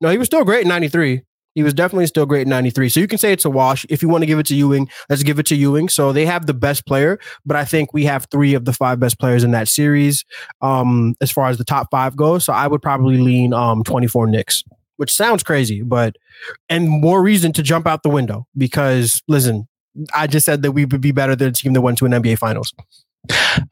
no, 0.00 0.10
he 0.10 0.18
was 0.18 0.26
still 0.26 0.44
great 0.44 0.62
in 0.62 0.68
93. 0.68 1.22
He 1.56 1.64
was 1.64 1.74
definitely 1.74 2.06
still 2.06 2.26
great 2.26 2.42
in 2.42 2.48
93. 2.48 2.88
So 2.90 3.00
you 3.00 3.08
can 3.08 3.18
say 3.18 3.32
it's 3.32 3.44
a 3.44 3.50
wash. 3.50 3.84
If 3.88 4.02
you 4.02 4.08
want 4.08 4.22
to 4.22 4.26
give 4.26 4.38
it 4.38 4.46
to 4.46 4.54
Ewing, 4.54 4.88
let's 5.10 5.24
give 5.24 5.40
it 5.40 5.46
to 5.46 5.56
Ewing. 5.56 5.88
So 5.88 6.12
they 6.12 6.26
have 6.26 6.46
the 6.46 6.54
best 6.54 6.86
player 6.86 7.18
but 7.44 7.56
I 7.56 7.64
think 7.64 7.92
we 7.92 8.04
have 8.04 8.26
three 8.30 8.54
of 8.54 8.64
the 8.64 8.72
five 8.72 9.00
best 9.00 9.18
players 9.18 9.44
in 9.44 9.50
that 9.52 9.68
series 9.68 10.24
um, 10.62 11.14
as 11.20 11.30
far 11.30 11.48
as 11.48 11.58
the 11.58 11.64
top 11.64 11.88
five 11.90 12.16
goes. 12.16 12.44
So 12.44 12.52
I 12.52 12.66
would 12.66 12.82
probably 12.82 13.18
lean 13.18 13.52
um, 13.52 13.82
24 13.84 14.26
Knicks, 14.26 14.62
which 14.96 15.12
sounds 15.12 15.42
crazy, 15.42 15.82
but 15.82 16.16
and 16.68 16.88
more 16.88 17.22
reason 17.22 17.52
to 17.54 17.62
jump 17.62 17.86
out 17.86 18.02
the 18.02 18.10
window 18.10 18.46
because 18.56 19.22
listen, 19.28 19.68
I 20.14 20.26
just 20.26 20.44
said 20.44 20.62
that 20.62 20.72
we 20.72 20.84
would 20.84 21.00
be 21.00 21.12
better 21.12 21.36
than 21.36 21.48
a 21.48 21.52
team 21.52 21.72
that 21.72 21.80
went 21.80 21.98
to 21.98 22.06
an 22.06 22.12
NBA 22.12 22.38
Finals. 22.38 22.74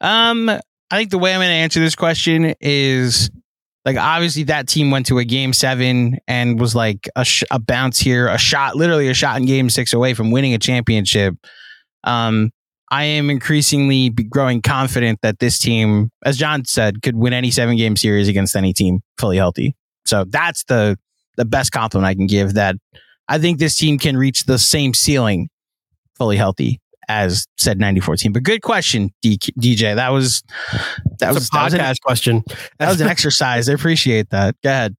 Um, 0.01 0.49
I 0.49 0.97
think 0.97 1.11
the 1.11 1.17
way 1.17 1.33
I'm 1.33 1.39
going 1.39 1.49
to 1.49 1.53
answer 1.53 1.79
this 1.79 1.95
question 1.95 2.55
is 2.59 3.29
like 3.85 3.97
obviously 3.97 4.43
that 4.43 4.67
team 4.67 4.89
went 4.89 5.05
to 5.05 5.19
a 5.19 5.23
game 5.23 5.53
seven 5.53 6.17
and 6.27 6.59
was 6.59 6.75
like 6.75 7.07
a, 7.15 7.23
sh- 7.23 7.43
a 7.51 7.59
bounce 7.59 7.99
here, 7.99 8.27
a 8.27 8.37
shot, 8.37 8.75
literally 8.75 9.07
a 9.07 9.13
shot 9.13 9.37
in 9.37 9.45
game 9.45 9.69
six 9.69 9.93
away 9.93 10.15
from 10.15 10.31
winning 10.31 10.53
a 10.55 10.57
championship. 10.57 11.35
Um, 12.03 12.51
I 12.91 13.03
am 13.03 13.29
increasingly 13.29 14.09
growing 14.09 14.61
confident 14.61 15.19
that 15.21 15.39
this 15.39 15.59
team, 15.59 16.09
as 16.23 16.37
John 16.37 16.65
said, 16.65 17.01
could 17.01 17.15
win 17.15 17.33
any 17.33 17.51
seven 17.51 17.77
game 17.77 17.95
series 17.95 18.27
against 18.27 18.55
any 18.55 18.73
team 18.73 19.01
fully 19.19 19.37
healthy. 19.37 19.75
So 20.05 20.25
that's 20.27 20.63
the 20.65 20.97
the 21.37 21.45
best 21.45 21.71
compliment 21.71 22.07
I 22.07 22.15
can 22.15 22.27
give. 22.27 22.53
That 22.53 22.75
I 23.27 23.39
think 23.39 23.59
this 23.59 23.75
team 23.75 23.97
can 23.97 24.17
reach 24.17 24.45
the 24.45 24.59
same 24.59 24.93
ceiling 24.93 25.49
fully 26.15 26.37
healthy 26.37 26.79
as 27.07 27.45
said 27.57 27.79
94 27.79 28.17
team. 28.17 28.33
But 28.33 28.43
good 28.43 28.61
question, 28.61 29.11
DJ. 29.23 29.95
That 29.95 30.09
was 30.09 30.43
that 31.19 31.33
was 31.33 31.47
a 31.47 31.51
that 31.51 31.63
was, 31.63 31.73
an, 31.73 31.79
podcast 31.79 32.01
question. 32.01 32.43
that 32.79 32.89
was 32.89 33.01
an 33.01 33.07
exercise. 33.07 33.69
I 33.69 33.73
appreciate 33.73 34.29
that. 34.29 34.55
Go 34.63 34.69
ahead. 34.69 34.95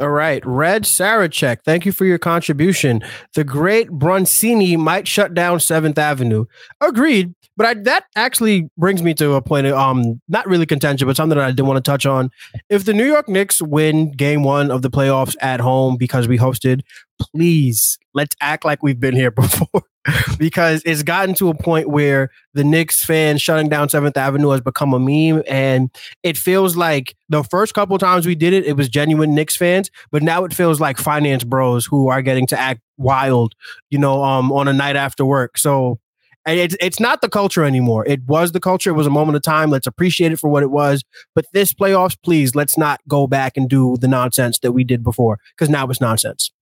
All 0.00 0.10
right. 0.10 0.44
Red 0.44 0.82
Sarachek, 0.84 1.58
thank 1.64 1.86
you 1.86 1.92
for 1.92 2.04
your 2.04 2.18
contribution. 2.18 3.02
The 3.34 3.44
great 3.44 3.88
Broncini 3.88 4.76
might 4.76 5.06
shut 5.06 5.34
down 5.34 5.58
7th 5.58 5.98
Avenue. 5.98 6.46
Agreed. 6.80 7.34
But 7.56 7.66
I, 7.66 7.74
that 7.84 8.04
actually 8.16 8.68
brings 8.76 9.02
me 9.02 9.14
to 9.14 9.32
a 9.34 9.42
point 9.42 9.66
of 9.66 9.74
um, 9.74 10.20
not 10.28 10.46
really 10.46 10.66
contention, 10.66 11.06
but 11.06 11.16
something 11.16 11.38
that 11.38 11.46
I 11.46 11.52
did 11.52 11.62
want 11.62 11.82
to 11.82 11.90
touch 11.90 12.04
on. 12.04 12.30
If 12.68 12.84
the 12.84 12.92
New 12.92 13.06
York 13.06 13.28
Knicks 13.28 13.62
win 13.62 14.12
game 14.12 14.42
one 14.42 14.70
of 14.70 14.82
the 14.82 14.90
playoffs 14.90 15.34
at 15.40 15.60
home 15.60 15.96
because 15.96 16.28
we 16.28 16.36
hosted, 16.36 16.82
please 17.18 17.98
let's 18.12 18.36
act 18.42 18.66
like 18.66 18.82
we've 18.82 19.00
been 19.00 19.16
here 19.16 19.30
before. 19.30 19.82
because 20.38 20.82
it's 20.84 21.02
gotten 21.02 21.34
to 21.36 21.48
a 21.48 21.54
point 21.54 21.88
where 21.88 22.30
the 22.54 22.64
Knicks 22.64 23.04
fans 23.04 23.42
shutting 23.42 23.68
down 23.68 23.88
7th 23.88 24.16
Avenue 24.16 24.50
has 24.50 24.60
become 24.60 24.92
a 24.92 24.98
meme. 24.98 25.42
And 25.46 25.90
it 26.22 26.36
feels 26.36 26.76
like 26.76 27.14
the 27.28 27.42
first 27.44 27.74
couple 27.74 27.96
times 27.98 28.26
we 28.26 28.34
did 28.34 28.52
it, 28.52 28.64
it 28.64 28.76
was 28.76 28.88
genuine 28.88 29.34
Knicks 29.34 29.56
fans, 29.56 29.90
but 30.10 30.22
now 30.22 30.44
it 30.44 30.54
feels 30.54 30.80
like 30.80 30.98
finance 30.98 31.44
bros 31.44 31.86
who 31.86 32.08
are 32.08 32.22
getting 32.22 32.46
to 32.48 32.58
act 32.58 32.80
wild, 32.96 33.54
you 33.90 33.98
know, 33.98 34.22
um, 34.22 34.52
on 34.52 34.68
a 34.68 34.72
night 34.72 34.96
after 34.96 35.24
work. 35.24 35.58
So 35.58 35.98
and 36.46 36.60
it's 36.60 36.76
it's 36.80 37.00
not 37.00 37.22
the 37.22 37.28
culture 37.28 37.64
anymore. 37.64 38.06
It 38.06 38.22
was 38.22 38.52
the 38.52 38.60
culture. 38.60 38.90
It 38.90 38.94
was 38.94 39.08
a 39.08 39.10
moment 39.10 39.34
of 39.34 39.42
time. 39.42 39.68
Let's 39.68 39.88
appreciate 39.88 40.30
it 40.30 40.38
for 40.38 40.48
what 40.48 40.62
it 40.62 40.70
was. 40.70 41.02
But 41.34 41.44
this 41.52 41.74
playoffs, 41.74 42.16
please, 42.22 42.54
let's 42.54 42.78
not 42.78 43.00
go 43.08 43.26
back 43.26 43.56
and 43.56 43.68
do 43.68 43.96
the 44.00 44.06
nonsense 44.06 44.60
that 44.60 44.70
we 44.70 44.84
did 44.84 45.02
before 45.02 45.40
because 45.56 45.68
now 45.68 45.88
it's 45.88 46.00
nonsense. 46.00 46.52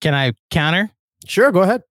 Can 0.00 0.14
I 0.14 0.32
counter? 0.50 0.90
Sure, 1.26 1.50
go 1.50 1.62
ahead. 1.62 1.82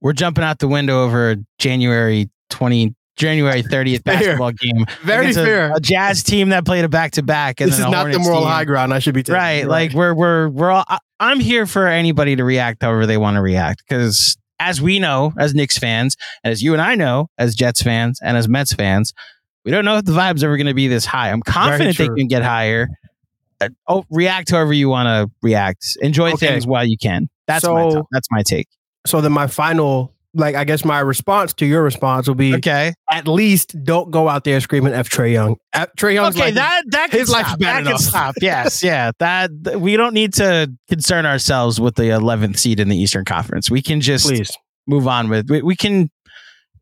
We're 0.00 0.12
jumping 0.12 0.44
out 0.44 0.58
the 0.58 0.68
window 0.68 1.04
over 1.04 1.36
January 1.58 2.30
20, 2.50 2.94
January 3.16 3.62
30th 3.62 4.04
basketball 4.04 4.52
game. 4.52 4.86
Very 5.02 5.30
a- 5.30 5.34
fair. 5.34 5.72
A, 5.74 5.80
Jazz 5.80 6.22
team 6.22 6.50
that 6.50 6.64
played 6.64 6.84
a 6.84 6.88
back 6.88 7.12
to 7.12 7.22
back, 7.22 7.60
and 7.60 7.70
This 7.70 7.78
is 7.78 7.86
not 7.86 8.10
the 8.12 8.18
moral 8.18 8.40
team. 8.40 8.48
high 8.48 8.64
ground 8.64 8.94
I 8.94 9.00
should 9.00 9.14
be 9.14 9.22
taking. 9.22 9.34
right? 9.34 9.66
Like 9.66 9.92
we're 9.92 10.14
we're 10.14 10.48
we're 10.48 10.70
all. 10.70 10.84
I, 10.88 10.98
I'm 11.20 11.40
here 11.40 11.66
for 11.66 11.86
anybody 11.88 12.36
to 12.36 12.44
react 12.44 12.82
however 12.82 13.06
they 13.06 13.16
want 13.16 13.34
to 13.36 13.40
react 13.42 13.82
because 13.88 14.36
as 14.60 14.80
we 14.80 14.98
know 15.00 15.32
as 15.38 15.52
Knicks 15.54 15.76
fans, 15.78 16.16
and 16.44 16.52
as 16.52 16.62
you 16.62 16.72
and 16.74 16.80
I 16.82 16.94
know 16.94 17.28
as 17.38 17.54
Jets 17.56 17.82
fans 17.82 18.20
and 18.22 18.36
as 18.36 18.48
Mets 18.48 18.72
fans, 18.72 19.12
we 19.64 19.72
don't 19.72 19.84
know 19.84 19.96
if 19.96 20.04
the 20.04 20.12
vibe's 20.12 20.44
ever 20.44 20.56
going 20.56 20.68
to 20.68 20.74
be 20.74 20.86
this 20.86 21.04
high. 21.04 21.30
I'm 21.32 21.42
confident 21.42 21.96
they 21.98 22.06
can 22.08 22.28
get 22.28 22.42
higher. 22.44 22.86
Uh, 23.60 23.70
oh, 23.88 24.04
react 24.10 24.50
however 24.52 24.72
you 24.72 24.88
want 24.88 25.06
to 25.08 25.28
react. 25.42 25.84
Enjoy 26.00 26.30
Okay. 26.34 26.46
things 26.46 26.68
while 26.68 26.84
you 26.84 26.96
can. 26.96 27.28
That's 27.48 27.64
my 27.66 27.88
t- 27.90 28.00
that's 28.12 28.28
my 28.30 28.42
take. 28.44 28.68
So 29.08 29.20
then 29.20 29.32
my 29.32 29.46
final, 29.46 30.14
like 30.34 30.54
I 30.54 30.64
guess 30.64 30.84
my 30.84 31.00
response 31.00 31.52
to 31.54 31.66
your 31.66 31.82
response 31.82 32.28
will 32.28 32.34
be 32.34 32.54
Okay. 32.56 32.92
at 33.10 33.26
least 33.26 33.74
don't 33.84 34.10
go 34.10 34.28
out 34.28 34.44
there 34.44 34.60
screaming 34.60 34.92
F 34.92 35.08
Trae 35.08 35.32
Young. 35.32 35.56
F 35.72 35.88
Trae 35.98 36.14
Young's 36.14 36.36
okay, 36.36 36.46
like, 36.46 36.54
that 36.54 36.82
that 36.88 37.10
can 37.10 37.20
his 37.20 37.30
life's 37.30 37.48
stop. 37.48 37.58
bad 37.60 37.84
that 37.86 37.90
can 37.90 37.98
stop. 37.98 38.34
Yes, 38.40 38.82
yeah. 38.84 39.10
That 39.18 39.50
th- 39.64 39.76
we 39.78 39.96
don't 39.96 40.14
need 40.14 40.34
to 40.34 40.70
concern 40.88 41.26
ourselves 41.26 41.80
with 41.80 41.94
the 41.96 42.04
11th 42.04 42.58
seed 42.58 42.78
in 42.80 42.88
the 42.88 42.96
Eastern 42.96 43.24
Conference. 43.24 43.70
We 43.70 43.80
can 43.82 44.00
just 44.00 44.26
please. 44.26 44.50
move 44.86 45.08
on 45.08 45.28
with. 45.28 45.48
We, 45.50 45.62
we 45.62 45.74
can 45.76 46.10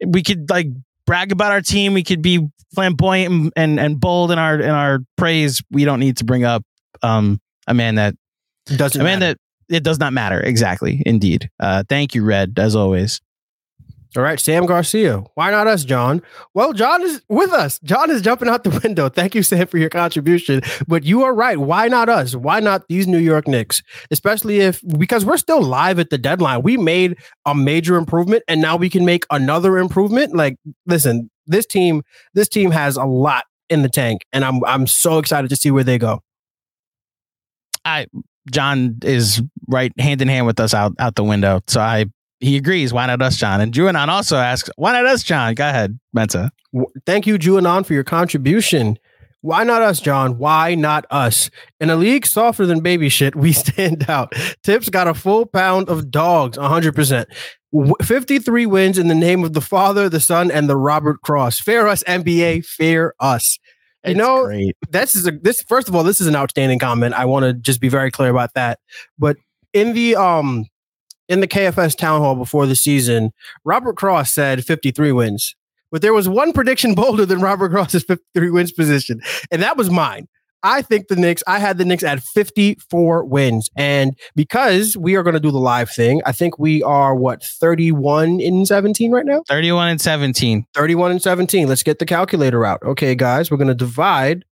we 0.06 0.22
could 0.22 0.50
like 0.50 0.66
brag 1.06 1.30
about 1.32 1.52
our 1.52 1.62
team. 1.62 1.94
We 1.94 2.02
could 2.02 2.20
be 2.22 2.46
flamboyant 2.74 3.32
and, 3.32 3.52
and 3.56 3.80
and 3.80 4.00
bold 4.00 4.32
in 4.32 4.38
our 4.38 4.60
in 4.60 4.70
our 4.70 4.98
praise. 5.16 5.62
We 5.70 5.84
don't 5.84 6.00
need 6.00 6.16
to 6.18 6.24
bring 6.24 6.44
up 6.44 6.62
um 7.02 7.40
a 7.68 7.74
man 7.74 7.94
that 7.94 8.14
Doesn't 8.66 9.00
a 9.00 9.04
man 9.04 9.20
matter. 9.20 9.32
that 9.34 9.38
it 9.68 9.82
does 9.82 9.98
not 9.98 10.12
matter. 10.12 10.40
Exactly. 10.40 11.02
Indeed. 11.04 11.50
Uh, 11.60 11.82
thank 11.88 12.14
you, 12.14 12.24
Red, 12.24 12.54
as 12.58 12.76
always. 12.76 13.20
All 14.16 14.22
right, 14.22 14.40
Sam 14.40 14.64
Garcia. 14.64 15.22
Why 15.34 15.50
not 15.50 15.66
us, 15.66 15.84
John? 15.84 16.22
Well, 16.54 16.72
John 16.72 17.02
is 17.02 17.20
with 17.28 17.52
us. 17.52 17.78
John 17.80 18.10
is 18.10 18.22
jumping 18.22 18.48
out 18.48 18.64
the 18.64 18.70
window. 18.82 19.10
Thank 19.10 19.34
you, 19.34 19.42
Sam, 19.42 19.66
for 19.66 19.76
your 19.76 19.90
contribution. 19.90 20.62
But 20.88 21.04
you 21.04 21.22
are 21.24 21.34
right. 21.34 21.58
Why 21.58 21.88
not 21.88 22.08
us? 22.08 22.34
Why 22.34 22.60
not 22.60 22.88
these 22.88 23.06
New 23.06 23.18
York 23.18 23.46
Knicks? 23.46 23.82
Especially 24.10 24.60
if 24.60 24.80
because 24.98 25.26
we're 25.26 25.36
still 25.36 25.62
live 25.62 25.98
at 25.98 26.08
the 26.08 26.16
deadline. 26.16 26.62
We 26.62 26.78
made 26.78 27.18
a 27.44 27.54
major 27.54 27.96
improvement, 27.96 28.42
and 28.48 28.62
now 28.62 28.76
we 28.76 28.88
can 28.88 29.04
make 29.04 29.26
another 29.30 29.76
improvement. 29.76 30.34
Like, 30.34 30.56
listen, 30.86 31.30
this 31.46 31.66
team, 31.66 32.02
this 32.32 32.48
team 32.48 32.70
has 32.70 32.96
a 32.96 33.04
lot 33.04 33.44
in 33.68 33.82
the 33.82 33.90
tank, 33.90 34.24
and 34.32 34.46
I'm 34.46 34.64
I'm 34.64 34.86
so 34.86 35.18
excited 35.18 35.50
to 35.50 35.56
see 35.56 35.70
where 35.70 35.84
they 35.84 35.98
go. 35.98 36.22
I 37.84 38.06
John 38.50 38.98
is 39.02 39.42
right 39.68 39.92
hand 39.98 40.22
in 40.22 40.28
hand 40.28 40.46
with 40.46 40.60
us 40.60 40.74
out 40.74 40.92
out 40.98 41.14
the 41.14 41.24
window. 41.24 41.60
So 41.66 41.80
I 41.80 42.06
he 42.40 42.56
agrees. 42.56 42.92
Why 42.92 43.06
not 43.06 43.22
us, 43.22 43.36
John? 43.36 43.60
And 43.60 43.72
Juanon 43.72 44.08
also 44.08 44.36
asks, 44.36 44.68
why 44.76 44.92
not 44.92 45.06
us, 45.06 45.22
John? 45.22 45.54
Go 45.54 45.68
ahead, 45.68 45.98
Mensa. 46.12 46.52
Thank 47.06 47.26
you, 47.26 47.38
Juanon, 47.38 47.86
for 47.86 47.94
your 47.94 48.04
contribution. 48.04 48.98
Why 49.40 49.64
not 49.64 49.80
us, 49.80 50.00
John? 50.00 50.38
Why 50.38 50.74
not 50.74 51.06
us? 51.10 51.50
In 51.80 51.88
a 51.88 51.96
league 51.96 52.26
softer 52.26 52.66
than 52.66 52.80
baby 52.80 53.08
shit, 53.08 53.36
we 53.36 53.52
stand 53.54 54.08
out. 54.10 54.34
Thibs 54.64 54.90
got 54.90 55.08
a 55.08 55.14
full 55.14 55.46
pound 55.46 55.88
of 55.88 56.10
dogs, 56.10 56.58
100%. 56.58 57.26
53 58.02 58.66
wins 58.66 58.98
in 58.98 59.08
the 59.08 59.14
name 59.14 59.44
of 59.44 59.52
the 59.52 59.60
Father, 59.60 60.08
the 60.08 60.20
Son, 60.20 60.50
and 60.50 60.68
the 60.68 60.76
Robert 60.76 61.20
Cross. 61.20 61.60
Fair 61.60 61.86
us, 61.86 62.02
NBA. 62.04 62.64
Fair 62.64 63.14
us. 63.20 63.58
You 64.06 64.12
It's 64.12 64.18
know, 64.18 64.44
great. 64.44 64.76
this 64.88 65.14
is 65.14 65.26
a 65.26 65.32
this 65.32 65.62
first 65.62 65.88
of 65.88 65.94
all 65.94 66.02
this 66.04 66.20
is 66.20 66.26
an 66.26 66.36
outstanding 66.36 66.78
comment. 66.78 67.14
I 67.14 67.24
want 67.24 67.44
to 67.44 67.52
just 67.52 67.80
be 67.80 67.88
very 67.88 68.10
clear 68.10 68.30
about 68.30 68.54
that. 68.54 68.78
But 69.18 69.36
in 69.72 69.94
the 69.94 70.16
um 70.16 70.66
in 71.28 71.40
the 71.40 71.48
kfs 71.48 71.96
town 71.96 72.20
hall 72.20 72.36
before 72.36 72.66
the 72.66 72.76
season 72.76 73.32
robert 73.64 73.96
cross 73.96 74.32
said 74.32 74.64
53 74.64 75.12
wins. 75.12 75.56
But 75.90 76.02
there 76.02 76.14
was 76.14 76.28
one 76.28 76.52
prediction 76.52 76.94
bolder 76.96 77.26
than 77.26 77.40
robert 77.40 77.70
cross's 77.70 78.04
53 78.04 78.50
wins 78.50 78.72
position 78.72 79.20
and 79.50 79.60
that 79.62 79.76
was 79.76 79.90
mine 79.90 80.28
i 80.66 80.82
think 80.82 81.08
the 81.08 81.16
knicks 81.16 81.42
i 81.46 81.58
had 81.58 81.78
the 81.78 81.84
knicks 81.84 82.02
at 82.02 82.20
54 82.20 83.24
wins 83.24 83.70
and 83.76 84.16
because 84.34 84.96
we 84.96 85.14
are 85.16 85.22
going 85.22 85.34
to 85.34 85.40
do 85.40 85.50
the 85.50 85.58
live 85.58 85.90
thing 85.90 86.20
i 86.26 86.32
think 86.32 86.58
we 86.58 86.82
are 86.82 87.14
what 87.14 87.42
31 87.42 88.40
in 88.40 88.66
17 88.66 89.10
right 89.10 89.26
now 89.26 89.42
31 89.48 89.88
and 89.88 90.00
17. 90.00 90.66
31 90.74 91.10
and 91.12 91.22
17. 91.22 91.68
Let's 91.68 91.82
get 91.82 91.98
the 91.98 92.06
calculator 92.06 92.64
out. 92.64 92.82
Okay, 92.82 93.14
guys, 93.14 93.50
we're 93.50 93.56
going 93.56 93.68
to 93.68 93.74
divide 93.74 94.44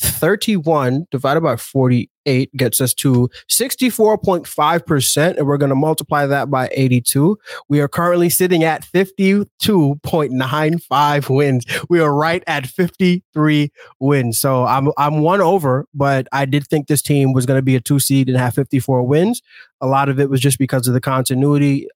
31 0.00 1.06
divided 1.10 1.42
by 1.42 1.56
48 1.56 2.56
gets 2.56 2.80
us 2.80 2.94
to 2.94 3.28
64.5%. 3.50 5.36
And 5.36 5.46
we're 5.46 5.58
going 5.58 5.70
to 5.70 5.76
multiply 5.76 6.26
that 6.26 6.50
by 6.50 6.68
82. 6.72 7.38
We 7.68 7.80
are 7.80 7.88
currently 7.88 8.28
sitting 8.28 8.62
at 8.64 8.84
52.95 8.84 11.34
wins. 11.34 11.64
We 11.88 12.00
are 12.00 12.14
right 12.14 12.44
at 12.46 12.66
53 12.66 13.72
wins. 14.00 14.38
So 14.40 14.64
I'm, 14.64 14.90
I'm 14.98 15.20
one 15.20 15.40
over, 15.40 15.86
but 15.94 16.26
I 16.32 16.44
did 16.44 16.66
think 16.66 16.88
this 16.88 17.02
team 17.02 17.32
was 17.32 17.46
going 17.46 17.58
to 17.58 17.62
be 17.62 17.76
a 17.76 17.80
two 17.80 18.00
seed 18.00 18.28
and 18.28 18.36
have 18.38 18.54
54 18.54 19.04
wins. 19.04 19.40
A 19.80 19.86
lot 19.86 20.08
of 20.08 20.18
it 20.20 20.30
was 20.30 20.40
just 20.40 20.58
because 20.58 20.88
of 20.88 20.94
the 20.94 21.00
continuity 21.00 21.88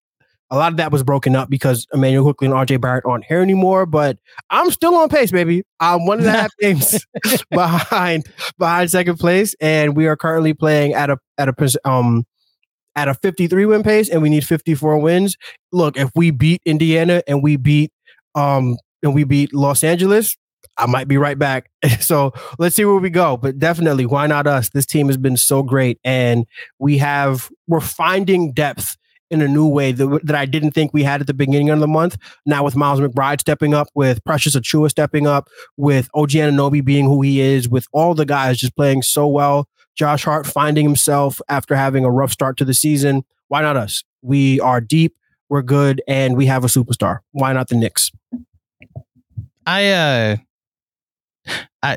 a 0.50 0.56
lot 0.56 0.72
of 0.72 0.76
that 0.76 0.92
was 0.92 1.02
broken 1.02 1.34
up 1.34 1.50
because 1.50 1.86
Immanuel 1.92 2.24
Quickley 2.24 2.46
and 2.46 2.54
RJ 2.54 2.80
Barrett 2.80 3.04
aren't 3.04 3.24
here 3.24 3.40
anymore. 3.40 3.86
But 3.86 4.18
I'm 4.50 4.70
still 4.70 4.94
on 4.94 5.08
pace, 5.08 5.30
baby. 5.30 5.64
I'm 5.80 6.06
one 6.06 6.18
and 6.18 6.26
a 6.28 6.32
half 6.32 6.50
games 6.60 7.04
behind 7.50 8.26
behind 8.58 8.90
second 8.90 9.18
place, 9.18 9.54
and 9.60 9.96
we 9.96 10.06
are 10.06 10.16
currently 10.16 10.54
playing 10.54 10.94
at 10.94 11.10
a 11.10 11.18
at 11.38 11.48
a 11.48 11.88
um 11.88 12.24
at 12.94 13.08
a 13.08 13.14
53 13.14 13.66
win 13.66 13.82
pace, 13.82 14.08
and 14.08 14.22
we 14.22 14.28
need 14.28 14.46
54 14.46 14.98
wins. 14.98 15.36
Look, 15.72 15.96
if 15.96 16.10
we 16.14 16.30
beat 16.30 16.62
Indiana 16.64 17.22
and 17.26 17.42
we 17.42 17.56
beat 17.56 17.92
um 18.34 18.76
and 19.02 19.14
we 19.14 19.24
beat 19.24 19.54
Los 19.54 19.82
Angeles. 19.82 20.36
I 20.78 20.84
might 20.84 21.08
be 21.08 21.16
right 21.16 21.38
back. 21.38 21.70
So 22.00 22.32
let's 22.58 22.76
see 22.76 22.84
where 22.84 22.96
we 22.96 23.10
go. 23.10 23.36
But 23.36 23.58
definitely, 23.58 24.06
why 24.06 24.26
not 24.26 24.46
us? 24.46 24.68
This 24.70 24.86
team 24.86 25.06
has 25.06 25.16
been 25.16 25.36
so 25.36 25.62
great. 25.62 25.98
And 26.04 26.44
we 26.78 26.98
have, 26.98 27.48
we're 27.68 27.80
finding 27.80 28.52
depth 28.52 28.96
in 29.30 29.42
a 29.42 29.48
new 29.48 29.66
way 29.66 29.92
that, 29.92 30.20
that 30.24 30.36
I 30.36 30.46
didn't 30.46 30.72
think 30.72 30.92
we 30.92 31.02
had 31.02 31.20
at 31.20 31.26
the 31.26 31.34
beginning 31.34 31.70
of 31.70 31.80
the 31.80 31.86
month. 31.86 32.16
Now 32.44 32.64
with 32.64 32.76
Miles 32.76 33.00
McBride 33.00 33.40
stepping 33.40 33.74
up, 33.74 33.88
with 33.94 34.22
Precious 34.24 34.56
Achiuwa 34.56 34.90
stepping 34.90 35.26
up, 35.26 35.48
with 35.76 36.08
OG 36.14 36.30
Anunoby 36.30 36.84
being 36.84 37.06
who 37.06 37.22
he 37.22 37.40
is, 37.40 37.68
with 37.68 37.86
all 37.92 38.14
the 38.14 38.26
guys 38.26 38.58
just 38.58 38.76
playing 38.76 39.02
so 39.02 39.26
well. 39.26 39.68
Josh 39.96 40.24
Hart 40.24 40.46
finding 40.46 40.84
himself 40.84 41.40
after 41.48 41.74
having 41.74 42.04
a 42.04 42.10
rough 42.10 42.30
start 42.30 42.56
to 42.58 42.64
the 42.64 42.74
season. 42.74 43.24
Why 43.48 43.62
not 43.62 43.76
us? 43.76 44.04
We 44.22 44.60
are 44.60 44.80
deep, 44.80 45.16
we're 45.48 45.62
good, 45.62 46.02
and 46.06 46.36
we 46.36 46.46
have 46.46 46.64
a 46.64 46.68
superstar. 46.68 47.20
Why 47.32 47.52
not 47.52 47.68
the 47.68 47.76
Knicks? 47.76 48.12
I 49.66 49.90
uh 49.90 50.36
I 51.82 51.96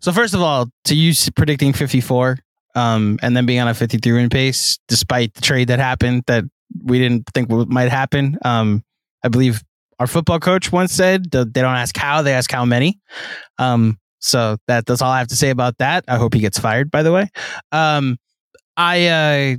so 0.00 0.12
first 0.12 0.32
of 0.32 0.40
all, 0.40 0.70
to 0.84 0.94
you 0.94 1.12
predicting 1.36 1.72
54 1.72 2.38
um 2.76 3.18
and 3.22 3.36
then 3.36 3.46
being 3.46 3.60
on 3.60 3.68
a 3.68 3.74
53 3.74 4.12
win 4.12 4.28
pace 4.30 4.78
despite 4.88 5.34
the 5.34 5.40
trade 5.40 5.68
that 5.68 5.78
happened 5.78 6.24
that 6.26 6.44
we 6.84 6.98
didn't 6.98 7.28
think 7.34 7.50
might 7.50 7.90
happen. 7.90 8.38
Um 8.44 8.82
I 9.22 9.28
believe 9.28 9.62
our 9.98 10.06
football 10.06 10.40
coach 10.40 10.72
once 10.72 10.92
said 10.92 11.30
they 11.30 11.44
don't 11.44 11.76
ask 11.76 11.96
how, 11.96 12.22
they 12.22 12.32
ask 12.32 12.50
how 12.50 12.64
many. 12.64 13.00
Um 13.58 13.98
so 14.20 14.56
that 14.68 14.86
that's 14.86 15.02
all 15.02 15.10
I 15.10 15.18
have 15.18 15.28
to 15.28 15.36
say 15.36 15.50
about 15.50 15.78
that. 15.78 16.04
I 16.08 16.16
hope 16.16 16.34
he 16.34 16.40
gets 16.40 16.58
fired 16.58 16.90
by 16.90 17.02
the 17.02 17.12
way. 17.12 17.28
Um 17.72 18.16
I 18.76 19.06
uh 19.06 19.56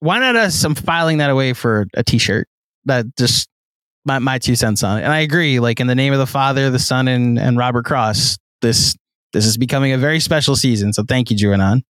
why 0.00 0.18
not 0.18 0.36
us 0.36 0.62
I'm 0.64 0.74
filing 0.74 1.18
that 1.18 1.30
away 1.30 1.52
for 1.52 1.86
a 1.94 2.02
t-shirt. 2.02 2.48
That 2.84 3.06
just 3.16 3.48
my, 4.06 4.20
my 4.20 4.38
two 4.38 4.54
cents 4.54 4.82
on 4.82 4.98
it. 4.98 5.02
And 5.02 5.12
I 5.12 5.20
agree, 5.20 5.58
like 5.60 5.80
in 5.80 5.88
the 5.88 5.94
name 5.94 6.12
of 6.12 6.18
the 6.20 6.26
Father, 6.26 6.70
the 6.70 6.78
Son, 6.78 7.08
and, 7.08 7.38
and 7.38 7.58
Robert 7.58 7.84
Cross, 7.84 8.38
this 8.62 8.96
this 9.32 9.44
is 9.44 9.58
becoming 9.58 9.92
a 9.92 9.98
very 9.98 10.20
special 10.20 10.56
season. 10.56 10.92
So 10.92 11.02
thank 11.02 11.30
you, 11.30 11.36
Juanon. 11.36 11.82